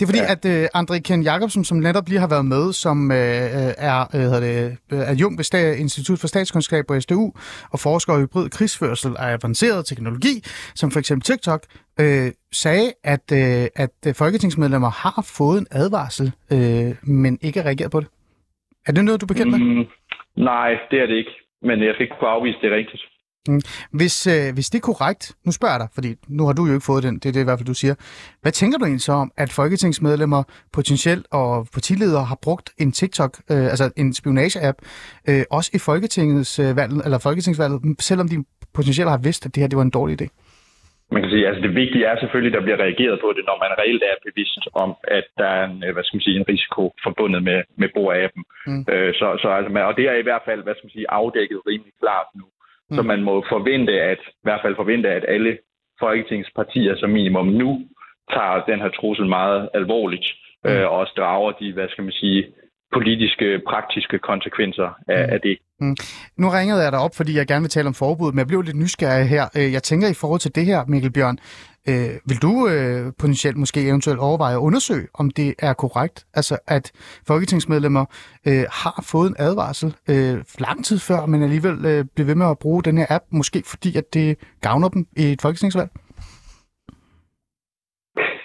Det 0.01 0.03
er 0.05 0.07
fordi, 0.07 0.19
Ja. 0.19 0.33
at 0.61 0.71
uh, 0.75 0.81
André 0.83 0.99
Ken 1.01 1.23
Jacobsen, 1.23 1.65
som 1.65 1.77
netop 1.79 2.09
lige 2.09 2.19
har 2.21 2.29
været 2.29 2.45
med, 2.45 2.73
som 2.73 3.11
uh, 3.11 3.17
er 3.17 4.07
uh, 4.15 4.21
hedder 4.21 4.41
det, 4.41 4.77
uh, 4.93 5.11
adjunkt 5.11 5.39
ved 5.39 5.45
Sta- 5.45 5.81
Institut 5.81 6.19
for 6.19 6.27
Statskundskab 6.29 6.85
på 6.89 7.01
SDU 7.01 7.33
og 7.71 7.79
forsker 7.81 8.17
i 8.19 8.21
hybrid 8.21 8.51
krigsførsel 8.51 9.17
af 9.19 9.33
avanceret 9.33 9.87
teknologi, 9.87 10.35
som 10.75 10.91
for 10.91 10.99
eksempel 10.99 11.25
TikTok, 11.25 11.63
uh, 12.01 12.07
sagde, 12.53 12.93
at, 13.05 13.21
uh, 13.33 13.39
at 13.85 13.91
øh, 14.07 14.15
folketingsmedlemmer 14.15 14.91
har 14.91 15.25
fået 15.39 15.59
en 15.61 15.67
advarsel, 15.71 16.33
uh, 16.53 17.09
men 17.09 17.39
ikke 17.43 17.63
reageret 17.65 17.91
på 17.91 18.01
det. 18.01 18.09
Er 18.87 18.93
det 18.93 19.05
noget, 19.05 19.21
du 19.21 19.25
er 19.25 19.29
bekendt 19.35 19.51
med? 19.53 19.59
mm, 19.59 19.85
nej, 20.37 20.71
det 20.91 21.01
er 21.03 21.07
det 21.07 21.17
ikke. 21.17 21.31
Men 21.63 21.83
jeg 21.83 21.95
skal 21.95 22.05
ikke 22.05 22.17
kunne 22.19 22.31
afvise 22.31 22.59
det 22.63 22.73
rigtigt. 22.73 23.03
Mm. 23.49 23.61
Hvis, 23.93 24.27
øh, 24.27 24.55
hvis 24.55 24.71
det 24.71 24.79
er 24.79 24.83
korrekt, 24.83 25.33
nu 25.47 25.53
spørger 25.53 25.75
jeg 25.75 25.81
dig, 25.81 25.89
fordi 25.95 26.15
nu 26.29 26.47
har 26.47 26.53
du 26.53 26.67
jo 26.67 26.73
ikke 26.73 26.85
fået 26.85 27.03
den, 27.03 27.15
det 27.15 27.27
er 27.27 27.33
det 27.33 27.41
i 27.41 27.45
hvert 27.45 27.59
fald, 27.59 27.67
du 27.67 27.75
siger. 27.75 27.95
Hvad 28.43 28.53
tænker 28.53 28.79
du 28.79 28.85
egentlig 28.85 29.03
så 29.03 29.13
om, 29.13 29.33
at 29.37 29.53
folketingsmedlemmer 29.53 30.43
potentielt 30.73 31.27
og 31.31 31.69
partiledere 31.73 32.25
har 32.25 32.39
brugt 32.43 32.71
en 32.79 32.93
TikTok, 32.93 33.39
øh, 33.51 33.65
altså 33.65 33.91
en 33.97 34.13
spionage-app, 34.13 34.79
øh, 35.29 35.43
også 35.51 35.71
i 35.75 35.79
Folketingets 35.79 36.59
øh, 36.59 36.77
valg, 36.77 36.93
eller 37.05 37.19
folketingsvalget, 37.19 37.81
selvom 38.01 38.29
de 38.29 38.45
potentielt 38.75 39.11
har 39.11 39.19
vidst, 39.19 39.47
at 39.47 39.55
det 39.55 39.61
her 39.61 39.69
det 39.69 39.77
var 39.77 39.83
en 39.83 39.91
dårlig 39.91 40.23
idé? 40.23 40.27
Man 41.13 41.23
kan 41.23 41.31
sige, 41.31 41.49
altså 41.49 41.63
det 41.63 41.75
vigtige 41.75 42.05
er 42.05 42.17
selvfølgelig, 42.19 42.53
at 42.53 42.59
der 42.59 42.67
bliver 42.67 42.81
reageret 42.85 43.21
på 43.21 43.29
det, 43.37 43.45
når 43.49 43.57
man 43.65 43.79
reelt 43.81 44.03
er 44.03 44.25
bevidst 44.29 44.65
om, 44.75 44.91
at 45.19 45.27
der 45.41 45.49
er 45.59 45.65
en, 45.71 45.85
øh, 45.85 45.93
hvad 45.95 46.05
skal 46.05 46.17
man 46.17 46.27
sige, 46.27 46.39
en 46.41 46.49
risiko 46.49 46.83
forbundet 47.07 47.43
med, 47.49 47.59
med 47.77 47.89
brug 47.95 48.13
af. 48.13 48.31
Mm. 48.37 48.45
Mm. 48.67 48.85
Øh, 48.93 49.15
så, 49.15 49.27
så 49.43 49.49
altså, 49.59 49.71
man- 49.73 49.89
og 49.91 49.97
det 49.97 50.05
er 50.09 50.17
i 50.19 50.27
hvert 50.29 50.45
fald, 50.49 50.63
hvad 50.63 50.75
skal 50.75 50.87
man 50.87 50.97
sige, 50.97 51.11
afdækket 51.21 51.61
rimelig 51.67 51.93
klart 52.03 52.29
nu. 52.41 52.47
Mm. 52.91 52.97
Så 52.97 53.03
man 53.03 53.21
må 53.23 53.35
forvente, 53.49 53.93
at, 54.13 54.21
i 54.41 54.45
hvert 54.47 54.63
fald 54.63 54.77
forvente, 54.77 55.09
at 55.09 55.25
alle 55.29 55.59
folketingspartier 56.01 56.97
som 56.97 57.11
minimum 57.11 57.47
nu 57.47 57.71
tager 58.35 58.65
den 58.71 58.81
her 58.81 58.89
trussel 58.89 59.27
meget 59.27 59.69
alvorligt, 59.75 60.27
mm. 60.65 60.71
øh, 60.71 60.85
og 60.91 60.91
også 61.01 61.13
drager 61.17 61.53
de, 61.53 61.73
hvad 61.73 61.89
skal 61.89 62.05
man 62.05 62.13
sige, 62.13 62.47
politiske, 62.93 63.61
praktiske 63.69 64.19
konsekvenser 64.19 64.89
af, 65.09 65.27
Mm. 65.27 65.33
af 65.35 65.41
det. 65.41 65.59
Nu 66.37 66.49
ringede 66.49 66.83
jeg 66.83 66.93
dig 66.93 67.01
op, 67.01 67.15
fordi 67.17 67.37
jeg 67.37 67.47
gerne 67.47 67.61
vil 67.61 67.71
tale 67.71 67.89
om 67.89 67.95
forbud, 67.95 68.33
men 68.33 68.39
jeg 68.39 68.47
blev 68.47 68.63
lidt 68.63 68.77
nysgerrig 68.77 69.29
her. 69.29 69.45
Øh, 69.57 69.73
Jeg 69.73 69.83
tænker 69.83 70.09
i 70.09 70.15
forhold 70.15 70.41
til 70.41 70.55
det 70.55 70.65
her, 70.67 70.85
Mikkel 70.89 71.13
Bjørn, 71.13 71.39
øh, 71.89 72.09
vil 72.27 72.43
du 72.43 72.69
øh, 72.69 73.13
potentielt 73.19 73.57
måske 73.57 73.81
eventuelt 73.89 74.21
overveje 74.21 74.55
at 74.55 74.59
undersøge, 74.59 75.07
om 75.15 75.31
det 75.31 75.55
er 75.59 75.73
korrekt, 75.73 76.27
altså 76.35 76.59
at 76.67 76.93
folketingsmedlemmer 77.27 78.05
øh, 78.49 78.65
har 78.73 79.05
fået 79.07 79.29
en 79.31 79.37
advarsel 79.39 79.95
øh, 80.11 80.45
lang 80.59 80.85
tid 80.85 80.99
før, 80.99 81.27
men 81.27 81.43
alligevel 81.43 81.85
øh, 81.85 82.05
bliver 82.15 82.27
ved 82.27 82.35
med 82.35 82.47
at 82.51 82.59
bruge 82.59 82.83
den 82.83 82.99
her 82.99 83.07
app, 83.11 83.25
måske 83.31 83.63
fordi 83.67 83.97
at 83.97 84.15
det 84.15 84.39
gavner 84.61 84.89
dem 84.89 85.07
i 85.17 85.33
et 85.33 85.43
folketingsvalg? 85.43 85.91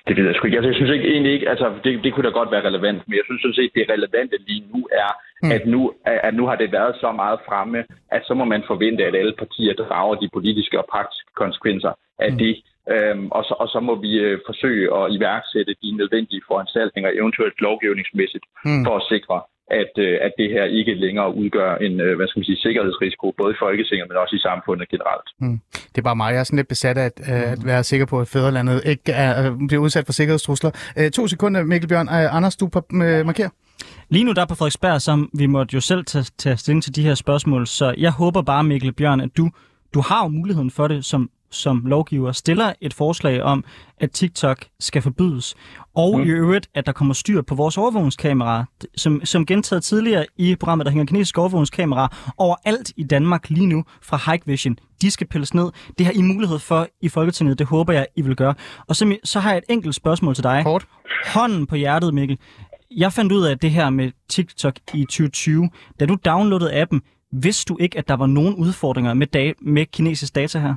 Det 0.08 0.18
ved 0.18 0.26
jeg 0.26 0.36
sgu 0.36 0.46
ikke. 0.48 0.58
Altså, 0.58 0.70
jeg 0.70 0.76
synes 0.76 0.92
ikke, 0.92 1.08
egentlig 1.14 1.34
ikke, 1.34 1.50
altså 1.50 1.74
det, 1.84 2.04
det 2.04 2.14
kunne 2.14 2.28
da 2.30 2.34
godt 2.40 2.52
være 2.52 2.66
relevant, 2.70 3.02
men 3.08 3.16
jeg 3.18 3.26
synes 3.26 3.42
sådan 3.42 3.60
set, 3.60 3.72
det 3.76 3.90
relevante 3.96 4.38
lige 4.48 4.64
nu 4.74 4.88
er, 4.92 5.12
Mm. 5.44 5.52
at, 5.52 5.66
nu, 5.66 5.94
at 6.06 6.34
nu 6.40 6.44
har 6.48 6.56
det 6.56 6.72
været 6.72 6.96
så 7.04 7.12
meget 7.12 7.40
fremme, 7.48 7.80
at 8.12 8.22
så 8.28 8.34
må 8.34 8.44
man 8.46 8.64
forvente, 8.68 9.06
at 9.06 9.16
alle 9.16 9.36
partier 9.44 9.74
drager 9.74 10.16
de 10.16 10.30
politiske 10.34 10.80
og 10.80 10.86
praktiske 10.92 11.32
konsekvenser 11.36 11.92
af 12.20 12.32
Mm. 12.32 12.38
det. 12.38 12.54
Øhm, 12.94 13.28
og, 13.38 13.44
så, 13.44 13.54
og 13.60 13.68
så 13.74 13.80
må 13.80 13.96
vi 14.06 14.12
øh, 14.26 14.40
forsøge 14.46 14.86
at 14.98 15.12
iværksætte 15.16 15.74
de 15.84 15.90
nødvendige 16.00 16.42
foranstaltninger, 16.48 17.10
eventuelt 17.22 17.62
lovgivningsmæssigt, 17.62 18.46
mm. 18.66 18.86
for 18.86 18.96
at 19.00 19.04
sikre, 19.14 19.42
at, 19.82 19.94
øh, 20.06 20.16
at 20.26 20.32
det 20.40 20.50
her 20.56 20.66
ikke 20.80 20.94
længere 21.06 21.36
udgør 21.42 21.76
en 21.76 22.02
øh, 22.02 22.16
hvad 22.18 22.28
skal 22.28 22.40
man 22.40 22.46
sige, 22.46 22.58
sikkerhedsrisiko, 22.66 23.34
både 23.42 23.52
i 23.54 23.62
Folketinget, 23.66 24.06
men 24.10 24.18
også 24.24 24.36
i 24.36 24.46
samfundet 24.50 24.90
generelt. 24.94 25.28
Det 25.92 25.98
er 25.98 26.08
bare 26.10 26.16
mig, 26.16 26.34
jeg 26.34 26.40
er 26.40 26.44
sådan 26.44 26.62
lidt 26.62 26.68
besat 26.68 26.98
af 26.98 27.06
at, 27.06 27.18
øh, 27.32 27.52
at 27.52 27.62
være 27.66 27.84
sikker 27.84 28.06
på, 28.06 28.16
at 28.22 28.28
fædrelandet 28.28 28.82
ikke 28.86 29.12
er, 29.12 29.32
øh, 29.44 29.52
bliver 29.68 29.82
udsat 29.84 30.06
for 30.06 30.14
sikkerhedstrusler. 30.14 30.72
Øh, 31.00 31.12
to 31.12 31.28
sekunder, 31.28 31.64
Mikkel 31.64 31.90
Bjørn. 31.90 32.08
Øh, 32.08 32.36
Anders, 32.36 32.56
du 32.56 32.68
på, 32.68 32.80
øh, 32.94 33.26
markerer. 33.26 33.50
Lige 34.10 34.24
nu 34.24 34.32
der 34.32 34.46
på 34.46 34.56
Frederiksberg, 34.56 35.02
som 35.02 35.30
vi 35.38 35.46
måtte 35.46 35.74
jo 35.74 35.82
selv 35.82 36.06
tage, 36.06 36.26
tage 36.38 36.58
stilling 36.58 36.84
til 36.84 36.96
de 36.96 37.04
her 37.04 37.16
spørgsmål, 37.16 37.68
så 37.68 37.96
jeg 37.98 38.12
håber 38.12 38.42
bare, 38.42 38.64
Mikkel 38.64 38.94
Bjørn, 38.94 39.22
at 39.22 39.30
du, 39.38 39.50
du 39.94 40.02
har 40.02 40.24
jo 40.24 40.28
muligheden 40.28 40.72
for 40.72 40.88
det 40.88 41.06
som, 41.06 41.30
som 41.54 41.86
lovgiver, 41.86 42.32
stiller 42.32 42.74
et 42.82 42.94
forslag 42.94 43.44
om, 43.44 43.64
at 43.98 44.12
TikTok 44.12 44.66
skal 44.80 45.02
forbydes, 45.02 45.56
og 45.96 46.18
mm. 46.18 46.24
i 46.24 46.28
øvrigt, 46.28 46.70
at 46.74 46.86
der 46.86 46.92
kommer 46.92 47.14
styr 47.14 47.42
på 47.42 47.56
vores 47.56 47.78
overvågningskameraer, 47.78 48.66
som, 48.98 49.22
som 49.26 49.46
gentaget 49.46 49.84
tidligere 49.84 50.26
i 50.38 50.56
programmet, 50.56 50.86
der 50.86 50.92
hænger 50.92 51.06
kinesiske 51.06 51.40
overvågningskameraer 51.42 52.34
overalt 52.38 52.92
i 52.98 53.04
Danmark 53.04 53.50
lige 53.50 53.68
nu 53.68 53.84
fra 54.02 54.32
Hikvision. 54.32 54.78
De 55.02 55.12
skal 55.12 55.28
pilles 55.28 55.54
ned. 55.54 55.72
Det 55.98 56.06
har 56.06 56.14
I 56.14 56.22
mulighed 56.22 56.60
for 56.60 56.88
i 57.02 57.10
Folketinget. 57.10 57.60
Det 57.60 57.68
håber 57.68 57.94
jeg, 57.94 58.08
I 58.16 58.22
vil 58.22 58.36
gøre. 58.36 58.54
Og 58.88 58.96
så, 58.96 59.18
så 59.24 59.40
har 59.40 59.50
jeg 59.50 59.58
et 59.58 59.64
enkelt 59.70 59.96
spørgsmål 59.96 60.36
til 60.36 60.44
dig. 60.44 60.62
Kort. 60.64 60.86
Hånden 61.34 61.68
på 61.68 61.76
hjertet, 61.76 62.14
Mikkel. 62.14 62.38
Jeg 62.92 63.14
fandt 63.14 63.32
ud 63.32 63.44
af 63.44 63.60
det 63.60 63.72
her 63.72 63.90
med 63.90 64.12
TikTok 64.30 64.76
i 64.94 65.02
2020. 65.02 65.70
Da 66.00 66.06
du 66.06 66.18
downloadede 66.26 66.82
appen, 66.82 67.02
vidste 67.32 67.74
du 67.74 67.78
ikke, 67.80 67.98
at 67.98 68.08
der 68.08 68.14
var 68.14 68.28
nogen 68.28 68.56
udfordringer 68.56 69.14
med, 69.14 69.28
da- 69.28 69.54
med 69.62 69.86
kinesisk 69.86 70.36
data 70.36 70.60
her? 70.60 70.76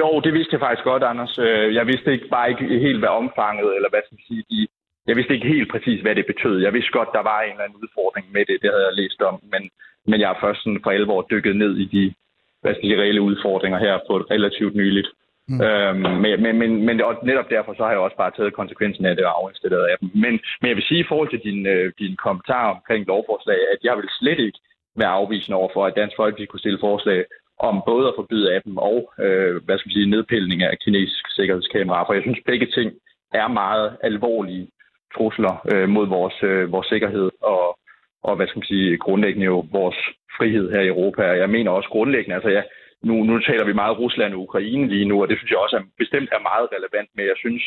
Jo, 0.00 0.20
det 0.24 0.32
vidste 0.34 0.54
jeg 0.54 0.60
faktisk 0.60 0.84
godt, 0.84 1.02
Anders. 1.02 1.38
Øh, 1.38 1.74
Jeg 1.74 1.86
vidste 1.86 2.12
ikke 2.12 2.28
bare 2.28 2.50
ikke 2.50 2.78
helt, 2.86 2.98
hvad 2.98 3.08
omfanget, 3.08 3.70
eller 3.76 3.90
hvad 3.90 4.02
skal 4.04 4.16
man 4.18 4.28
sige, 4.28 4.44
de, 4.50 4.66
jeg 5.08 5.16
vidste 5.16 5.34
ikke 5.34 5.54
helt 5.54 5.70
præcis, 5.70 6.00
hvad 6.00 6.14
det 6.14 6.26
betød. 6.26 6.56
Jeg 6.66 6.72
vidste 6.72 6.92
godt, 6.98 7.08
der 7.16 7.22
var 7.30 7.40
en 7.40 7.50
eller 7.50 7.64
anden 7.64 7.82
udfordring 7.82 8.26
med 8.32 8.44
det, 8.48 8.62
det 8.62 8.70
havde 8.70 8.86
jeg 8.88 8.98
læst 9.02 9.20
om, 9.22 9.36
men, 9.52 9.62
men 10.06 10.20
jeg 10.20 10.28
har 10.28 10.38
først 10.40 10.60
sådan 10.62 10.80
for 10.82 10.90
alvor 10.90 11.26
dykket 11.30 11.56
ned 11.56 11.72
i 11.76 11.86
de, 11.94 12.14
hvad 12.62 12.74
skal 12.74 12.86
jeg 12.86 12.96
sige, 12.96 13.02
reelle 13.02 13.22
udfordringer 13.30 13.78
her 13.78 13.98
på 14.08 14.16
et 14.16 14.30
relativt 14.30 14.74
nyligt. 14.76 15.08
Mm. 15.48 15.60
Øhm, 15.60 16.00
men, 16.22 16.42
men, 16.42 16.58
men, 16.58 16.70
men 16.86 17.00
og 17.02 17.14
netop 17.22 17.50
derfor 17.50 17.74
så 17.74 17.82
har 17.84 17.90
jeg 17.90 17.98
også 18.06 18.16
bare 18.16 18.30
taget 18.36 18.58
konsekvensen 18.60 19.04
af 19.06 19.16
det 19.16 19.24
og 19.24 19.32
afinstalleret 19.38 19.86
af 19.92 19.96
dem. 20.00 20.10
Men, 20.14 20.32
men 20.60 20.68
jeg 20.68 20.76
vil 20.76 20.88
sige 20.88 21.00
i 21.00 21.08
forhold 21.08 21.30
til 21.30 21.42
din, 21.48 21.66
øh, 21.66 21.92
din 21.98 22.16
kommentar 22.16 22.70
omkring 22.74 23.06
lovforslag, 23.06 23.58
at 23.72 23.78
jeg 23.82 23.96
vil 23.96 24.08
slet 24.20 24.38
ikke 24.38 24.58
være 24.96 25.16
afvisende 25.20 25.56
over 25.56 25.70
for, 25.74 25.86
at 25.86 25.96
Dansk 25.96 26.16
Folkeparti 26.16 26.46
kunne 26.46 26.64
stille 26.64 26.84
forslag 26.88 27.24
om 27.58 27.82
både 27.86 28.08
at 28.08 28.14
forbyde 28.16 28.56
appen 28.56 28.78
og 28.78 29.12
øh, 29.18 29.64
hvad 29.64 29.78
skal 29.78 29.88
man 29.88 29.96
sige, 29.96 30.10
nedpilning 30.10 30.62
af 30.62 30.78
kinesiske 30.84 31.30
sikkerhedskameraer. 31.36 32.06
For 32.06 32.14
jeg 32.14 32.22
synes, 32.22 32.38
begge 32.46 32.66
ting 32.66 32.92
er 33.32 33.48
meget 33.48 33.96
alvorlige 34.02 34.68
trusler 35.16 35.54
øh, 35.72 35.88
mod 35.88 36.06
vores, 36.08 36.42
øh, 36.42 36.72
vores 36.72 36.86
sikkerhed 36.86 37.30
og, 37.42 37.78
og 38.22 38.36
hvad 38.36 38.46
skal 38.46 38.58
man 38.58 38.72
sige, 38.72 38.98
grundlæggende 38.98 39.46
jo 39.46 39.66
vores 39.72 39.98
frihed 40.38 40.70
her 40.70 40.80
i 40.80 40.92
Europa. 40.94 41.22
Jeg 41.22 41.50
mener 41.50 41.70
også 41.70 41.88
grundlæggende, 41.88 42.34
altså 42.34 42.50
ja, 42.50 42.62
nu, 43.02 43.14
nu 43.24 43.40
taler 43.40 43.64
vi 43.64 43.72
meget 43.72 43.98
Rusland 43.98 44.34
og 44.34 44.40
Ukraine 44.40 44.88
lige 44.88 45.08
nu, 45.10 45.22
og 45.22 45.28
det 45.28 45.38
synes 45.38 45.50
jeg 45.50 45.58
også 45.58 45.76
er, 45.76 45.82
bestemt 45.98 46.30
er 46.32 46.48
meget 46.50 46.68
relevant, 46.76 47.10
men 47.16 47.26
jeg 47.26 47.36
synes, 47.36 47.62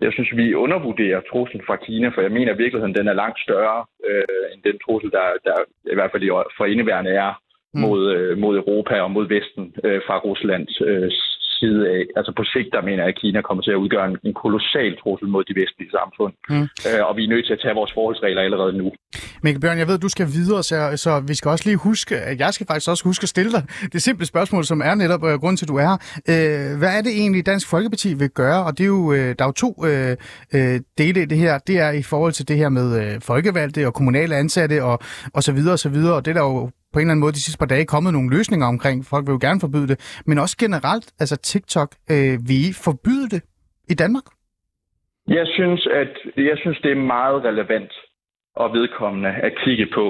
jeg 0.00 0.12
synes, 0.12 0.30
vi 0.36 0.54
undervurderer 0.54 1.20
truslen 1.30 1.62
fra 1.66 1.76
Kina, 1.76 2.08
for 2.08 2.20
jeg 2.20 2.32
mener 2.32 2.54
i 2.54 2.56
virkeligheden, 2.62 2.94
den 2.94 3.08
er 3.08 3.20
langt 3.22 3.40
større 3.40 3.84
øh, 4.08 4.44
end 4.52 4.62
den 4.62 4.78
trussel, 4.84 5.10
der, 5.10 5.26
der 5.44 5.56
i 5.92 5.94
hvert 5.94 6.10
fald 6.10 6.22
for 6.56 6.64
indeværende 6.64 7.10
er 7.10 7.32
Mm. 7.74 7.80
mod, 7.80 8.00
øh, 8.14 8.38
mod 8.38 8.56
Europa 8.56 8.94
og 9.00 9.10
mod 9.10 9.26
Vesten 9.34 9.64
øh, 9.84 10.00
fra 10.06 10.16
Ruslands 10.18 10.74
øh, 10.90 11.10
side 11.58 11.80
af. 11.96 12.02
Altså 12.18 12.32
på 12.38 12.44
sigt, 12.52 12.70
der 12.74 12.82
mener 12.88 13.02
jeg, 13.02 13.12
at 13.14 13.20
Kina 13.20 13.40
kommer 13.48 13.62
til 13.62 13.70
at 13.70 13.82
udgøre 13.84 14.06
en, 14.10 14.16
en 14.28 14.34
kolossal 14.42 14.92
trussel 15.02 15.28
mod 15.34 15.44
de 15.44 15.54
vestlige 15.60 15.90
samfund. 15.98 16.32
Mm. 16.52 16.66
Øh, 16.88 17.02
og 17.08 17.12
vi 17.16 17.22
er 17.24 17.32
nødt 17.34 17.46
til 17.46 17.56
at 17.56 17.60
tage 17.64 17.78
vores 17.80 17.92
forholdsregler 17.96 18.42
allerede 18.42 18.72
nu. 18.80 18.88
Mikkel 19.42 19.60
Bjørn, 19.60 19.78
jeg 19.78 19.88
ved, 19.90 19.98
du 19.98 20.08
skal 20.08 20.26
videre, 20.38 20.62
så, 20.62 20.78
så 21.04 21.12
vi 21.30 21.34
skal 21.34 21.48
også 21.54 21.64
lige 21.68 21.80
huske, 21.88 22.14
at 22.30 22.36
jeg 22.44 22.50
skal 22.54 22.66
faktisk 22.66 22.90
også 22.90 23.04
huske 23.10 23.22
at 23.22 23.32
stille 23.34 23.52
dig 23.56 23.62
det 23.92 24.02
simple 24.02 24.26
spørgsmål, 24.26 24.64
som 24.64 24.80
er 24.88 24.94
netop 24.94 25.22
øh, 25.28 25.34
grund 25.42 25.56
til, 25.56 25.64
at 25.64 25.68
du 25.68 25.76
er 25.76 25.88
her. 25.90 25.98
Øh, 26.32 26.78
hvad 26.78 26.92
er 26.98 27.02
det 27.02 27.12
egentlig, 27.20 27.46
Dansk 27.46 27.66
Folkeparti 27.68 28.14
vil 28.14 28.30
gøre? 28.30 28.64
Og 28.66 28.78
det 28.78 28.84
er 28.84 28.92
jo, 28.98 29.12
øh, 29.12 29.34
der 29.38 29.44
er 29.44 29.48
jo 29.52 29.52
to 29.52 29.70
øh, 29.88 30.16
øh, 30.54 30.80
dele 30.98 31.22
i 31.22 31.24
det 31.24 31.38
her. 31.38 31.58
Det 31.58 31.78
er 31.78 31.90
i 31.90 32.02
forhold 32.02 32.32
til 32.32 32.48
det 32.48 32.56
her 32.56 32.68
med 32.68 32.88
øh, 33.02 33.20
folkevalgte 33.20 33.86
og 33.86 33.94
kommunale 33.94 34.36
ansatte 34.36 34.84
og, 34.84 34.98
og 35.34 35.42
så 35.42 35.52
videre 35.52 35.72
og 35.72 35.78
så 35.78 35.88
videre. 35.88 36.14
Og 36.14 36.24
det 36.24 36.30
er 36.30 36.34
der 36.34 36.46
jo 36.52 36.70
på 36.98 37.00
en 37.00 37.06
eller 37.06 37.16
anden 37.16 37.26
måde 37.26 37.38
de 37.38 37.46
sidste 37.46 37.62
par 37.62 37.72
dage 37.74 37.92
kommet 37.94 38.12
nogle 38.12 38.30
løsninger 38.36 38.66
omkring. 38.74 38.96
Folk 39.12 39.24
vil 39.26 39.36
jo 39.36 39.42
gerne 39.46 39.60
forbyde 39.66 39.88
det. 39.92 39.98
Men 40.28 40.36
også 40.44 40.56
generelt, 40.64 41.08
altså 41.22 41.36
TikTok, 41.52 41.90
øh, 42.12 42.34
vil 42.48 42.60
I 42.68 42.70
forbyde 42.86 43.28
det 43.34 43.42
i 43.92 43.94
Danmark? 44.02 44.26
Jeg 45.38 45.46
synes, 45.56 45.82
at 46.02 46.12
jeg 46.50 46.56
synes, 46.62 46.78
det 46.84 46.90
er 46.92 47.00
meget 47.16 47.38
relevant 47.48 47.92
og 48.62 48.66
vedkommende 48.78 49.30
at 49.46 49.52
kigge 49.64 49.86
på, 49.98 50.06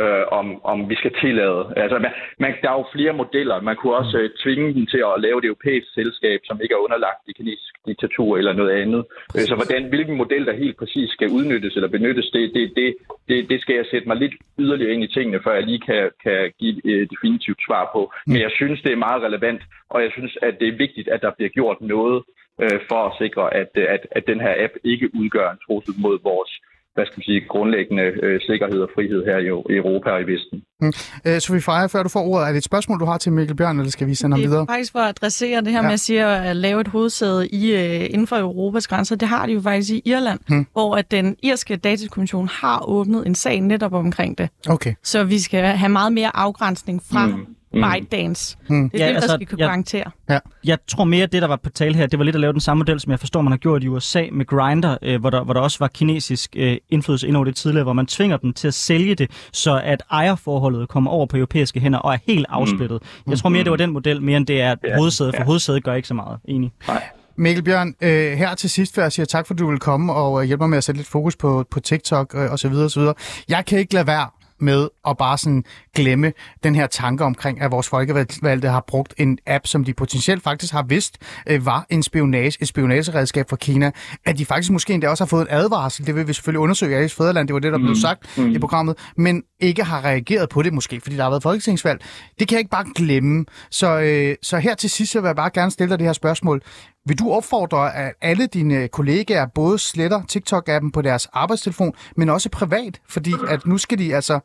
øh, 0.00 0.24
om, 0.38 0.46
om 0.72 0.78
vi 0.90 0.96
skal 1.00 1.12
tillade. 1.24 1.60
Altså, 1.76 1.98
man, 1.98 2.12
man, 2.38 2.52
der 2.62 2.68
er 2.70 2.78
jo 2.80 2.86
flere 2.96 3.12
modeller. 3.12 3.60
Man 3.60 3.76
kunne 3.76 3.96
også 3.96 4.18
øh, 4.18 4.30
tvinge 4.42 4.74
dem 4.74 4.86
til 4.86 5.02
at 5.10 5.20
lave 5.24 5.38
et 5.38 5.44
europæisk 5.44 5.88
selskab, 5.94 6.40
som 6.44 6.60
ikke 6.62 6.74
er 6.74 6.84
underlagt 6.86 7.20
det 7.26 7.36
kinesiske 7.36 7.78
diktatur 7.86 8.38
eller 8.38 8.52
noget 8.52 8.72
andet. 8.82 9.02
Øh, 9.36 9.44
så 9.50 9.54
hvordan, 9.54 9.88
hvilken 9.88 10.16
model, 10.16 10.46
der 10.46 10.62
helt 10.64 10.76
præcis 10.76 11.10
skal 11.10 11.28
udnyttes 11.36 11.74
eller 11.76 11.88
benyttes, 11.88 12.30
det, 12.34 12.54
det, 12.54 12.72
det, 12.76 12.94
det, 13.28 13.38
det 13.50 13.60
skal 13.60 13.76
jeg 13.76 13.86
sætte 13.90 14.08
mig 14.08 14.16
lidt 14.16 14.34
yderligere 14.58 14.92
ind 14.94 15.04
i 15.04 15.14
tingene, 15.16 15.40
før 15.44 15.54
jeg 15.54 15.66
lige 15.70 15.80
kan, 15.80 16.10
kan 16.22 16.52
give 16.60 16.76
et 16.84 17.00
øh, 17.00 17.08
definitivt 17.12 17.60
svar 17.66 17.90
på. 17.94 18.12
Men 18.26 18.40
jeg 18.40 18.50
synes, 18.50 18.82
det 18.82 18.92
er 18.92 19.06
meget 19.06 19.22
relevant, 19.22 19.62
og 19.90 20.02
jeg 20.02 20.10
synes, 20.12 20.38
at 20.42 20.54
det 20.60 20.68
er 20.68 20.82
vigtigt, 20.84 21.08
at 21.08 21.22
der 21.22 21.30
bliver 21.36 21.48
gjort 21.48 21.80
noget 21.80 22.22
øh, 22.62 22.80
for 22.88 23.00
at 23.08 23.16
sikre, 23.18 23.54
at, 23.54 23.70
at, 23.94 24.06
at 24.10 24.26
den 24.26 24.40
her 24.40 24.54
app 24.64 24.74
ikke 24.84 25.10
udgør 25.14 25.50
en 25.50 25.62
trussel 25.66 25.94
mod 25.98 26.18
vores 26.22 26.52
hvad 26.94 27.04
skal 27.06 27.18
man 27.18 27.24
sige, 27.24 27.40
grundlæggende 27.48 28.02
øh, 28.02 28.40
sikkerhed 28.40 28.80
og 28.86 28.90
frihed 28.94 29.20
her 29.28 29.38
i, 29.38 29.48
i 29.72 29.76
Europa 29.82 30.10
og 30.10 30.20
i 30.20 30.26
Vesten. 30.32 30.62
Mm. 30.80 30.92
Øh, 31.26 31.40
Sofie 31.40 31.60
Freja, 31.60 31.86
før 31.86 32.02
du 32.02 32.08
får 32.08 32.24
ordet, 32.30 32.46
er 32.46 32.50
det 32.52 32.58
et 32.58 32.64
spørgsmål, 32.64 33.00
du 33.00 33.04
har 33.04 33.18
til 33.18 33.32
Mikkel 33.32 33.56
Bjørn, 33.56 33.78
eller 33.78 33.90
skal 33.90 34.06
vi 34.06 34.14
sende 34.14 34.36
ham 34.36 34.42
videre? 34.42 34.60
Det 34.60 34.68
er 34.68 34.72
faktisk 34.72 34.92
for 34.92 34.98
at 34.98 35.08
adressere 35.08 35.60
det 35.60 35.72
her 35.72 35.82
ja. 35.82 35.82
med 35.82 35.92
at 35.92 36.00
sige 36.00 36.24
at 36.24 36.56
lave 36.56 36.80
et 36.80 36.88
hovedsæde 36.88 37.48
i, 37.48 37.74
uh, 37.74 38.14
inden 38.14 38.26
for 38.26 38.36
Europas 38.36 38.86
grænser. 38.88 39.16
Det 39.16 39.28
har 39.28 39.46
de 39.46 39.52
jo 39.52 39.60
faktisk 39.60 39.92
i 39.92 40.02
Irland, 40.04 40.40
mm. 40.48 40.66
hvor 40.72 40.96
at 40.96 41.10
den 41.10 41.36
irske 41.42 41.76
datakommission 41.76 42.48
har 42.48 42.84
åbnet 42.88 43.26
en 43.26 43.34
sag 43.34 43.60
netop 43.60 43.92
omkring 43.92 44.38
det. 44.38 44.48
Okay. 44.68 44.94
Så 45.02 45.24
vi 45.24 45.38
skal 45.38 45.64
have 45.64 45.92
meget 45.92 46.12
mere 46.12 46.36
afgrænsning 46.36 47.02
fra 47.12 47.26
mm 47.26 47.46
mm. 47.74 47.82
ByteDance. 47.82 48.56
Mm. 48.68 48.90
Det 48.90 49.00
er 49.00 49.04
ja, 49.04 49.08
det, 49.08 49.14
der 49.14 49.20
altså, 49.22 49.36
skal 49.36 49.46
kunne 49.46 49.58
garantere. 49.58 50.10
Ja. 50.30 50.38
Jeg 50.64 50.78
tror 50.88 51.04
mere, 51.04 51.22
at 51.22 51.32
det, 51.32 51.42
der 51.42 51.48
var 51.48 51.56
på 51.56 51.70
tale 51.70 51.94
her, 51.94 52.06
det 52.06 52.18
var 52.18 52.24
lidt 52.24 52.36
at 52.36 52.40
lave 52.40 52.52
den 52.52 52.60
samme 52.60 52.78
model, 52.80 53.00
som 53.00 53.10
jeg 53.10 53.20
forstår, 53.20 53.42
man 53.42 53.52
har 53.52 53.58
gjort 53.58 53.84
i 53.84 53.88
USA 53.88 54.26
med 54.32 54.46
Grindr, 54.46 54.94
øh, 55.02 55.20
hvor, 55.20 55.30
der, 55.30 55.44
hvor 55.44 55.54
der 55.54 55.60
også 55.60 55.78
var 55.80 55.88
kinesisk 55.88 56.56
øh, 56.56 56.76
indflydelse 56.90 57.28
ind 57.28 57.36
over 57.36 57.44
det 57.44 57.56
tidligere, 57.56 57.84
hvor 57.84 57.92
man 57.92 58.06
tvinger 58.06 58.36
dem 58.36 58.52
til 58.52 58.68
at 58.68 58.74
sælge 58.74 59.14
det, 59.14 59.30
så 59.52 59.80
at 59.84 60.02
ejerforholdet 60.10 60.88
kommer 60.88 61.10
over 61.10 61.26
på 61.26 61.36
europæiske 61.36 61.80
hænder 61.80 61.98
og 61.98 62.14
er 62.14 62.18
helt 62.26 62.46
mm. 62.48 62.54
afsplittet. 62.54 63.02
Mm. 63.26 63.30
Jeg 63.30 63.38
tror 63.38 63.48
mere, 63.48 63.64
det 63.64 63.70
var 63.70 63.76
den 63.76 63.90
model, 63.90 64.22
mere 64.22 64.36
end 64.36 64.46
det 64.46 64.60
er 64.60 64.74
ja. 64.84 64.96
hovedsæde, 64.96 65.32
for 65.32 65.38
ja. 65.38 65.44
hovedsædet 65.44 65.84
gør 65.84 65.94
ikke 65.94 66.08
så 66.08 66.14
meget. 66.14 66.38
Enig. 66.44 66.72
Nej. 66.88 67.02
Mikkel 67.36 67.64
Bjørn, 67.64 67.94
øh, 68.00 68.32
her 68.32 68.54
til 68.54 68.70
sidst, 68.70 68.94
før 68.94 69.02
jeg 69.02 69.12
siger 69.12 69.26
tak, 69.26 69.46
for 69.46 69.54
at 69.54 69.58
du 69.58 69.70
vil 69.70 69.78
komme 69.78 70.12
og 70.12 70.40
øh, 70.40 70.46
hjælpe 70.46 70.62
mig 70.62 70.70
med 70.70 70.78
at 70.78 70.84
sætte 70.84 70.98
lidt 70.98 71.08
fokus 71.08 71.36
på, 71.36 71.64
på 71.70 71.80
TikTok 71.80 72.34
øh, 72.34 72.52
og 72.52 72.58
så 72.58 72.68
videre 72.68 72.84
og 72.84 72.90
så 72.90 73.00
videre. 73.00 73.14
Jeg 73.48 73.64
kan 73.64 73.78
ikke 73.78 73.94
lade 73.94 74.06
være 74.06 74.28
med 74.62 74.88
at 75.08 75.16
bare 75.16 75.38
sådan 75.38 75.64
glemme 75.94 76.32
den 76.64 76.74
her 76.74 76.86
tanke 76.86 77.24
omkring, 77.24 77.60
at 77.60 77.70
vores 77.70 77.88
folkevalgte 77.88 78.68
har 78.68 78.84
brugt 78.86 79.14
en 79.18 79.38
app, 79.46 79.66
som 79.66 79.84
de 79.84 79.94
potentielt 79.94 80.42
faktisk 80.42 80.72
har 80.72 80.82
vidst 80.82 81.18
øh, 81.46 81.66
var 81.66 81.86
en 81.90 82.02
spionage, 82.02 82.58
et 82.60 82.68
spionageredskab 82.68 83.48
for 83.48 83.56
Kina, 83.56 83.90
at 84.24 84.38
de 84.38 84.44
faktisk 84.44 84.70
måske 84.70 84.94
endda 84.94 85.08
også 85.08 85.24
har 85.24 85.28
fået 85.28 85.42
en 85.42 85.48
advarsel, 85.50 86.06
det 86.06 86.14
vil 86.14 86.28
vi 86.28 86.32
selvfølgelig 86.32 86.60
undersøge 86.60 87.04
i 87.04 87.08
Fæderland, 87.08 87.48
det 87.48 87.54
var 87.54 87.60
det, 87.60 87.72
der 87.72 87.78
mm. 87.78 87.84
blev 87.84 87.96
sagt 87.96 88.38
mm. 88.38 88.50
i 88.50 88.58
programmet, 88.58 88.96
men 89.16 89.42
ikke 89.60 89.84
har 89.84 90.04
reageret 90.04 90.48
på 90.48 90.62
det 90.62 90.72
måske, 90.72 91.00
fordi 91.00 91.16
der 91.16 91.22
har 91.22 91.30
været 91.30 91.42
folketingsvalg. 91.42 92.00
Det 92.38 92.48
kan 92.48 92.54
jeg 92.54 92.60
ikke 92.60 92.70
bare 92.70 92.86
glemme. 92.94 93.44
Så, 93.70 94.00
øh, 94.00 94.36
så 94.42 94.58
her 94.58 94.74
til 94.74 94.90
sidst 94.90 95.14
vil 95.14 95.22
jeg 95.24 95.36
bare 95.36 95.50
gerne 95.54 95.70
stille 95.70 95.90
dig 95.90 95.98
det 95.98 96.06
her 96.06 96.12
spørgsmål. 96.12 96.62
Vil 97.06 97.18
du 97.18 97.30
opfordre, 97.32 97.94
at 97.94 98.14
alle 98.20 98.46
dine 98.46 98.88
kollegaer 98.88 99.46
både 99.54 99.78
sletter 99.78 100.20
TikTok-appen 100.32 100.90
på 100.94 101.02
deres 101.02 101.26
arbejdstelefon, 101.32 101.92
men 102.16 102.28
også 102.28 102.50
privat? 102.50 103.00
Fordi 103.08 103.32
at 103.48 103.66
nu 103.66 103.78
skal 103.78 103.98
de 103.98 104.14
altså 104.14 104.40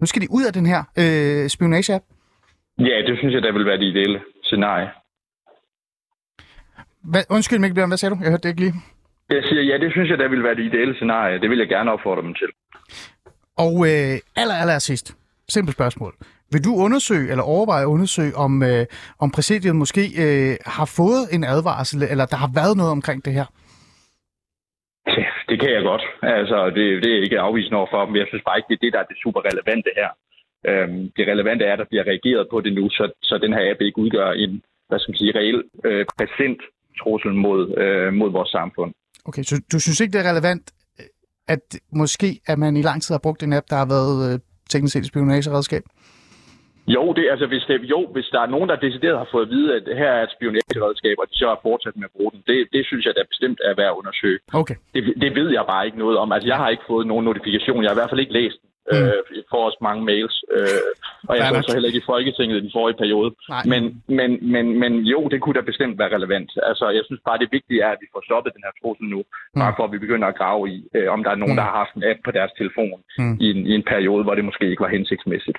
nu 0.00 0.06
skal 0.06 0.22
de 0.22 0.28
ud 0.30 0.44
af 0.44 0.52
den 0.52 0.66
her 0.66 0.80
øh, 1.02 1.44
spionage-app? 1.54 2.04
Ja, 2.78 2.96
det 3.08 3.18
synes 3.18 3.34
jeg, 3.34 3.42
der 3.42 3.52
vil 3.52 3.66
være 3.66 3.78
det 3.78 3.88
ideelle 3.92 4.20
scenarie. 4.42 4.88
Hvad, 7.10 7.22
undskyld, 7.30 7.58
Mikkel 7.58 7.74
Bjørn, 7.74 7.90
hvad 7.90 7.98
sagde 7.98 8.14
du? 8.14 8.18
Jeg 8.22 8.30
hørte 8.30 8.42
det 8.42 8.48
ikke 8.48 8.60
lige. 8.60 8.74
Jeg 9.30 9.42
siger, 9.48 9.62
ja, 9.62 9.78
det 9.84 9.92
synes 9.92 10.10
jeg, 10.10 10.18
der 10.18 10.28
vil 10.28 10.42
være 10.42 10.54
det 10.54 10.64
ideelle 10.64 10.94
scenarie. 10.94 11.40
Det 11.40 11.50
vil 11.50 11.58
jeg 11.58 11.68
gerne 11.68 11.92
opfordre 11.92 12.22
dem 12.22 12.34
til. 12.34 12.48
Og 13.58 13.74
øh, 13.90 14.14
aller, 14.36 14.56
aller 14.62 14.78
sidst, 14.78 15.16
simpelt 15.48 15.74
spørgsmål. 15.74 16.14
Vil 16.52 16.64
du 16.68 16.72
undersøge, 16.86 17.30
eller 17.30 17.44
overveje 17.54 17.84
at 17.86 17.92
undersøge, 17.96 18.32
om, 18.36 18.52
øh, 18.70 18.84
om 19.24 19.28
præsidiet 19.36 19.76
måske 19.76 20.04
øh, 20.24 20.56
har 20.76 20.88
fået 21.00 21.24
en 21.34 21.44
advarsel, 21.54 22.02
eller 22.12 22.26
der 22.32 22.38
har 22.44 22.50
været 22.60 22.76
noget 22.76 22.92
omkring 22.98 23.24
det 23.26 23.32
her? 23.38 23.46
Det 25.50 25.60
kan 25.60 25.70
jeg 25.76 25.82
godt. 25.90 26.04
Altså, 26.38 26.58
det, 26.76 26.84
det 27.02 27.10
er 27.12 27.22
ikke 27.26 27.40
afvisende 27.48 27.78
over 27.80 27.90
for 27.94 28.04
dem. 28.06 28.16
Jeg 28.16 28.26
synes 28.28 28.44
bare 28.46 28.58
ikke, 28.58 28.70
det 28.70 28.78
er 28.78 28.84
det, 28.84 28.92
der 28.94 29.00
er 29.02 29.08
det 29.10 29.22
super 29.24 29.40
relevante 29.48 29.90
her. 30.00 30.10
Øhm, 30.70 31.02
det 31.16 31.24
relevante 31.32 31.64
er, 31.64 31.72
at 31.72 31.78
der 31.82 31.90
bliver 31.92 32.06
reageret 32.10 32.44
på 32.52 32.60
det 32.64 32.72
nu, 32.78 32.84
så, 32.98 33.04
så 33.28 33.34
den 33.44 33.52
her 33.56 33.70
app 33.70 33.80
ikke 33.80 33.98
udgør 34.04 34.30
en, 34.42 34.62
hvad 34.88 34.98
skal 34.98 35.12
man 35.12 35.20
sige, 35.22 35.32
reel 35.38 35.58
øh, 35.88 36.04
præsent 36.18 36.60
trussel 37.00 37.34
mod, 37.44 37.60
øh, 37.82 38.12
mod 38.20 38.30
vores 38.38 38.50
samfund. 38.58 38.90
Okay, 39.28 39.42
så 39.42 39.54
du 39.72 39.78
synes 39.80 40.00
ikke, 40.00 40.12
det 40.12 40.20
er 40.26 40.30
relevant, 40.32 40.64
at 41.48 41.64
måske 41.92 42.28
at 42.46 42.58
man 42.58 42.76
i 42.76 42.82
lang 42.82 43.02
tid 43.02 43.14
har 43.14 43.20
brugt 43.26 43.42
en 43.42 43.52
app, 43.52 43.66
der 43.70 43.76
har 43.76 43.88
været 43.96 44.14
øh, 44.26 44.38
teknisk 44.70 44.92
set 44.92 45.06
spionageredskab? 45.06 45.82
Jo, 46.86 47.12
det, 47.12 47.24
altså, 47.30 47.46
hvis, 47.46 47.64
det, 47.68 47.80
jo, 47.94 48.06
hvis 48.14 48.28
der 48.32 48.40
er 48.40 48.46
nogen, 48.54 48.68
der 48.68 48.76
decideret 48.76 49.18
har 49.18 49.28
fået 49.32 49.46
at 49.46 49.50
vide, 49.50 49.76
at 49.76 49.96
her 49.96 50.10
er 50.18 50.22
et 50.22 50.34
spionageredskab, 50.36 51.16
og 51.18 51.26
de 51.30 51.36
så 51.38 51.46
har 51.48 51.60
fortsat 51.62 51.96
med 51.96 52.04
at 52.04 52.14
bruge 52.16 52.32
den, 52.32 52.42
det, 52.46 52.68
det 52.72 52.86
synes 52.86 53.06
jeg 53.06 53.14
da 53.16 53.22
bestemt 53.32 53.60
er 53.64 53.74
værd 53.74 53.92
at 53.92 53.98
undersøge. 54.00 54.38
Okay. 54.52 54.76
Det, 54.94 55.02
det 55.24 55.34
ved 55.34 55.48
jeg 55.50 55.64
bare 55.72 55.86
ikke 55.86 55.98
noget 55.98 56.16
om. 56.18 56.32
Altså, 56.32 56.48
jeg 56.48 56.56
har 56.56 56.68
ikke 56.68 56.88
fået 56.92 57.06
nogen 57.06 57.24
notifikation. 57.24 57.82
Jeg 57.82 57.90
har 57.90 57.96
i 57.96 58.00
hvert 58.00 58.10
fald 58.10 58.24
ikke 58.24 58.38
læst 58.40 58.58
den. 58.62 58.68
Mm. 58.92 58.96
Øh, 58.96 59.42
får 59.50 59.62
også 59.68 59.80
mange 59.88 60.02
mails, 60.10 60.36
øh, 60.56 60.90
og 61.28 61.34
jeg 61.36 61.46
så 61.48 61.62
så 61.66 61.72
heller 61.74 61.90
ikke 61.90 62.02
i 62.04 62.10
Folketinget 62.12 62.56
i 62.56 62.64
den 62.66 62.76
forrige 62.76 63.00
periode. 63.02 63.30
Men, 63.72 63.82
men, 64.18 64.30
men, 64.54 64.64
men 64.82 64.92
jo, 65.12 65.20
det 65.32 65.40
kunne 65.40 65.58
da 65.58 65.70
bestemt 65.70 65.98
være 65.98 66.14
relevant. 66.16 66.50
Altså, 66.70 66.84
jeg 66.96 67.02
synes 67.06 67.20
bare, 67.28 67.38
det 67.38 67.48
vigtige 67.56 67.82
er, 67.86 67.90
at 67.94 68.02
vi 68.04 68.08
får 68.14 68.22
stoppet 68.28 68.54
den 68.56 68.64
her 68.66 68.74
trussel 68.80 69.06
nu, 69.14 69.20
mm. 69.54 69.60
bare 69.62 69.74
for 69.76 69.84
at 69.84 69.92
vi 69.92 69.98
begynder 70.04 70.28
at 70.28 70.38
grave 70.40 70.62
i, 70.74 70.78
øh, 70.96 71.08
om 71.14 71.20
der 71.24 71.30
er 71.30 71.40
nogen, 71.42 71.54
mm. 71.54 71.60
der 71.60 71.66
har 71.68 71.76
haft 71.82 71.94
en 71.94 72.04
app 72.10 72.20
på 72.24 72.30
deres 72.38 72.52
telefon 72.60 72.98
mm. 73.18 73.34
i, 73.44 73.46
en, 73.54 73.60
i 73.70 73.72
en 73.78 73.86
periode, 73.92 74.22
hvor 74.24 74.34
det 74.34 74.44
måske 74.44 74.70
ikke 74.70 74.84
var 74.86 74.96
hensigtsmæssigt. 74.96 75.58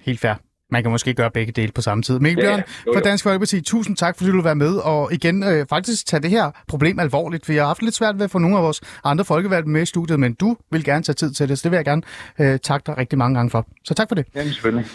Helt 0.00 0.20
fair. 0.20 0.34
Man 0.72 0.82
kan 0.82 0.90
måske 0.90 1.14
gøre 1.14 1.30
begge 1.30 1.52
dele 1.52 1.72
på 1.72 1.82
samme 1.82 2.02
tid. 2.02 2.18
Mikkel 2.18 2.44
Bjørn 2.44 2.62
ja, 2.86 2.92
fra 2.94 3.00
Dansk 3.00 3.24
Folkeparti, 3.24 3.60
tusind 3.60 3.96
tak, 3.96 4.16
fordi 4.16 4.30
du 4.30 4.36
vil 4.36 4.44
være 4.44 4.54
med, 4.54 4.76
og 4.76 5.12
igen 5.12 5.42
øh, 5.42 5.66
faktisk 5.68 6.06
tage 6.06 6.22
det 6.22 6.30
her 6.30 6.50
problem 6.68 6.98
alvorligt, 6.98 7.46
for 7.46 7.52
jeg 7.52 7.62
har 7.62 7.66
haft 7.66 7.82
lidt 7.82 7.94
svært 7.94 8.18
ved 8.18 8.24
at 8.24 8.30
få 8.30 8.38
nogle 8.38 8.56
af 8.56 8.62
vores 8.62 8.80
andre 9.04 9.24
folkevalgte 9.24 9.70
med 9.70 9.82
i 9.82 9.86
studiet, 9.86 10.20
men 10.20 10.34
du 10.34 10.56
vil 10.70 10.84
gerne 10.84 11.02
tage 11.02 11.14
tid 11.14 11.32
til 11.32 11.48
det, 11.48 11.58
så 11.58 11.62
det 11.62 11.70
vil 11.70 11.76
jeg 11.76 11.84
gerne 11.84 12.02
øh, 12.38 12.58
takke 12.58 12.86
dig 12.86 12.98
rigtig 12.98 13.18
mange 13.18 13.34
gange 13.34 13.50
for. 13.50 13.66
Så 13.84 13.94
tak 13.94 14.08
for 14.08 14.14
det. 14.14 14.26
Ja, 14.34 14.44
selvfølgelig. 14.44 14.86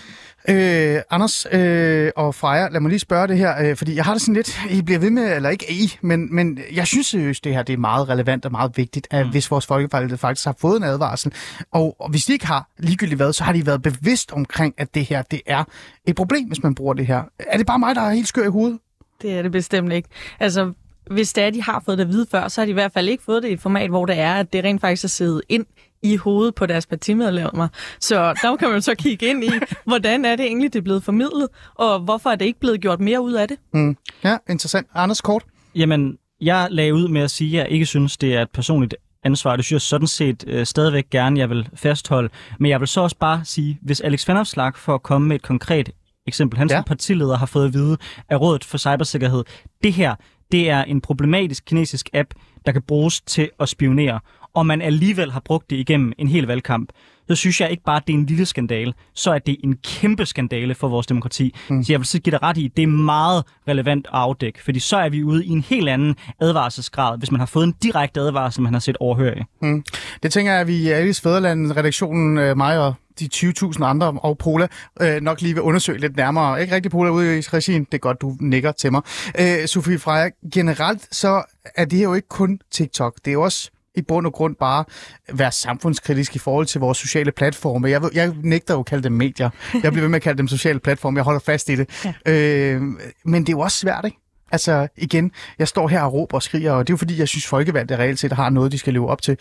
Øh, 0.49 1.01
Anders 1.09 1.47
øh, 1.51 2.11
og 2.15 2.35
Freja, 2.35 2.67
lad 2.69 2.79
mig 2.79 2.89
lige 2.89 2.99
spørge 2.99 3.27
det 3.27 3.37
her, 3.37 3.69
øh, 3.69 3.75
fordi 3.75 3.95
jeg 3.95 4.05
har 4.05 4.13
det 4.13 4.21
sådan 4.21 4.33
lidt, 4.33 4.61
I 4.69 4.81
bliver 4.81 4.99
ved 4.99 5.09
med, 5.09 5.35
eller 5.35 5.49
ikke 5.49 5.71
I, 5.71 5.97
men, 6.01 6.35
men 6.35 6.59
jeg 6.73 6.87
synes 6.87 7.07
seriøst, 7.07 7.43
det 7.43 7.53
her 7.53 7.63
det 7.63 7.73
er 7.73 7.77
meget 7.77 8.09
relevant 8.09 8.45
og 8.45 8.51
meget 8.51 8.77
vigtigt, 8.77 9.07
at 9.11 9.25
mm. 9.25 9.31
hvis 9.31 9.51
vores 9.51 9.65
folkevalgte 9.65 10.17
faktisk 10.17 10.45
har 10.45 10.55
fået 10.59 10.77
en 10.77 10.83
advarsel, 10.83 11.33
og, 11.71 11.95
og 11.99 12.09
hvis 12.09 12.25
de 12.25 12.33
ikke 12.33 12.45
har 12.45 12.69
ligegyldigt 12.77 13.19
været, 13.19 13.35
så 13.35 13.43
har 13.43 13.53
de 13.53 13.65
været 13.65 13.81
bevidst 13.81 14.31
omkring, 14.31 14.73
at 14.77 14.95
det 14.95 15.05
her 15.05 15.21
det 15.21 15.41
er 15.45 15.63
et 16.05 16.15
problem, 16.15 16.47
hvis 16.47 16.63
man 16.63 16.75
bruger 16.75 16.93
det 16.93 17.07
her. 17.07 17.23
Er 17.39 17.57
det 17.57 17.65
bare 17.65 17.79
mig, 17.79 17.95
der 17.95 18.01
er 18.01 18.13
helt 18.13 18.27
skør 18.27 18.43
i 18.43 18.49
hovedet? 18.49 18.79
Det 19.21 19.37
er 19.37 19.41
det 19.41 19.51
bestemt 19.51 19.93
ikke. 19.93 20.09
Altså, 20.39 20.71
hvis 21.11 21.33
det 21.33 21.43
er, 21.43 21.49
de 21.49 21.61
har 21.61 21.81
fået 21.85 21.97
det 21.97 22.03
at 22.03 22.09
vide 22.09 22.25
før, 22.31 22.47
så 22.47 22.61
har 22.61 22.65
de 22.65 22.69
i 22.69 22.73
hvert 22.73 22.91
fald 22.93 23.09
ikke 23.09 23.23
fået 23.23 23.43
det 23.43 23.49
i 23.49 23.53
et 23.53 23.59
format, 23.59 23.89
hvor 23.89 24.05
det 24.05 24.19
er, 24.19 24.33
at 24.33 24.53
det 24.53 24.63
rent 24.63 24.81
faktisk 24.81 25.03
er 25.03 25.07
siddet 25.07 25.41
ind 25.49 25.65
i 26.03 26.15
hovedet 26.15 26.55
på 26.55 26.65
deres 26.65 26.85
partimedlemmer. 26.85 27.67
Så 27.99 28.33
der 28.41 28.55
kan 28.55 28.69
man 28.69 28.81
så 28.81 28.95
kigge 28.95 29.25
ind 29.25 29.43
i, 29.43 29.49
hvordan 29.87 30.25
er 30.25 30.35
det 30.35 30.45
egentlig, 30.45 30.73
det 30.73 30.79
er 30.79 30.83
blevet 30.83 31.03
formidlet, 31.03 31.47
og 31.75 31.99
hvorfor 31.99 32.29
er 32.29 32.35
det 32.35 32.45
ikke 32.45 32.59
blevet 32.59 32.81
gjort 32.81 32.99
mere 32.99 33.21
ud 33.21 33.33
af 33.33 33.47
det? 33.47 33.57
Mm. 33.73 33.97
Ja, 34.23 34.37
interessant. 34.49 34.87
Anders 34.95 35.21
Kort? 35.21 35.43
Jamen, 35.75 36.17
jeg 36.41 36.67
lagde 36.71 36.93
ud 36.93 37.07
med 37.07 37.21
at 37.21 37.31
sige, 37.31 37.59
at 37.59 37.63
jeg 37.63 37.71
ikke 37.71 37.85
synes, 37.85 38.17
det 38.17 38.35
er 38.35 38.41
et 38.41 38.49
personligt 38.49 38.95
ansvar. 39.23 39.55
Det 39.55 39.65
synes 39.65 39.83
jeg 39.83 39.87
sådan 39.87 40.07
set 40.07 40.43
øh, 40.47 40.65
stadigvæk 40.65 41.09
gerne, 41.09 41.39
jeg 41.39 41.49
vil 41.49 41.69
fastholde. 41.75 42.29
Men 42.59 42.71
jeg 42.71 42.79
vil 42.79 42.87
så 42.87 43.01
også 43.01 43.17
bare 43.19 43.41
sige, 43.43 43.79
hvis 43.81 44.01
Alex 44.01 44.27
Vanopslagh 44.27 44.77
for 44.77 44.95
at 44.95 45.03
komme 45.03 45.27
med 45.27 45.35
et 45.35 45.41
konkret 45.41 45.89
eksempel, 46.27 46.57
hans 46.57 46.71
ja. 46.71 46.81
partileder 46.81 47.37
har 47.37 47.45
fået 47.45 47.65
at 47.65 47.73
vide 47.73 47.97
af 48.29 48.41
Rådet 48.41 48.63
for 48.63 48.77
Cybersikkerhed, 48.77 49.43
det 49.83 49.93
her, 49.93 50.15
det 50.51 50.69
er 50.69 50.83
en 50.83 51.01
problematisk 51.01 51.65
kinesisk 51.65 52.09
app, 52.13 52.29
der 52.65 52.71
kan 52.71 52.81
bruges 52.81 53.21
til 53.21 53.49
at 53.59 53.69
spionere 53.69 54.19
og 54.55 54.65
man 54.65 54.81
alligevel 54.81 55.31
har 55.31 55.39
brugt 55.39 55.69
det 55.69 55.75
igennem 55.75 56.13
en 56.17 56.27
hel 56.27 56.47
valgkamp, 56.47 56.89
så 57.27 57.35
synes 57.35 57.61
jeg 57.61 57.71
ikke 57.71 57.83
bare, 57.83 57.95
at 57.95 58.03
det 58.07 58.13
er 58.13 58.17
en 58.17 58.25
lille 58.25 58.45
skandale, 58.45 58.93
så 59.13 59.31
er 59.31 59.39
det 59.39 59.57
en 59.63 59.77
kæmpe 59.83 60.25
skandale 60.25 60.75
for 60.75 60.87
vores 60.87 61.07
demokrati. 61.07 61.55
Mm. 61.69 61.83
Så 61.83 61.93
jeg 61.93 61.99
vil 61.99 62.07
sige, 62.07 62.21
give 62.21 62.31
dig 62.31 62.43
ret 62.43 62.57
i, 62.57 62.67
det 62.77 62.83
er 62.83 62.87
meget 62.87 63.43
relevant 63.67 64.07
at 64.07 64.13
afdække, 64.13 64.63
fordi 64.63 64.79
så 64.79 64.97
er 64.97 65.09
vi 65.09 65.23
ude 65.23 65.45
i 65.45 65.49
en 65.49 65.61
helt 65.61 65.89
anden 65.89 66.15
advarselsgrad, 66.41 67.17
hvis 67.17 67.31
man 67.31 67.39
har 67.39 67.45
fået 67.47 67.63
en 67.63 67.73
direkte 67.83 68.19
advarsel, 68.19 68.63
man 68.63 68.73
har 68.73 68.79
set 68.79 68.97
overhørig. 68.99 69.45
Mm. 69.61 69.83
Det 70.23 70.31
tænker 70.31 70.51
jeg, 70.51 70.61
at 70.61 70.67
vi 70.67 70.75
i 70.75 70.89
Alice 70.89 71.21
Fæderland, 71.21 71.71
redaktionen, 71.77 72.37
øh, 72.37 72.57
mig 72.57 72.79
og 72.79 72.93
de 73.19 73.29
20.000 73.33 73.83
andre 73.83 74.07
og 74.07 74.37
Pola 74.37 74.67
øh, 75.01 75.21
nok 75.21 75.41
lige 75.41 75.53
vil 75.53 75.63
undersøge 75.63 75.99
lidt 75.99 76.15
nærmere. 76.15 76.61
Ikke 76.61 76.75
rigtig 76.75 76.91
Pola 76.91 77.09
ude 77.09 77.37
i 77.37 77.41
regien, 77.41 77.83
det 77.83 77.93
er 77.93 77.97
godt, 77.97 78.21
du 78.21 78.35
nikker 78.39 78.71
til 78.71 78.91
mig. 78.91 79.01
Øh, 79.39 79.67
Sofie 79.67 79.99
Freja, 79.99 80.29
generelt 80.53 81.15
så 81.15 81.43
er 81.75 81.85
det 81.85 82.03
jo 82.03 82.13
ikke 82.13 82.27
kun 82.27 82.59
TikTok, 82.71 83.15
det 83.25 83.27
er 83.27 83.33
jo 83.33 83.41
også 83.41 83.71
i 83.95 84.01
bund 84.01 84.27
og 84.27 84.33
grund 84.33 84.55
bare 84.55 84.85
være 85.33 85.51
samfundskritisk 85.51 86.35
i 86.35 86.39
forhold 86.39 86.65
til 86.65 86.79
vores 86.81 86.97
sociale 86.97 87.31
platforme. 87.31 87.89
Jeg, 87.89 88.01
jeg 88.13 88.33
nægter 88.43 88.73
jo 88.73 88.79
at 88.79 88.85
kalde 88.85 89.03
dem 89.03 89.11
medier. 89.11 89.49
Jeg 89.73 89.91
bliver 89.91 90.01
ved 90.01 90.09
med 90.09 90.15
at 90.15 90.21
kalde 90.21 90.37
dem 90.37 90.47
sociale 90.47 90.79
platforme. 90.79 91.17
Jeg 91.17 91.23
holder 91.23 91.39
fast 91.39 91.69
i 91.69 91.75
det. 91.75 92.05
Ja. 92.25 92.31
Øh, 92.31 92.81
men 93.25 93.41
det 93.41 93.49
er 93.49 93.53
jo 93.53 93.59
også 93.59 93.77
svært, 93.77 94.05
ikke? 94.05 94.17
Altså 94.51 94.87
igen, 94.97 95.31
jeg 95.59 95.67
står 95.67 95.87
her 95.87 96.01
og 96.01 96.13
råber 96.13 96.35
og 96.35 96.43
skriger, 96.43 96.71
og 96.71 96.87
det 96.87 96.91
er 96.91 96.93
jo 96.93 96.97
fordi, 96.97 97.19
jeg 97.19 97.27
synes, 97.27 97.47
folkevalgte 97.47 97.97
reelt 97.97 98.19
set 98.19 98.31
har 98.31 98.49
noget, 98.49 98.71
de 98.71 98.77
skal 98.77 98.93
leve 98.93 99.09
op 99.09 99.21
til. 99.21 99.37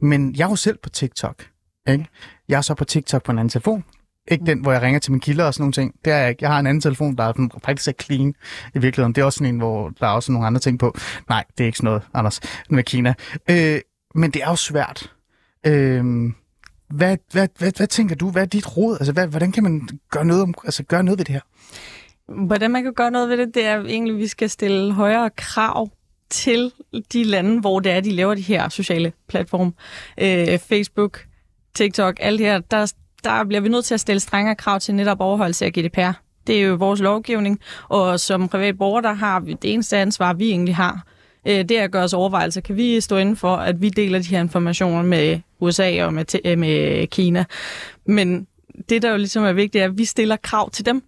Men 0.00 0.34
jeg 0.36 0.44
er 0.44 0.48
jo 0.48 0.56
selv 0.56 0.78
på 0.82 0.88
TikTok. 0.88 1.44
Ikke? 1.88 2.06
Jeg 2.48 2.56
er 2.56 2.60
så 2.60 2.74
på 2.74 2.84
TikTok 2.84 3.22
på 3.22 3.32
en 3.32 3.38
anden 3.38 3.48
telefon. 3.48 3.84
Ikke 4.30 4.46
den, 4.46 4.60
hvor 4.60 4.72
jeg 4.72 4.82
ringer 4.82 5.00
til 5.00 5.12
min 5.12 5.20
kilder 5.20 5.44
og 5.44 5.54
sådan 5.54 5.62
nogle 5.62 5.72
ting. 5.72 5.94
Det 6.04 6.12
er 6.12 6.16
jeg 6.16 6.30
ikke. 6.30 6.42
Jeg 6.42 6.50
har 6.50 6.58
en 6.58 6.66
anden 6.66 6.80
telefon, 6.80 7.16
der 7.16 7.24
er 7.24 7.58
faktisk 7.64 7.88
er 7.88 7.92
clean 8.02 8.34
i 8.74 8.78
virkeligheden. 8.78 9.12
Det 9.12 9.20
er 9.20 9.24
også 9.24 9.36
sådan 9.36 9.54
en, 9.54 9.58
hvor 9.60 9.88
der 10.00 10.06
er 10.06 10.10
også 10.10 10.32
nogle 10.32 10.46
andre 10.46 10.60
ting 10.60 10.78
på. 10.78 10.96
Nej, 11.28 11.44
det 11.58 11.64
er 11.64 11.66
ikke 11.66 11.78
sådan 11.78 11.88
noget, 11.88 12.02
Anders, 12.14 12.40
med 12.70 12.82
Kina. 12.82 13.14
Øh, 13.50 13.80
men 14.14 14.30
det 14.30 14.42
er 14.42 14.48
jo 14.48 14.56
svært. 14.56 15.12
Øh, 15.66 16.04
hvad, 16.90 17.16
hvad, 17.32 17.48
hvad, 17.58 17.72
hvad 17.76 17.86
tænker 17.86 18.14
du? 18.14 18.30
Hvad 18.30 18.42
er 18.42 18.46
dit 18.46 18.76
råd? 18.76 18.96
Altså, 19.00 19.12
hvad, 19.12 19.26
hvordan 19.26 19.52
kan 19.52 19.62
man 19.62 19.88
gøre 20.10 20.24
noget, 20.24 20.42
om, 20.42 20.54
altså, 20.64 20.82
gøre 20.82 21.02
noget 21.02 21.18
ved 21.18 21.24
det 21.24 21.32
her? 21.34 21.40
Hvordan 22.46 22.70
man 22.70 22.82
kan 22.82 22.94
gøre 22.94 23.10
noget 23.10 23.28
ved 23.28 23.36
det, 23.36 23.54
det 23.54 23.66
er 23.66 23.80
egentlig, 23.80 24.14
at 24.14 24.20
vi 24.20 24.26
skal 24.26 24.50
stille 24.50 24.92
højere 24.92 25.30
krav 25.36 25.90
til 26.30 26.72
de 27.12 27.24
lande, 27.24 27.60
hvor 27.60 27.80
det 27.80 27.92
er, 27.92 28.00
de 28.00 28.10
laver 28.10 28.34
de 28.34 28.40
her 28.40 28.68
sociale 28.68 29.12
platforme. 29.28 29.72
Øh, 30.20 30.58
Facebook, 30.58 31.24
TikTok, 31.76 32.16
alt 32.20 32.40
her, 32.40 32.58
der, 32.58 32.92
der 33.24 33.44
bliver 33.44 33.60
vi 33.60 33.68
nødt 33.68 33.84
til 33.84 33.94
at 33.94 34.00
stille 34.00 34.20
strengere 34.20 34.54
krav 34.54 34.80
til 34.80 34.94
netop 34.94 35.20
overholdelse 35.20 35.64
af 35.64 35.72
GDPR. 35.72 36.12
Det 36.46 36.56
er 36.56 36.62
jo 36.62 36.74
vores 36.74 37.00
lovgivning, 37.00 37.60
og 37.88 38.20
som 38.20 38.48
privat 38.48 38.78
borger, 38.78 39.00
der 39.00 39.12
har 39.12 39.40
vi 39.40 39.52
det 39.62 39.72
eneste 39.72 39.96
ansvar, 39.96 40.32
vi 40.32 40.50
egentlig 40.50 40.76
har, 40.76 41.06
øh, 41.46 41.58
det 41.58 41.70
er 41.70 41.84
at 41.84 41.90
gøre 41.90 42.04
os 42.04 42.12
overvejelser. 42.12 42.60
Kan 42.60 42.76
vi 42.76 43.00
stå 43.00 43.16
inden 43.16 43.36
for, 43.36 43.56
at 43.56 43.82
vi 43.82 43.88
deler 43.88 44.18
de 44.18 44.28
her 44.28 44.40
informationer 44.40 45.02
med 45.02 45.40
USA 45.60 46.04
og 46.04 46.14
med, 46.14 46.24
øh, 46.44 46.58
med 46.58 47.06
Kina? 47.06 47.44
Men 48.06 48.46
det, 48.88 49.02
der 49.02 49.10
jo 49.10 49.16
ligesom 49.16 49.44
er 49.44 49.52
vigtigt, 49.52 49.82
er, 49.82 49.88
at 49.88 49.98
vi 49.98 50.04
stiller 50.04 50.36
krav 50.36 50.70
til 50.70 50.86
dem. 50.86 51.02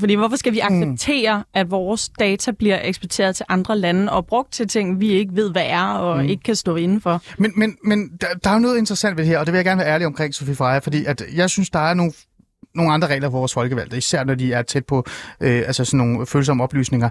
Fordi 0.00 0.14
hvorfor 0.14 0.36
skal 0.36 0.52
vi 0.52 0.60
acceptere, 0.60 1.38
mm. 1.38 1.44
at 1.54 1.70
vores 1.70 2.08
data 2.18 2.50
bliver 2.50 2.78
eksporteret 2.82 3.36
til 3.36 3.46
andre 3.48 3.78
lande 3.78 4.12
og 4.12 4.26
brugt 4.26 4.52
til 4.52 4.68
ting, 4.68 5.00
vi 5.00 5.08
ikke 5.08 5.36
ved, 5.36 5.50
hvad 5.52 5.66
er 5.66 5.84
og 5.84 6.22
mm. 6.22 6.28
ikke 6.28 6.42
kan 6.42 6.56
stå 6.56 6.76
indenfor? 6.76 7.22
Men, 7.38 7.52
men, 7.56 7.76
men 7.84 8.10
der, 8.20 8.26
der 8.44 8.50
er 8.50 8.54
jo 8.54 8.60
noget 8.60 8.78
interessant 8.78 9.16
ved 9.16 9.24
det 9.24 9.30
her, 9.30 9.38
og 9.38 9.46
det 9.46 9.52
vil 9.52 9.58
jeg 9.58 9.64
gerne 9.64 9.78
være 9.78 9.88
ærlig 9.88 10.06
omkring, 10.06 10.34
Sofie 10.34 10.54
Freja, 10.54 10.78
fordi 10.78 11.04
at 11.04 11.22
jeg 11.34 11.50
synes, 11.50 11.70
der 11.70 11.78
er 11.78 11.94
nogle 11.94 12.12
nogle 12.74 12.92
andre 12.92 13.08
regler 13.08 13.30
for 13.30 13.38
vores 13.38 13.54
folkevalgte, 13.54 13.96
især 13.96 14.24
når 14.24 14.34
de 14.34 14.52
er 14.52 14.62
tæt 14.62 14.86
på 14.86 15.06
øh, 15.40 15.62
altså 15.66 15.84
sådan 15.84 15.98
nogle 16.06 16.26
følsomme 16.26 16.62
oplysninger. 16.62 17.08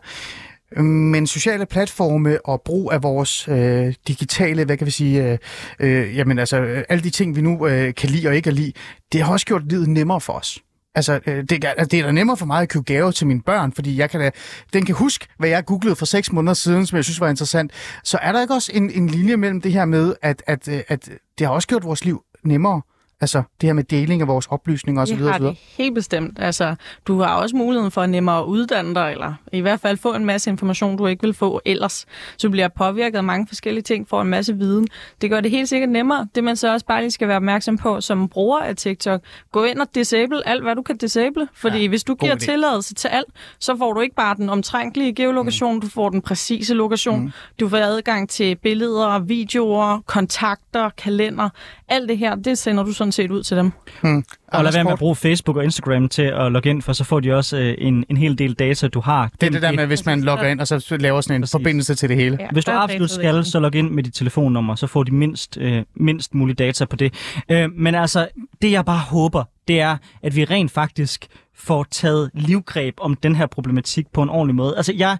Men 0.81 1.27
sociale 1.27 1.65
platforme 1.65 2.45
og 2.45 2.61
brug 2.61 2.93
af 2.93 3.03
vores 3.03 3.47
øh, 3.47 3.93
digitale, 4.07 4.65
hvad 4.65 4.77
kan 4.77 4.85
vi 4.85 4.91
sige, 4.91 5.31
øh, 5.31 5.37
øh, 5.79 6.17
jamen 6.17 6.39
altså 6.39 6.57
alle 6.89 7.03
de 7.03 7.09
ting, 7.09 7.35
vi 7.35 7.41
nu 7.41 7.67
øh, 7.67 7.93
kan 7.93 8.09
lide 8.09 8.27
og 8.27 8.35
ikke 8.35 8.43
kan 8.43 8.53
lide, 8.53 8.71
det 9.13 9.21
har 9.21 9.31
også 9.31 9.45
gjort 9.45 9.63
livet 9.69 9.89
nemmere 9.89 10.21
for 10.21 10.33
os. 10.33 10.59
Altså, 10.95 11.19
øh, 11.27 11.43
det, 11.43 11.65
altså, 11.65 11.85
det 11.85 11.99
er 11.99 12.05
da 12.05 12.11
nemmere 12.11 12.37
for 12.37 12.45
mig 12.45 12.61
at 12.61 12.69
købe 12.69 12.83
gave 12.83 13.11
til 13.11 13.27
mine 13.27 13.41
børn, 13.41 13.73
fordi 13.73 13.97
jeg 13.97 14.09
kan 14.09 14.19
da, 14.19 14.31
den 14.73 14.85
kan 14.85 14.95
huske, 14.95 15.27
hvad 15.37 15.49
jeg 15.49 15.65
googlede 15.65 15.95
for 15.95 16.05
seks 16.05 16.31
måneder 16.31 16.53
siden, 16.53 16.85
som 16.85 16.95
jeg 16.95 17.03
synes 17.03 17.19
var 17.19 17.29
interessant. 17.29 17.71
Så 18.03 18.17
er 18.21 18.31
der 18.31 18.41
ikke 18.41 18.53
også 18.53 18.71
en, 18.75 18.89
en 18.89 19.07
linje 19.07 19.37
mellem 19.37 19.61
det 19.61 19.71
her 19.71 19.85
med, 19.85 20.15
at, 20.21 20.43
at, 20.47 20.67
øh, 20.67 20.81
at 20.87 21.09
det 21.37 21.47
har 21.47 21.53
også 21.53 21.67
gjort 21.67 21.83
vores 21.83 22.05
liv 22.05 22.23
nemmere? 22.43 22.81
Altså 23.23 23.43
det 23.61 23.67
her 23.67 23.73
med 23.73 23.83
deling 23.83 24.21
af 24.21 24.27
vores 24.27 24.47
oplysninger 24.47 25.01
osv. 25.01 25.17
Det 25.17 25.31
har 25.31 25.37
det 25.37 25.57
helt 25.77 25.95
bestemt. 25.95 26.39
Altså, 26.39 26.75
du 27.07 27.19
har 27.19 27.35
også 27.35 27.55
muligheden 27.55 27.91
for 27.91 28.01
at 28.01 28.09
nemmere 28.09 28.47
uddanne 28.47 28.95
dig, 28.95 29.11
eller 29.11 29.33
i 29.51 29.59
hvert 29.59 29.79
fald 29.79 29.97
få 29.97 30.13
en 30.13 30.25
masse 30.25 30.49
information, 30.49 30.97
du 30.97 31.07
ikke 31.07 31.21
vil 31.21 31.33
få 31.33 31.61
ellers. 31.65 32.05
Så 32.37 32.47
du 32.47 32.51
bliver 32.51 32.67
påvirket 32.67 33.17
af 33.17 33.23
mange 33.23 33.47
forskellige 33.47 33.83
ting, 33.83 34.07
får 34.09 34.21
en 34.21 34.27
masse 34.27 34.57
viden. 34.57 34.87
Det 35.21 35.29
gør 35.29 35.41
det 35.41 35.51
helt 35.51 35.69
sikkert 35.69 35.89
nemmere. 35.89 36.27
Det 36.35 36.43
man 36.43 36.55
så 36.55 36.73
også 36.73 36.85
bare 36.85 37.01
lige 37.01 37.11
skal 37.11 37.27
være 37.27 37.37
opmærksom 37.37 37.77
på 37.77 38.01
som 38.01 38.29
bruger 38.29 38.59
af 38.59 38.75
TikTok. 38.75 39.21
Gå 39.51 39.63
ind 39.63 39.79
og 39.79 39.87
disable 39.95 40.47
alt, 40.47 40.63
hvad 40.63 40.75
du 40.75 40.81
kan 40.81 40.97
disable. 40.97 41.47
Fordi 41.53 41.81
ja, 41.81 41.87
hvis 41.87 42.03
du 42.03 42.15
giver 42.15 42.35
tilladelse 42.35 42.93
til 42.93 43.07
alt, 43.07 43.27
så 43.59 43.77
får 43.77 43.93
du 43.93 44.01
ikke 44.01 44.15
bare 44.15 44.35
den 44.35 44.49
omtrænkelige 44.49 45.13
geolokation, 45.13 45.73
mm. 45.75 45.81
du 45.81 45.87
får 45.87 46.09
den 46.09 46.21
præcise 46.21 46.73
lokation. 46.73 47.19
Mm. 47.19 47.31
Du 47.59 47.69
får 47.69 47.77
adgang 47.77 48.29
til 48.29 48.55
billeder, 48.55 49.19
videoer, 49.19 49.99
kontakter, 50.05 50.89
kalender. 50.89 51.49
Alt 51.87 52.09
det 52.09 52.17
her, 52.17 52.35
det 52.35 52.57
sender 52.57 52.83
du 52.83 52.91
sådan 52.91 53.11
set 53.11 53.31
ud 53.31 53.43
til 53.43 53.57
dem. 53.57 53.71
Hmm. 54.01 54.23
Og 54.47 54.63
lad 54.63 54.71
være 54.73 54.83
med 54.83 54.91
at 54.91 54.99
bruge 54.99 55.15
Facebook 55.15 55.57
og 55.57 55.63
Instagram 55.63 56.09
til 56.09 56.21
at 56.21 56.51
logge 56.51 56.69
ind, 56.69 56.81
for 56.81 56.93
så 56.93 57.03
får 57.03 57.19
de 57.19 57.33
også 57.33 57.57
øh, 57.57 57.75
en, 57.77 58.05
en 58.09 58.17
hel 58.17 58.37
del 58.37 58.53
data, 58.53 58.87
du 58.87 58.99
har. 58.99 59.29
Det 59.41 59.47
er 59.47 59.51
det 59.51 59.61
der 59.61 59.71
med, 59.71 59.85
hvis 59.85 60.05
man 60.05 60.21
logger 60.21 60.47
ind, 60.47 60.59
og 60.59 60.67
så 60.67 60.97
laver 60.99 61.21
sådan 61.21 61.35
en 61.35 61.41
Præcis. 61.41 61.51
forbindelse 61.51 61.95
til 61.95 62.09
det 62.09 62.17
hele. 62.17 62.37
Ja, 62.39 62.47
hvis 62.51 62.65
du 62.65 62.71
absolut 62.71 63.09
skal, 63.09 63.45
så 63.45 63.59
log 63.59 63.75
ind 63.75 63.89
med 63.89 64.03
dit 64.03 64.13
telefonnummer, 64.13 64.75
så 64.75 64.87
får 64.87 65.03
de 65.03 65.11
mindst, 65.11 65.57
øh, 65.57 65.83
mindst 65.95 66.33
muligt 66.33 66.59
data 66.59 66.85
på 66.85 66.95
det. 66.95 67.13
Øh, 67.49 67.69
men 67.75 67.95
altså, 67.95 68.27
det 68.61 68.71
jeg 68.71 68.85
bare 68.85 68.99
håber, 68.99 69.43
det 69.67 69.79
er, 69.79 69.97
at 70.23 70.35
vi 70.35 70.45
rent 70.45 70.71
faktisk 70.71 71.27
får 71.55 71.85
taget 71.91 72.29
livgreb 72.33 72.93
om 72.97 73.15
den 73.15 73.35
her 73.35 73.45
problematik 73.45 74.07
på 74.13 74.23
en 74.23 74.29
ordentlig 74.29 74.55
måde. 74.55 74.77
Altså, 74.77 74.93
jeg, 74.93 75.17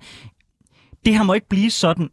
det 1.05 1.18
her 1.18 1.24
må 1.24 1.34
ikke 1.34 1.49
blive 1.49 1.72
sådan, 1.72 2.09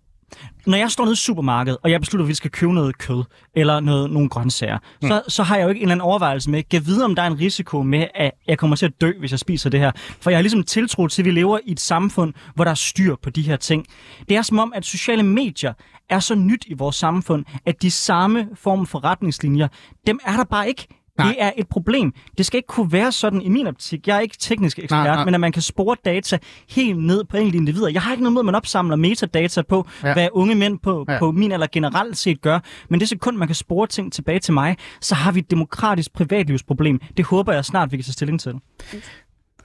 når 0.66 0.78
jeg 0.78 0.90
står 0.90 1.04
nede 1.04 1.12
i 1.12 1.16
supermarkedet, 1.16 1.78
og 1.82 1.90
jeg 1.90 2.00
beslutter, 2.00 2.24
at 2.24 2.28
vi 2.28 2.34
skal 2.34 2.50
købe 2.50 2.72
noget 2.72 2.98
kød, 2.98 3.24
eller 3.54 3.80
noget, 3.80 4.10
nogle 4.10 4.28
grøntsager, 4.28 4.78
mm. 5.02 5.08
så, 5.08 5.22
så 5.28 5.42
har 5.42 5.56
jeg 5.56 5.64
jo 5.64 5.68
ikke 5.68 5.78
en 5.78 5.82
eller 5.82 5.92
anden 5.92 6.04
overvejelse 6.04 6.50
med, 6.50 6.62
kan 6.62 6.86
vide, 6.86 7.04
om 7.04 7.14
der 7.14 7.22
er 7.22 7.26
en 7.26 7.40
risiko 7.40 7.82
med, 7.82 8.06
at 8.14 8.32
jeg 8.46 8.58
kommer 8.58 8.76
til 8.76 8.86
at 8.86 9.00
dø, 9.00 9.12
hvis 9.18 9.30
jeg 9.30 9.38
spiser 9.38 9.70
det 9.70 9.80
her. 9.80 9.92
For 10.20 10.30
jeg 10.30 10.38
har 10.38 10.42
ligesom 10.42 10.62
tiltro 10.62 11.06
til, 11.06 11.22
at 11.22 11.26
vi 11.26 11.30
lever 11.30 11.58
i 11.64 11.72
et 11.72 11.80
samfund, 11.80 12.34
hvor 12.54 12.64
der 12.64 12.70
er 12.70 12.74
styr 12.74 13.16
på 13.22 13.30
de 13.30 13.42
her 13.42 13.56
ting. 13.56 13.86
Det 14.28 14.36
er 14.36 14.42
som 14.42 14.58
om, 14.58 14.72
at 14.76 14.84
sociale 14.84 15.22
medier 15.22 15.72
er 16.10 16.20
så 16.20 16.34
nyt 16.34 16.64
i 16.66 16.74
vores 16.74 16.96
samfund, 16.96 17.44
at 17.66 17.82
de 17.82 17.90
samme 17.90 18.48
form 18.54 18.86
for 18.86 19.04
retningslinjer, 19.04 19.68
dem 20.06 20.20
er 20.24 20.36
der 20.36 20.44
bare 20.44 20.68
ikke 20.68 20.86
Nej. 21.24 21.28
Det 21.28 21.42
er 21.42 21.52
et 21.56 21.68
problem. 21.68 22.12
Det 22.38 22.46
skal 22.46 22.58
ikke 22.58 22.66
kunne 22.66 22.92
være 22.92 23.12
sådan 23.12 23.42
i 23.42 23.48
min 23.48 23.66
optik. 23.66 24.08
Jeg 24.08 24.16
er 24.16 24.20
ikke 24.20 24.36
teknisk 24.38 24.78
ekspert, 24.78 25.04
nej, 25.04 25.14
nej. 25.14 25.24
men 25.24 25.34
at 25.34 25.40
man 25.40 25.52
kan 25.52 25.62
spore 25.62 25.96
data 26.04 26.38
helt 26.68 26.98
ned 26.98 27.24
på 27.24 27.36
enkelte 27.36 27.58
individer. 27.58 27.88
Jeg 27.88 28.02
har 28.02 28.10
ikke 28.10 28.22
noget 28.22 28.32
mod, 28.32 28.40
at 28.40 28.46
man 28.46 28.54
opsamler 28.54 28.96
metadata 28.96 29.62
på, 29.62 29.88
ja. 30.02 30.12
hvad 30.12 30.28
unge 30.32 30.54
mænd 30.54 30.78
på, 30.78 31.04
ja. 31.08 31.18
på 31.18 31.30
min 31.32 31.52
eller 31.52 31.66
generelt 31.72 32.16
set 32.16 32.40
gør. 32.40 32.58
Men 32.88 33.00
det 33.00 33.08
sekund, 33.08 33.36
man 33.36 33.48
kan 33.48 33.54
spore 33.54 33.86
ting 33.86 34.12
tilbage 34.12 34.38
til 34.38 34.54
mig, 34.54 34.76
så 35.00 35.14
har 35.14 35.32
vi 35.32 35.38
et 35.38 35.50
demokratisk 35.50 36.12
privatlivsproblem. 36.12 37.00
Det 37.16 37.24
håber 37.24 37.52
jeg 37.52 37.64
snart, 37.64 37.92
vi 37.92 37.96
kan 37.96 38.04
tage 38.04 38.12
stilling 38.12 38.40
til. 38.40 38.54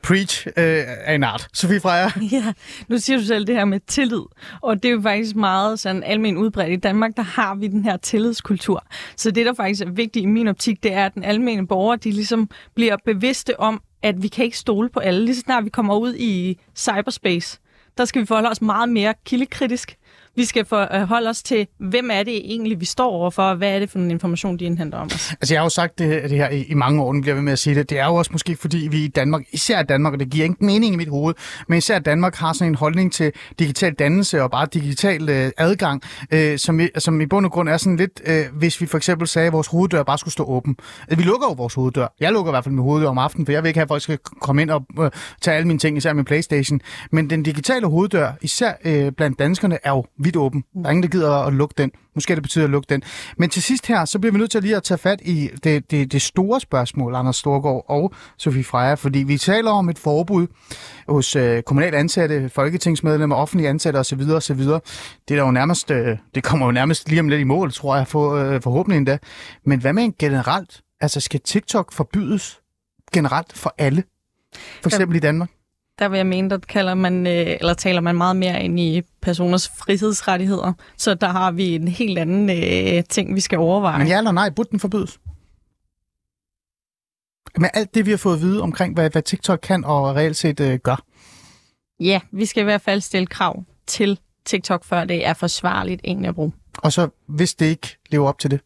Preach 0.07 0.47
øh, 0.47 0.83
af 1.05 1.15
en 1.15 1.23
art. 1.23 1.47
Sofie 1.53 1.79
Freja? 1.79 2.11
Ja, 2.31 2.53
nu 2.87 2.97
siger 2.97 3.17
du 3.17 3.25
selv 3.25 3.47
det 3.47 3.55
her 3.55 3.65
med 3.65 3.79
tillid, 3.87 4.21
og 4.61 4.83
det 4.83 4.89
er 4.89 4.93
jo 4.93 5.01
faktisk 5.01 5.35
meget 5.35 5.79
sådan 5.79 6.03
almen 6.03 6.37
udbredt. 6.37 6.71
I 6.71 6.75
Danmark, 6.75 7.11
der 7.17 7.21
har 7.21 7.55
vi 7.55 7.67
den 7.67 7.83
her 7.83 7.97
tillidskultur. 7.97 8.85
Så 9.17 9.31
det, 9.31 9.45
der 9.45 9.53
faktisk 9.53 9.81
er 9.81 9.89
vigtigt 9.89 10.23
i 10.23 10.25
min 10.25 10.47
optik, 10.47 10.83
det 10.83 10.93
er, 10.93 11.05
at 11.05 11.13
den 11.13 11.23
almene 11.23 11.67
borger, 11.67 11.95
de 11.95 12.11
ligesom 12.11 12.49
bliver 12.75 12.97
bevidste 13.05 13.59
om, 13.59 13.81
at 14.03 14.23
vi 14.23 14.27
kan 14.27 14.45
ikke 14.45 14.57
stole 14.57 14.89
på 14.89 14.99
alle. 14.99 15.25
Lige 15.25 15.35
så 15.35 15.41
snart 15.41 15.65
vi 15.65 15.69
kommer 15.69 15.95
ud 15.97 16.15
i 16.15 16.59
cyberspace, 16.75 17.59
der 17.97 18.05
skal 18.05 18.21
vi 18.21 18.25
forholde 18.25 18.49
os 18.49 18.61
meget 18.61 18.89
mere 18.89 19.13
kildekritisk 19.25 19.97
vi 20.35 20.45
skal 20.45 20.65
forholde 20.65 21.25
øh, 21.25 21.29
os 21.29 21.43
til, 21.43 21.67
hvem 21.79 22.09
er 22.13 22.23
det 22.23 22.37
egentlig, 22.37 22.79
vi 22.79 22.85
står 22.85 23.11
overfor, 23.11 23.43
og 23.43 23.55
hvad 23.55 23.75
er 23.75 23.79
det 23.79 23.89
for 23.89 23.99
en 23.99 24.11
information, 24.11 24.59
de 24.59 24.65
indhenter 24.65 24.97
om 24.97 25.05
os? 25.05 25.33
Altså, 25.41 25.53
jeg 25.53 25.61
har 25.61 25.65
jo 25.65 25.69
sagt 25.69 25.99
det, 25.99 26.23
det 26.23 26.37
her 26.37 26.49
i, 26.49 26.63
i 26.63 26.73
mange 26.73 27.01
år, 27.01 27.13
nu 27.13 27.21
bliver 27.21 27.35
ved 27.35 27.43
med 27.43 27.53
at 27.53 27.59
sige 27.59 27.75
det. 27.75 27.89
Det 27.89 27.99
er 27.99 28.05
jo 28.05 28.15
også 28.15 28.31
måske, 28.31 28.55
fordi 28.55 28.87
vi 28.91 29.03
i 29.03 29.07
Danmark, 29.07 29.43
især 29.51 29.83
Danmark, 29.83 30.13
og 30.13 30.19
det 30.19 30.29
giver 30.29 30.43
ikke 30.43 30.65
mening 30.65 30.93
i 30.93 30.97
mit 30.97 31.09
hoved, 31.09 31.33
men 31.67 31.77
især 31.77 31.99
Danmark 31.99 32.35
har 32.35 32.53
sådan 32.53 32.71
en 32.71 32.75
holdning 32.75 33.13
til 33.13 33.31
digital 33.59 33.93
dannelse 33.93 34.43
og 34.43 34.51
bare 34.51 34.67
digital 34.73 35.29
øh, 35.29 35.51
adgang, 35.57 36.01
øh, 36.31 36.57
som, 36.57 36.79
i, 36.79 36.87
som 36.97 37.21
i 37.21 37.25
bund 37.25 37.45
og 37.45 37.51
grund 37.51 37.69
er 37.69 37.77
sådan 37.77 37.97
lidt, 37.97 38.21
øh, 38.25 38.45
hvis 38.53 38.81
vi 38.81 38.85
for 38.85 38.97
eksempel 38.97 39.27
sagde, 39.27 39.47
at 39.47 39.53
vores 39.53 39.67
hoveddør 39.67 40.03
bare 40.03 40.17
skulle 40.17 40.33
stå 40.33 40.43
åben. 40.43 40.75
Altså, 41.01 41.15
vi 41.15 41.23
lukker 41.23 41.47
jo 41.47 41.53
vores 41.53 41.73
hoveddør. 41.73 42.15
Jeg 42.19 42.31
lukker 42.31 42.51
i 42.51 42.53
hvert 42.53 42.63
fald 42.63 42.75
min 42.75 42.83
hoveddør 42.83 43.09
om 43.09 43.17
aftenen, 43.17 43.45
for 43.45 43.53
jeg 43.53 43.63
vil 43.63 43.67
ikke 43.67 43.77
have, 43.77 43.83
at 43.83 43.87
folk 43.87 44.01
skal 44.01 44.17
komme 44.41 44.61
ind 44.61 44.69
og 44.69 44.85
øh, 44.99 45.11
tage 45.41 45.57
alle 45.57 45.67
mine 45.67 45.79
ting, 45.79 45.97
især 45.97 46.13
min 46.13 46.25
Playstation. 46.25 46.81
Men 47.11 47.29
den 47.29 47.43
digitale 47.43 47.87
hoveddør, 47.87 48.31
især 48.41 48.73
øh, 48.85 49.11
blandt 49.11 49.39
danskerne, 49.39 49.77
er 49.83 49.91
jo 49.91 50.05
vidt 50.25 50.35
åben. 50.35 50.63
Der 50.73 50.85
er 50.85 50.89
ingen, 50.89 51.03
der 51.03 51.09
gider 51.09 51.31
at 51.31 51.53
lukke 51.53 51.75
den. 51.77 51.91
Måske 52.15 52.35
det 52.35 52.43
betyder 52.43 52.65
at 52.65 52.71
lukke 52.71 52.87
den. 52.89 53.03
Men 53.37 53.49
til 53.49 53.63
sidst 53.63 53.87
her, 53.87 54.05
så 54.05 54.19
bliver 54.19 54.31
vi 54.31 54.37
nødt 54.37 54.51
til 54.51 54.61
lige 54.61 54.75
at 54.75 54.83
tage 54.83 54.97
fat 54.97 55.21
i 55.21 55.49
det, 55.63 55.91
det, 55.91 56.11
det 56.11 56.21
store 56.21 56.59
spørgsmål, 56.59 57.15
Anders 57.15 57.35
Storgård 57.35 57.85
og 57.87 58.13
Sofie 58.37 58.63
Freja, 58.63 58.93
fordi 58.93 59.19
vi 59.19 59.37
taler 59.37 59.71
om 59.71 59.89
et 59.89 59.99
forbud 59.99 60.47
hos 61.07 61.35
øh, 61.35 61.63
kommunalt 61.63 61.95
ansatte, 61.95 62.49
folketingsmedlemmer, 62.49 63.35
offentlige 63.35 63.69
ansatte 63.69 63.97
osv. 63.97 64.21
osv. 64.21 64.59
Det, 65.27 65.37
er 65.37 65.45
jo 65.45 65.51
nærmest, 65.51 65.91
øh, 65.91 66.17
det 66.35 66.43
kommer 66.43 66.65
jo 66.65 66.71
nærmest 66.71 67.09
lige 67.09 67.19
om 67.19 67.29
lidt 67.29 67.41
i 67.41 67.43
mål, 67.43 67.71
tror 67.71 67.95
jeg, 67.95 68.07
for, 68.07 68.35
øh, 68.35 68.61
forhåbentlig 68.61 68.97
endda. 68.97 69.17
Men 69.65 69.79
hvad 69.79 69.93
med 69.93 70.03
en 70.03 70.13
generelt? 70.19 70.81
Altså 71.01 71.19
skal 71.19 71.39
TikTok 71.39 71.93
forbydes 71.93 72.61
generelt 73.13 73.57
for 73.57 73.75
alle? 73.77 74.03
For 74.81 74.89
eksempel 74.89 75.15
i 75.15 75.19
Danmark? 75.19 75.49
Der 75.99 76.09
vil 76.09 76.17
jeg 76.17 76.25
mene, 76.25 76.49
der 76.49 76.57
kalder 76.57 76.93
man, 76.93 77.27
øh, 77.27 77.57
eller 77.59 77.73
taler 77.73 78.01
man 78.01 78.15
meget 78.15 78.35
mere 78.35 78.63
ind 78.63 78.79
i 78.79 79.01
personers 79.21 79.69
frihedsrettigheder. 79.69 80.73
Så 80.97 81.13
der 81.13 81.27
har 81.27 81.51
vi 81.51 81.75
en 81.75 81.87
helt 81.87 82.19
anden 82.19 82.49
øh, 82.49 83.03
ting, 83.09 83.35
vi 83.35 83.39
skal 83.39 83.57
overveje. 83.57 83.97
Men 83.97 84.07
ja 84.07 84.17
eller 84.17 84.31
nej, 84.31 84.49
burde 84.49 84.69
den 84.71 84.79
forbydes? 84.79 85.19
Med 87.57 87.69
alt 87.73 87.95
det, 87.95 88.05
vi 88.05 88.11
har 88.11 88.17
fået 88.17 88.35
at 88.35 88.41
vide 88.41 88.61
omkring, 88.61 88.93
hvad, 88.93 89.09
hvad 89.09 89.21
TikTok 89.21 89.59
kan 89.63 89.83
og 89.83 90.15
reelt 90.15 90.37
set 90.37 90.59
øh, 90.59 90.79
gør. 90.79 91.03
Ja, 91.99 92.19
vi 92.31 92.45
skal 92.45 92.61
i 92.61 92.63
hvert 92.63 92.81
fald 92.81 93.01
stille 93.01 93.27
krav 93.27 93.63
til 93.87 94.19
TikTok, 94.45 94.83
før 94.83 95.05
det 95.05 95.25
er 95.25 95.33
forsvarligt 95.33 96.01
egentlig 96.03 96.29
at 96.29 96.35
bruge. 96.35 96.53
Og 96.77 96.93
så, 96.93 97.09
hvis 97.25 97.53
det 97.53 97.65
ikke 97.65 97.97
lever 98.09 98.27
op 98.27 98.39
til 98.39 98.51
det? 98.51 98.59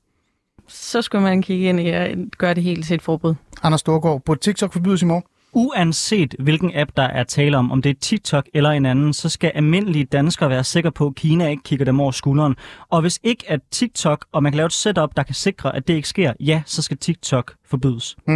Så 0.68 1.02
skal 1.02 1.22
man 1.22 1.42
kigge 1.42 1.70
ind 1.70 1.80
i 1.80 1.90
at 1.90 2.18
gøre 2.38 2.54
det 2.54 2.64
helt 2.64 2.86
til 2.86 2.94
et 2.94 3.02
forbud. 3.02 3.36
Anders 3.64 3.80
Storgård, 3.80 4.22
burde 4.22 4.40
TikTok 4.40 4.74
forbydes 4.74 5.02
i 5.02 5.06
morgen? 5.06 5.24
Uanset 5.54 6.36
hvilken 6.40 6.72
app, 6.76 6.92
der 6.98 7.04
er 7.04 7.24
tale 7.24 7.58
om, 7.58 7.72
om 7.72 7.82
det 7.82 7.90
er 7.90 8.00
TikTok 8.02 8.46
eller 8.54 8.70
en 8.70 8.86
anden, 8.86 9.14
så 9.14 9.30
skal 9.30 9.52
almindelige 9.56 10.06
danskere 10.06 10.50
være 10.50 10.64
sikre 10.64 10.92
på, 10.92 11.08
at 11.08 11.16
Kina 11.16 11.48
ikke 11.48 11.64
kigger 11.64 11.86
dem 11.86 12.00
over 12.00 12.12
skulderen. 12.12 12.56
Og 12.90 13.02
hvis 13.02 13.20
ikke 13.24 13.44
at 13.48 13.60
TikTok, 13.72 14.26
og 14.32 14.44
man 14.44 14.52
kan 14.52 14.58
lave 14.58 14.66
et 14.66 14.74
setup, 14.74 15.10
der 15.16 15.24
kan 15.24 15.36
sikre, 15.36 15.76
at 15.76 15.88
det 15.88 15.94
ikke 15.94 16.08
sker, 16.08 16.34
ja, 16.40 16.62
så 16.66 16.82
skal 16.82 16.98
TikTok 16.98 17.54
forbydes. 17.70 18.18
Mm. 18.28 18.34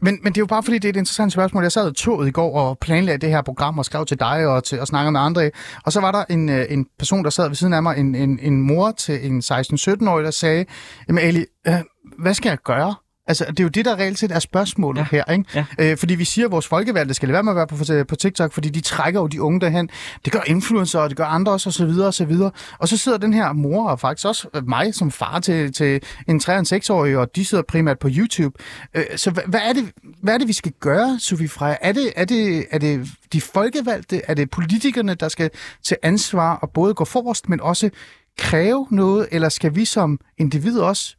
Men, 0.00 0.18
men 0.22 0.32
det 0.32 0.36
er 0.36 0.42
jo 0.42 0.46
bare 0.46 0.62
fordi, 0.62 0.78
det 0.78 0.84
er 0.84 0.92
et 0.92 0.96
interessant 0.96 1.32
spørgsmål. 1.32 1.62
Jeg 1.62 1.72
sad 1.72 1.90
i 1.90 1.94
toget 1.94 2.28
i 2.28 2.30
går 2.30 2.58
og 2.60 2.78
planlagde 2.78 3.18
det 3.18 3.30
her 3.30 3.42
program 3.42 3.78
og 3.78 3.84
skrev 3.84 4.06
til 4.06 4.20
dig 4.20 4.46
og, 4.46 4.64
til, 4.64 4.80
og 4.80 4.86
snakkede 4.86 5.12
med 5.12 5.20
andre. 5.20 5.50
Og 5.84 5.92
så 5.92 6.00
var 6.00 6.12
der 6.12 6.24
en, 6.30 6.48
øh, 6.48 6.66
en 6.70 6.86
person, 6.98 7.24
der 7.24 7.30
sad 7.30 7.48
ved 7.48 7.56
siden 7.56 7.72
af 7.72 7.82
mig, 7.82 7.98
en, 7.98 8.14
en, 8.14 8.38
en 8.42 8.60
mor 8.60 8.90
til 8.90 9.26
en 9.26 9.38
16-17-årig, 9.38 10.24
der 10.24 10.30
sagde, 10.30 10.64
jamen 11.08 11.24
Ali, 11.24 11.44
øh, 11.66 11.74
hvad 12.18 12.34
skal 12.34 12.48
jeg 12.48 12.58
gøre? 12.58 12.94
Altså, 13.26 13.44
det 13.44 13.60
er 13.60 13.64
jo 13.64 13.68
det, 13.68 13.84
der 13.84 13.96
reelt 13.96 14.18
set 14.18 14.30
er 14.30 14.38
spørgsmålet 14.38 15.00
ja. 15.00 15.06
her, 15.10 15.32
ikke? 15.32 15.44
Ja. 15.54 15.64
Øh, 15.78 15.96
fordi 15.96 16.14
vi 16.14 16.24
siger, 16.24 16.46
at 16.46 16.52
vores 16.52 16.66
folkevalgte 16.66 17.14
skal 17.14 17.28
lade 17.28 17.34
være 17.34 17.42
med 17.42 17.52
at 17.52 17.56
være 17.56 17.66
på, 17.66 18.04
på 18.08 18.16
TikTok, 18.16 18.52
fordi 18.52 18.68
de 18.68 18.80
trækker 18.80 19.20
jo 19.20 19.26
de 19.26 19.42
unge 19.42 19.60
derhen. 19.60 19.90
Det 20.24 20.32
gør 20.32 20.40
influencer, 20.46 20.98
og 20.98 21.08
det 21.08 21.16
gør 21.16 21.24
andre 21.24 21.52
også, 21.52 21.68
og 21.68 21.74
så 21.74 21.86
videre, 21.86 22.06
og 22.06 22.14
så 22.14 22.24
videre. 22.24 22.50
Og 22.78 22.88
så 22.88 22.96
sidder 22.96 23.18
den 23.18 23.34
her 23.34 23.52
mor, 23.52 23.88
og 23.88 24.00
faktisk 24.00 24.26
også 24.26 24.48
mig 24.66 24.94
som 24.94 25.10
far 25.10 25.40
til, 25.40 25.72
til 25.72 26.00
en 26.28 26.40
3- 26.44 26.52
og 26.52 26.58
6-årig, 26.58 27.16
og 27.16 27.36
de 27.36 27.44
sidder 27.44 27.64
primært 27.68 27.98
på 27.98 28.08
YouTube. 28.10 28.58
Øh, 28.94 29.04
så 29.16 29.30
hvad, 29.30 29.42
hvad, 29.46 29.60
er 29.60 29.72
det, 29.72 29.92
hvad 30.22 30.34
er 30.34 30.38
det, 30.38 30.48
vi 30.48 30.52
skal 30.52 30.72
gøre, 30.80 31.18
Sofie 31.20 31.48
Freja? 31.48 31.76
Er 31.80 31.92
det, 31.92 32.12
er, 32.16 32.24
det, 32.24 32.66
er 32.70 32.78
det 32.78 33.08
de 33.32 33.40
folkevalgte? 33.40 34.22
Er 34.28 34.34
det 34.34 34.50
politikerne, 34.50 35.14
der 35.14 35.28
skal 35.28 35.50
til 35.82 35.96
ansvar 36.02 36.56
og 36.56 36.70
både 36.70 36.94
gå 36.94 37.04
forrest, 37.04 37.48
men 37.48 37.60
også 37.60 37.90
kræve 38.38 38.86
noget? 38.90 39.28
Eller 39.30 39.48
skal 39.48 39.74
vi 39.74 39.84
som 39.84 40.20
individ 40.38 40.78
også 40.78 41.16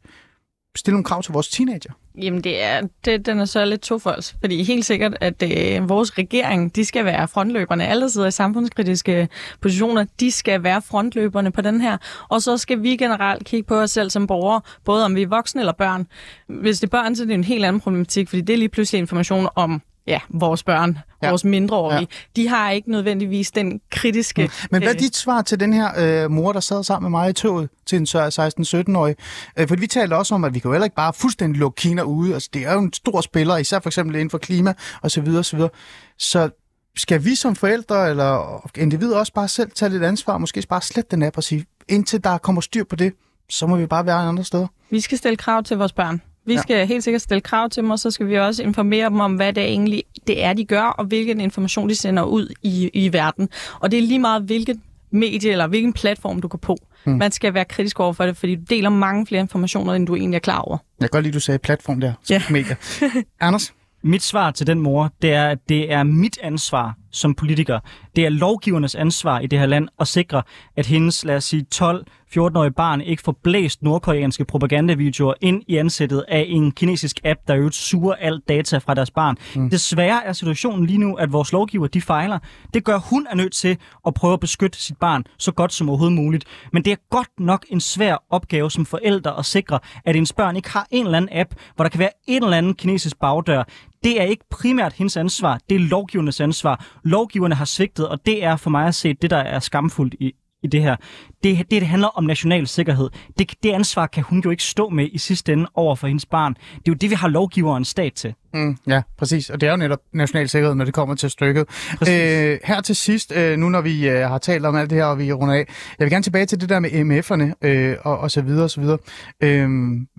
stille 0.78 0.94
nogle 0.94 1.04
krav 1.04 1.22
til 1.22 1.32
vores 1.32 1.48
teenager? 1.48 1.92
Jamen, 2.22 2.40
det 2.40 2.62
er, 2.62 2.80
det, 3.04 3.26
den 3.26 3.40
er 3.40 3.44
så 3.44 3.64
lidt 3.64 3.80
tofolds, 3.80 4.36
fordi 4.40 4.62
helt 4.62 4.84
sikkert, 4.84 5.16
at 5.20 5.42
øh, 5.42 5.88
vores 5.88 6.18
regering, 6.18 6.76
de 6.76 6.84
skal 6.84 7.04
være 7.04 7.28
frontløberne. 7.28 7.86
Alle, 7.86 8.10
sidder 8.10 8.26
i 8.26 8.30
samfundskritiske 8.30 9.28
positioner, 9.60 10.04
de 10.20 10.30
skal 10.30 10.62
være 10.62 10.82
frontløberne 10.82 11.52
på 11.52 11.60
den 11.60 11.80
her. 11.80 11.96
Og 12.28 12.42
så 12.42 12.56
skal 12.56 12.82
vi 12.82 12.96
generelt 12.96 13.44
kigge 13.44 13.66
på 13.66 13.80
os 13.80 13.90
selv 13.90 14.10
som 14.10 14.26
borgere, 14.26 14.60
både 14.84 15.04
om 15.04 15.14
vi 15.14 15.22
er 15.22 15.28
voksne 15.28 15.60
eller 15.60 15.72
børn. 15.72 16.06
Hvis 16.46 16.80
det 16.80 16.86
er 16.86 16.90
børn, 16.90 17.16
så 17.16 17.22
er 17.22 17.26
det 17.26 17.34
en 17.34 17.44
helt 17.44 17.64
anden 17.64 17.80
problematik, 17.80 18.28
fordi 18.28 18.42
det 18.42 18.52
er 18.52 18.58
lige 18.58 18.68
pludselig 18.68 18.98
information 18.98 19.48
om 19.54 19.82
ja, 20.06 20.20
vores 20.28 20.62
børn, 20.62 20.98
ja. 21.22 21.28
vores 21.28 21.44
mindreårige, 21.44 21.98
ja. 22.00 22.06
de 22.36 22.48
har 22.48 22.70
ikke 22.70 22.90
nødvendigvis 22.90 23.50
den 23.50 23.80
kritiske... 23.90 24.42
Mm. 24.42 24.50
Men 24.70 24.82
hvad 24.82 24.94
er 24.94 24.98
dit 24.98 25.16
svar 25.16 25.42
til 25.42 25.60
den 25.60 25.72
her 25.72 26.24
øh, 26.24 26.30
mor, 26.30 26.52
der 26.52 26.60
sad 26.60 26.84
sammen 26.84 27.10
med 27.10 27.20
mig 27.20 27.30
i 27.30 27.32
toget 27.32 27.68
til 27.86 27.96
en 27.96 28.04
16-17-årig? 28.04 29.16
Øh, 29.58 29.68
for 29.68 29.76
vi 29.76 29.86
talte 29.86 30.14
også 30.14 30.34
om, 30.34 30.44
at 30.44 30.54
vi 30.54 30.58
kan 30.58 30.68
jo 30.68 30.72
heller 30.72 30.84
ikke 30.84 30.96
bare 30.96 31.12
fuldstændig 31.12 31.60
lukke 31.60 31.76
Kina 31.76 32.02
ude. 32.02 32.34
Altså, 32.34 32.50
det 32.52 32.66
er 32.66 32.72
jo 32.72 32.78
en 32.78 32.92
stor 32.92 33.20
spiller, 33.20 33.56
især 33.56 33.80
for 33.80 33.88
eksempel 33.88 34.16
inden 34.16 34.30
for 34.30 34.38
klima 34.38 34.74
og 35.02 35.10
så 35.10 35.20
videre, 35.20 35.38
og 35.38 35.44
så 35.44 35.56
videre. 35.56 35.70
Så 36.18 36.50
skal 36.96 37.24
vi 37.24 37.34
som 37.34 37.56
forældre 37.56 38.10
eller 38.10 38.62
individer 38.76 39.18
også 39.18 39.32
bare 39.32 39.48
selv 39.48 39.70
tage 39.70 39.88
lidt 39.88 40.02
ansvar, 40.04 40.38
måske 40.38 40.62
bare 40.68 40.82
slette 40.82 41.10
den 41.10 41.22
app 41.22 41.36
og 41.36 41.44
sige, 41.44 41.66
indtil 41.88 42.24
der 42.24 42.38
kommer 42.38 42.60
styr 42.60 42.84
på 42.84 42.96
det, 42.96 43.12
så 43.48 43.66
må 43.66 43.76
vi 43.76 43.86
bare 43.86 44.06
være 44.06 44.14
andre 44.14 44.44
steder. 44.44 44.66
Vi 44.90 45.00
skal 45.00 45.18
stille 45.18 45.36
krav 45.36 45.62
til 45.62 45.76
vores 45.76 45.92
børn. 45.92 46.22
Vi 46.46 46.52
ja. 46.52 46.60
skal 46.60 46.86
helt 46.86 47.04
sikkert 47.04 47.22
stille 47.22 47.40
krav 47.40 47.70
til 47.70 47.82
dem, 47.82 47.90
og 47.90 47.98
så 47.98 48.10
skal 48.10 48.28
vi 48.28 48.38
også 48.38 48.62
informere 48.62 49.08
dem 49.08 49.20
om, 49.20 49.34
hvad 49.34 49.52
det 49.52 49.64
egentlig 49.64 50.02
det 50.26 50.44
er, 50.44 50.52
de 50.52 50.64
gør, 50.64 50.82
og 50.82 51.04
hvilken 51.04 51.40
information 51.40 51.88
de 51.88 51.94
sender 51.94 52.22
ud 52.22 52.48
i, 52.62 52.90
i 52.94 53.12
verden. 53.12 53.48
Og 53.80 53.90
det 53.90 53.98
er 53.98 54.02
lige 54.02 54.18
meget, 54.18 54.42
hvilket 54.42 54.80
medie 55.10 55.52
eller 55.52 55.66
hvilken 55.66 55.92
platform 55.92 56.40
du 56.40 56.48
går 56.48 56.58
på. 56.58 56.78
Hmm. 57.04 57.14
Man 57.14 57.32
skal 57.32 57.54
være 57.54 57.64
kritisk 57.64 58.00
over 58.00 58.12
for 58.12 58.26
det, 58.26 58.36
fordi 58.36 58.54
du 58.54 58.62
deler 58.70 58.90
mange 58.90 59.26
flere 59.26 59.40
informationer, 59.40 59.92
end 59.92 60.06
du 60.06 60.14
egentlig 60.16 60.36
er 60.36 60.40
klar 60.40 60.58
over. 60.58 60.78
Jeg 61.00 61.10
kan 61.10 61.16
godt 61.16 61.24
lide, 61.24 61.34
du 61.34 61.40
sagde 61.40 61.58
platform 61.58 62.00
der. 62.00 62.12
Ja. 62.30 62.42
Medier. 62.50 62.76
Anders? 63.40 63.74
Mit 64.02 64.22
svar 64.22 64.50
til 64.50 64.66
den 64.66 64.80
mor, 64.80 65.12
det 65.22 65.32
er, 65.32 65.48
at 65.48 65.58
det 65.68 65.92
er 65.92 66.02
mit 66.02 66.38
ansvar 66.42 66.94
som 67.16 67.34
politiker. 67.34 67.80
Det 68.16 68.24
er 68.24 68.28
lovgivernes 68.28 68.94
ansvar 68.94 69.40
i 69.40 69.46
det 69.46 69.58
her 69.58 69.66
land 69.66 69.88
at 70.00 70.08
sikre, 70.08 70.42
at 70.76 70.86
hendes, 70.86 71.24
lad 71.24 71.36
os 71.36 71.44
sige, 71.44 71.66
12-14-årige 71.74 72.72
barn 72.72 73.00
ikke 73.00 73.22
får 73.22 73.38
blæst 73.42 73.82
nordkoreanske 73.82 74.44
propagandavideoer 74.44 75.34
ind 75.40 75.62
i 75.66 75.76
ansættet 75.76 76.24
af 76.28 76.44
en 76.48 76.72
kinesisk 76.72 77.20
app, 77.24 77.40
der 77.48 77.54
jo 77.54 77.70
suger 77.70 78.14
alt 78.14 78.48
data 78.48 78.78
fra 78.78 78.94
deres 78.94 79.10
barn. 79.10 79.36
Mm. 79.56 79.70
Desværre 79.70 80.24
er 80.24 80.32
situationen 80.32 80.86
lige 80.86 80.98
nu, 80.98 81.14
at 81.14 81.32
vores 81.32 81.52
lovgiver, 81.52 81.86
de 81.86 82.00
fejler. 82.00 82.38
Det 82.74 82.84
gør, 82.84 82.98
hun 82.98 83.26
er 83.30 83.34
nødt 83.34 83.52
til 83.52 83.76
at 84.06 84.14
prøve 84.14 84.32
at 84.32 84.40
beskytte 84.40 84.78
sit 84.78 84.96
barn 84.96 85.24
så 85.38 85.52
godt 85.52 85.72
som 85.72 85.88
overhovedet 85.88 86.16
muligt. 86.16 86.44
Men 86.72 86.84
det 86.84 86.92
er 86.92 86.96
godt 87.10 87.30
nok 87.38 87.66
en 87.70 87.80
svær 87.80 88.16
opgave 88.30 88.70
som 88.70 88.86
forældre 88.86 89.38
at 89.38 89.44
sikre, 89.44 89.78
at 90.04 90.16
ens 90.16 90.32
børn 90.32 90.56
ikke 90.56 90.70
har 90.70 90.86
en 90.90 91.04
eller 91.04 91.16
anden 91.16 91.38
app, 91.38 91.50
hvor 91.76 91.84
der 91.84 91.90
kan 91.90 91.98
være 92.00 92.10
en 92.26 92.44
eller 92.44 92.56
anden 92.56 92.74
kinesisk 92.74 93.18
bagdør. 93.20 93.64
Det 94.04 94.20
er 94.20 94.24
ikke 94.24 94.44
primært 94.50 94.92
hendes 94.92 95.16
ansvar, 95.16 95.60
det 95.68 95.74
er 95.74 95.78
lovgivernes 95.78 96.40
ansvar. 96.40 96.84
Lovgiverne 97.04 97.54
har 97.54 97.64
svigtet, 97.64 98.08
og 98.08 98.26
det 98.26 98.44
er 98.44 98.56
for 98.56 98.70
mig 98.70 98.86
at 98.86 98.94
se 98.94 99.14
det, 99.14 99.30
der 99.30 99.36
er 99.36 99.58
skamfuldt 99.58 100.14
i, 100.20 100.32
i 100.62 100.66
det 100.66 100.82
her. 100.82 100.96
Det, 101.42 101.58
det, 101.58 101.70
det 101.70 101.82
handler 101.82 102.08
om 102.08 102.24
national 102.24 102.66
sikkerhed. 102.66 103.10
Det, 103.38 103.54
det 103.62 103.72
ansvar 103.72 104.06
kan 104.06 104.22
hun 104.22 104.42
jo 104.44 104.50
ikke 104.50 104.62
stå 104.62 104.88
med 104.88 105.08
i 105.12 105.18
sidste 105.18 105.52
ende 105.52 105.66
over 105.74 105.94
for 105.96 106.06
hendes 106.06 106.26
barn. 106.26 106.54
Det 106.54 106.76
er 106.76 106.80
jo 106.88 106.94
det, 106.94 107.10
vi 107.10 107.14
har 107.14 107.28
lovgiveren 107.28 107.84
stat 107.84 108.12
til. 108.12 108.34
Mm, 108.54 108.76
ja, 108.86 109.02
præcis. 109.18 109.50
Og 109.50 109.60
det 109.60 109.66
er 109.66 109.70
jo 109.70 109.76
netop 109.76 109.98
national 110.12 110.48
sikkerhed, 110.48 110.74
når 110.74 110.84
det 110.84 110.94
kommer 110.94 111.14
til 111.14 111.30
stykket. 111.30 111.64
Øh, 112.10 112.58
her 112.64 112.80
til 112.84 112.96
sidst, 112.96 113.32
øh, 113.36 113.58
nu 113.58 113.68
når 113.68 113.80
vi 113.80 114.08
øh, 114.08 114.28
har 114.28 114.38
talt 114.38 114.66
om 114.66 114.76
alt 114.76 114.90
det 114.90 114.98
her, 114.98 115.04
og 115.04 115.18
vi 115.18 115.32
runder 115.32 115.54
af, 115.54 115.66
jeg 115.98 116.04
vil 116.04 116.10
gerne 116.10 116.22
tilbage 116.22 116.46
til 116.46 116.60
det 116.60 116.68
der 116.68 116.80
med 116.80 116.90
MF'erne 116.90 117.68
øh, 117.68 117.96
og, 118.04 118.18
og 118.18 118.30
så 118.30 118.42
videre 118.42 118.64
og 118.64 118.70
så 118.70 118.80
videre. 118.80 118.98
Øh, 119.40 119.68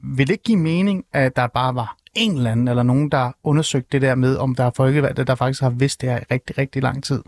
vil 0.04 0.28
det 0.28 0.30
ikke 0.30 0.44
give 0.44 0.58
mening, 0.58 1.04
at 1.14 1.36
der 1.36 1.48
bare 1.48 1.76
var 1.76 1.98
en 2.18 2.38
eller 2.38 2.52
anden, 2.52 2.68
eller 2.68 2.84
nogen, 2.84 3.10
der 3.10 3.18
har 3.18 3.36
undersøgt 3.44 3.92
det 3.92 4.02
der 4.02 4.16
med, 4.16 4.36
om 4.36 4.56
der 4.56 4.64
er 4.64 4.72
folkevalgte, 4.76 5.24
der 5.24 5.36
faktisk 5.36 5.62
har 5.62 5.70
vidst 5.70 6.02
det 6.02 6.10
her 6.10 6.18
i 6.18 6.24
rigtig, 6.32 6.58
rigtig 6.58 6.82
lang 6.82 7.04
tid. 7.04 7.24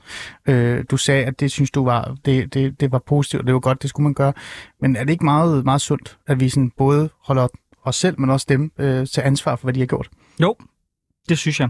Øh, 0.47 0.83
du 0.91 0.97
sagde, 0.97 1.25
at 1.25 1.39
det 1.39 1.51
synes 1.51 1.71
du 1.71 1.85
var, 1.85 2.17
det, 2.25 2.53
det, 2.53 2.79
det 2.79 2.91
var 2.91 2.99
positivt, 2.99 3.41
og 3.41 3.47
det 3.47 3.53
var 3.53 3.59
godt, 3.59 3.81
det 3.81 3.89
skulle 3.89 4.03
man 4.03 4.13
gøre. 4.13 4.33
Men 4.81 4.95
er 4.95 5.03
det 5.03 5.09
ikke 5.09 5.25
meget, 5.25 5.65
meget 5.65 5.81
sundt, 5.81 6.17
at 6.27 6.39
vi 6.39 6.49
sådan 6.49 6.71
både 6.77 7.09
holder 7.23 7.47
os 7.83 7.95
selv, 7.95 8.19
men 8.19 8.29
også 8.29 8.45
dem 8.49 8.71
øh, 8.79 9.07
til 9.07 9.21
ansvar 9.21 9.55
for, 9.55 9.63
hvad 9.63 9.73
de 9.73 9.79
har 9.79 9.87
gjort? 9.87 10.09
Jo, 10.41 10.55
det 11.29 11.37
synes 11.37 11.59
jeg 11.59 11.69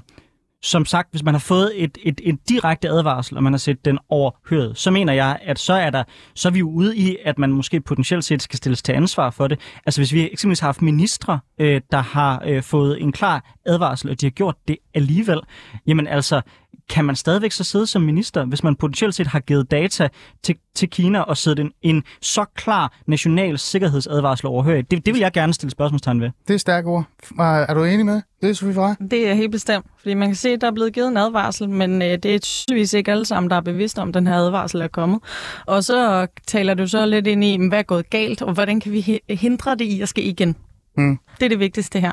som 0.62 0.86
sagt, 0.86 1.12
hvis 1.12 1.24
man 1.24 1.34
har 1.34 1.40
fået 1.40 1.84
et, 1.84 1.98
et, 2.04 2.22
et 2.24 2.50
direkte 2.50 2.90
advarsel, 2.90 3.38
og 3.38 3.44
man 3.44 3.54
har 3.54 3.58
set 3.58 3.86
den 3.86 4.00
overhøret, 4.10 4.78
så 4.78 4.92
mener 4.92 5.14
jeg, 5.14 5.40
at 5.42 5.60
så 5.60 5.74
er, 5.74 5.90
der, 5.90 6.04
så 6.36 6.48
er 6.48 6.52
vi 6.52 6.60
jo 6.60 6.70
ude 6.70 6.98
i, 6.98 7.18
at 7.26 7.40
man 7.40 7.52
måske 7.52 7.82
potentielt 7.82 8.24
set 8.24 8.42
skal 8.42 8.58
stilles 8.58 8.82
til 8.82 8.94
ansvar 8.94 9.30
for 9.30 9.48
det. 9.48 9.60
Altså 9.86 10.02
hvis 10.02 10.14
vi 10.14 10.30
eksempelvis 10.32 10.60
har 10.60 10.68
haft 10.68 10.82
ministre, 10.82 11.40
øh, 11.60 11.82
der 11.92 12.02
har 12.02 12.44
øh, 12.46 12.64
fået 12.64 13.02
en 13.02 13.12
klar 13.12 13.56
advarsel, 13.66 14.10
og 14.10 14.22
de 14.22 14.26
har 14.26 14.32
gjort 14.32 14.56
det 14.68 14.78
alligevel, 14.94 15.40
jamen 15.88 16.08
altså, 16.08 16.42
kan 16.90 17.06
man 17.06 17.16
stadigvæk 17.16 17.52
så 17.52 17.64
sidde 17.64 17.88
som 17.88 18.02
minister, 18.02 18.46
hvis 18.46 18.64
man 18.64 18.76
potentielt 18.76 19.16
set 19.16 19.28
har 19.28 19.40
givet 19.40 19.72
data 19.72 20.10
til, 20.44 20.56
til 20.76 20.90
Kina 20.90 21.20
og 21.20 21.38
siddet 21.38 21.60
en, 21.60 21.72
en 21.82 22.04
så 22.22 22.46
klar 22.56 22.98
national 23.06 23.60
sikkerhedsadvarsel 23.60 24.48
overhørig? 24.48 24.92
Det, 24.92 25.06
det 25.06 25.14
vil 25.14 25.20
jeg 25.20 25.32
gerne 25.32 25.54
stille 25.54 25.72
spørgsmålstegn 25.72 26.22
ved. 26.22 26.30
Det 26.48 26.54
er 26.54 26.58
stærke 26.58 26.88
ord. 26.88 27.06
Er 27.40 27.74
du 27.74 27.84
enig 27.84 28.06
med 28.06 28.22
det, 28.42 28.58
Sofie 28.58 28.74
Freja? 28.74 28.96
Det 29.12 29.30
er 29.30 29.34
helt 29.34 29.52
bestemt, 29.52 29.86
fordi 30.00 30.14
man 30.14 30.28
kan 30.28 30.36
se, 30.36 30.50
at 30.50 30.62
der 30.62 30.68
er 30.68 30.72
blevet 30.72 30.94
givet 30.94 31.08
en 31.08 31.18
advarsel, 31.18 31.70
men 31.70 32.02
øh, 32.02 32.08
det 32.08 32.26
er 32.26 32.40
tydeligvis 32.40 32.94
ikke 32.94 33.12
alle 33.12 33.26
sammen, 33.26 33.50
der 33.50 33.56
er 33.56 33.62
bevidste 33.62 34.00
om, 34.00 34.08
at 34.08 34.14
den 34.14 34.28
her 34.28 34.36
advarsel 34.36 34.82
er 34.82 34.88
kommet. 34.88 35.20
Og 35.66 35.84
så 35.84 36.28
taler 36.48 36.74
du 36.74 36.88
så 36.88 37.06
lidt 37.06 37.28
ind 37.28 37.44
i, 37.44 37.68
hvad 37.68 37.80
er 37.80 37.84
gået 37.84 38.10
galt, 38.10 38.42
og 38.42 38.54
hvordan 38.54 38.80
kan 38.80 38.92
vi 38.92 39.20
hindre 39.30 39.76
det 39.76 39.86
i 39.86 40.02
at 40.02 40.10
ske 40.10 40.22
igen? 40.22 40.56
Mm. 40.98 41.20
Det 41.40 41.46
er 41.46 41.50
det 41.50 41.60
vigtigste 41.60 42.00
her. 42.00 42.12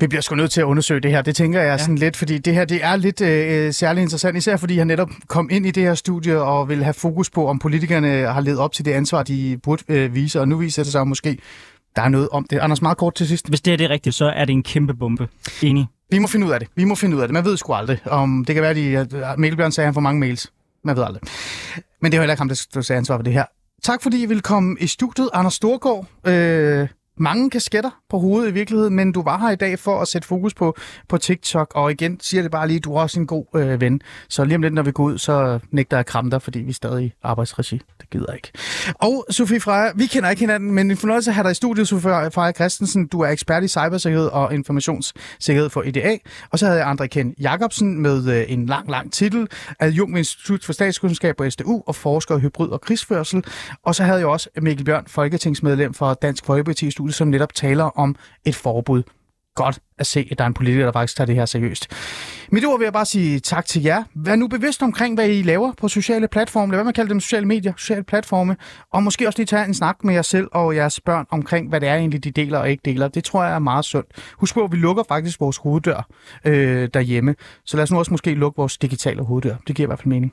Vi 0.00 0.06
bliver 0.06 0.22
sgu 0.22 0.34
nødt 0.34 0.50
til 0.50 0.60
at 0.60 0.64
undersøge 0.64 1.00
det 1.00 1.10
her. 1.10 1.22
Det 1.22 1.36
tænker 1.36 1.60
jeg 1.60 1.70
ja. 1.70 1.78
sådan 1.78 1.98
lidt, 1.98 2.16
fordi 2.16 2.38
det 2.38 2.54
her 2.54 2.64
det 2.64 2.84
er 2.84 2.96
lidt 2.96 3.20
øh, 3.20 3.72
særlig 3.72 4.02
interessant, 4.02 4.36
især 4.36 4.56
fordi 4.56 4.78
han 4.78 4.86
netop 4.86 5.10
kom 5.26 5.48
ind 5.52 5.66
i 5.66 5.70
det 5.70 5.82
her 5.82 5.94
studie 5.94 6.42
og 6.42 6.68
vil 6.68 6.84
have 6.84 6.94
fokus 6.94 7.30
på, 7.30 7.48
om 7.48 7.58
politikerne 7.58 8.08
har 8.08 8.40
levet 8.40 8.58
op 8.58 8.72
til 8.72 8.84
det 8.84 8.92
ansvar, 8.92 9.22
de 9.22 9.58
burde 9.62 9.82
øh, 9.88 10.14
vise, 10.14 10.40
og 10.40 10.48
nu 10.48 10.56
viser 10.56 10.82
det 10.82 10.92
sig 10.92 11.08
måske, 11.08 11.38
der 11.96 12.02
er 12.02 12.08
noget 12.08 12.28
om 12.28 12.46
det. 12.50 12.58
Anders, 12.58 12.82
meget 12.82 12.98
kort 12.98 13.14
til 13.14 13.28
sidst. 13.28 13.48
Hvis 13.48 13.60
det 13.60 13.72
er 13.72 13.76
det 13.76 13.90
rigtigt, 13.90 14.14
så 14.14 14.24
er 14.24 14.44
det 14.44 14.52
en 14.52 14.62
kæmpe 14.62 14.94
bombe. 14.94 15.28
Enig. 15.62 15.86
Vi 16.10 16.18
må 16.18 16.26
finde 16.26 16.46
ud 16.46 16.52
af 16.52 16.60
det. 16.60 16.68
Vi 16.76 16.84
må 16.84 16.94
finde 16.94 17.16
ud 17.16 17.22
af 17.22 17.28
det. 17.28 17.32
Man 17.32 17.44
ved 17.44 17.56
sgu 17.56 17.72
aldrig. 17.72 17.98
Om 18.06 18.44
det 18.44 18.54
kan 18.54 18.62
være, 18.62 18.70
at 18.70 19.10
de, 19.12 19.34
Mikkelbjørn 19.38 19.72
sagde, 19.72 19.84
at 19.84 19.88
han 19.88 19.94
får 19.94 20.00
mange 20.00 20.20
mails. 20.20 20.52
Man 20.84 20.96
ved 20.96 21.04
aldrig. 21.04 21.22
Men 22.02 22.12
det 22.12 22.16
er 22.16 22.18
jo 22.18 22.22
heller 22.22 22.32
ikke 22.32 22.40
ham, 22.40 22.48
der 22.48 22.82
skal 22.82 22.96
ansvar 22.96 23.16
for 23.16 23.22
det 23.22 23.32
her. 23.32 23.44
Tak 23.82 24.02
fordi 24.02 24.22
I 24.22 24.26
ville 24.26 24.40
komme 24.40 24.76
i 24.80 24.86
studiet. 24.86 25.28
Anders 25.32 25.54
Storgård, 25.54 26.06
øh, 26.26 26.88
mange 27.20 27.50
kasketter 27.50 27.90
på 28.10 28.18
hovedet 28.18 28.50
i 28.50 28.52
virkeligheden, 28.52 28.96
men 28.96 29.12
du 29.12 29.22
var 29.22 29.38
her 29.38 29.50
i 29.50 29.56
dag 29.56 29.78
for 29.78 30.00
at 30.00 30.08
sætte 30.08 30.28
fokus 30.28 30.54
på, 30.54 30.76
på 31.08 31.18
TikTok, 31.18 31.72
og 31.74 31.90
igen 31.92 32.20
siger 32.20 32.42
det 32.42 32.50
bare 32.50 32.68
lige, 32.68 32.80
du 32.80 32.94
er 32.94 33.00
også 33.00 33.20
en 33.20 33.26
god 33.26 33.44
øh, 33.56 33.80
ven. 33.80 34.00
Så 34.28 34.44
lige 34.44 34.54
om 34.54 34.62
lidt, 34.62 34.74
når 34.74 34.82
vi 34.82 34.92
går 34.92 35.04
ud, 35.04 35.18
så 35.18 35.58
nægter 35.70 35.96
jeg 35.96 36.00
at 36.00 36.06
kramme 36.06 36.30
dig, 36.30 36.42
fordi 36.42 36.58
vi 36.58 36.70
er 36.70 36.74
stadig 36.74 37.04
i 37.04 37.12
arbejdsregi. 37.22 37.80
Det 38.00 38.10
gider 38.10 38.26
jeg 38.28 38.36
ikke. 38.36 38.50
Og 38.94 39.26
Sofie 39.30 39.60
Freja, 39.60 39.90
vi 39.94 40.06
kender 40.06 40.30
ikke 40.30 40.40
hinanden, 40.40 40.72
men 40.72 40.90
en 40.90 40.96
fornøjelse 40.96 41.30
at 41.30 41.34
have 41.34 41.44
dig 41.44 41.50
i 41.50 41.54
studiet, 41.54 41.88
Sofie 41.88 42.30
Freja 42.30 42.52
Christensen. 42.52 43.06
Du 43.06 43.20
er 43.20 43.28
ekspert 43.28 43.64
i 43.64 43.68
cybersikkerhed 43.68 44.26
og 44.26 44.54
informationssikkerhed 44.54 45.70
for 45.70 45.82
EDA. 45.86 46.18
Og 46.50 46.58
så 46.58 46.66
havde 46.66 46.78
jeg 46.78 46.90
André 46.90 47.06
Ken 47.06 47.34
Jacobsen 47.40 48.02
med 48.02 48.28
øh, 48.28 48.44
en 48.48 48.66
lang, 48.66 48.90
lang 48.90 49.12
titel, 49.12 49.48
Jung 49.82 50.18
Institut 50.18 50.64
for 50.64 50.72
Statskundskab 50.72 51.36
på 51.36 51.50
SDU 51.50 51.82
og 51.86 51.94
forsker 51.94 52.36
i 52.36 52.40
hybrid 52.40 52.68
og 52.68 52.80
krigsførsel. 52.80 53.44
Og 53.82 53.94
så 53.94 54.04
havde 54.04 54.18
jeg 54.18 54.26
også 54.26 54.48
Mikkel 54.62 54.84
Bjørn, 54.84 55.04
folketingsmedlem 55.06 55.94
for 55.94 56.14
Dansk 56.14 56.46
Folkeparti 56.46 56.90
Studie, 57.10 57.16
som 57.16 57.28
netop 57.28 57.54
taler 57.54 57.84
om 57.84 58.16
et 58.44 58.54
forbud. 58.54 59.02
Godt 59.54 59.78
at 59.98 60.06
se, 60.06 60.28
at 60.30 60.38
der 60.38 60.44
er 60.44 60.48
en 60.48 60.54
politiker, 60.54 60.84
der 60.84 60.92
faktisk 60.92 61.16
tager 61.16 61.26
det 61.26 61.34
her 61.34 61.46
seriøst. 61.46 61.88
Mit 62.52 62.64
ord 62.64 62.78
vil 62.78 62.84
jeg 62.84 62.92
bare 62.92 63.06
sige 63.06 63.40
tak 63.40 63.66
til 63.66 63.82
jer. 63.82 64.04
Vær 64.14 64.36
nu 64.36 64.48
bevidst 64.48 64.82
omkring, 64.82 65.14
hvad 65.14 65.28
I 65.28 65.42
laver 65.42 65.72
på 65.72 65.88
sociale 65.88 66.28
platforme. 66.28 66.72
Lad 66.72 66.76
være 66.76 66.84
med 66.84 66.88
at 66.88 66.94
kalde 66.94 67.10
dem 67.10 67.20
sociale 67.20 67.46
medier, 67.46 67.72
sociale 67.76 68.04
platforme. 68.04 68.56
Og 68.92 69.02
måske 69.02 69.26
også 69.26 69.38
lige 69.38 69.46
tage 69.46 69.64
en 69.64 69.74
snak 69.74 70.04
med 70.04 70.14
jer 70.14 70.22
selv 70.22 70.48
og 70.52 70.76
jeres 70.76 71.00
børn 71.00 71.26
omkring, 71.30 71.68
hvad 71.68 71.80
det 71.80 71.88
er 71.88 71.94
egentlig, 71.94 72.24
de 72.24 72.30
deler 72.30 72.58
og 72.58 72.70
ikke 72.70 72.82
deler. 72.84 73.08
Det 73.08 73.24
tror 73.24 73.44
jeg 73.44 73.54
er 73.54 73.58
meget 73.58 73.84
sundt. 73.84 74.08
Husk 74.38 74.54
på, 74.54 74.64
at 74.64 74.72
vi 74.72 74.76
lukker 74.76 75.02
faktisk 75.08 75.40
vores 75.40 75.56
hoveddør 75.56 76.08
øh, 76.44 76.88
derhjemme. 76.94 77.34
Så 77.64 77.76
lad 77.76 77.82
os 77.82 77.90
nu 77.90 77.98
også 77.98 78.10
måske 78.10 78.34
lukke 78.34 78.56
vores 78.56 78.78
digitale 78.78 79.22
hoveddør. 79.22 79.56
Det 79.66 79.76
giver 79.76 79.86
i 79.86 79.90
hvert 79.90 79.98
fald 79.98 80.08
mening. 80.08 80.32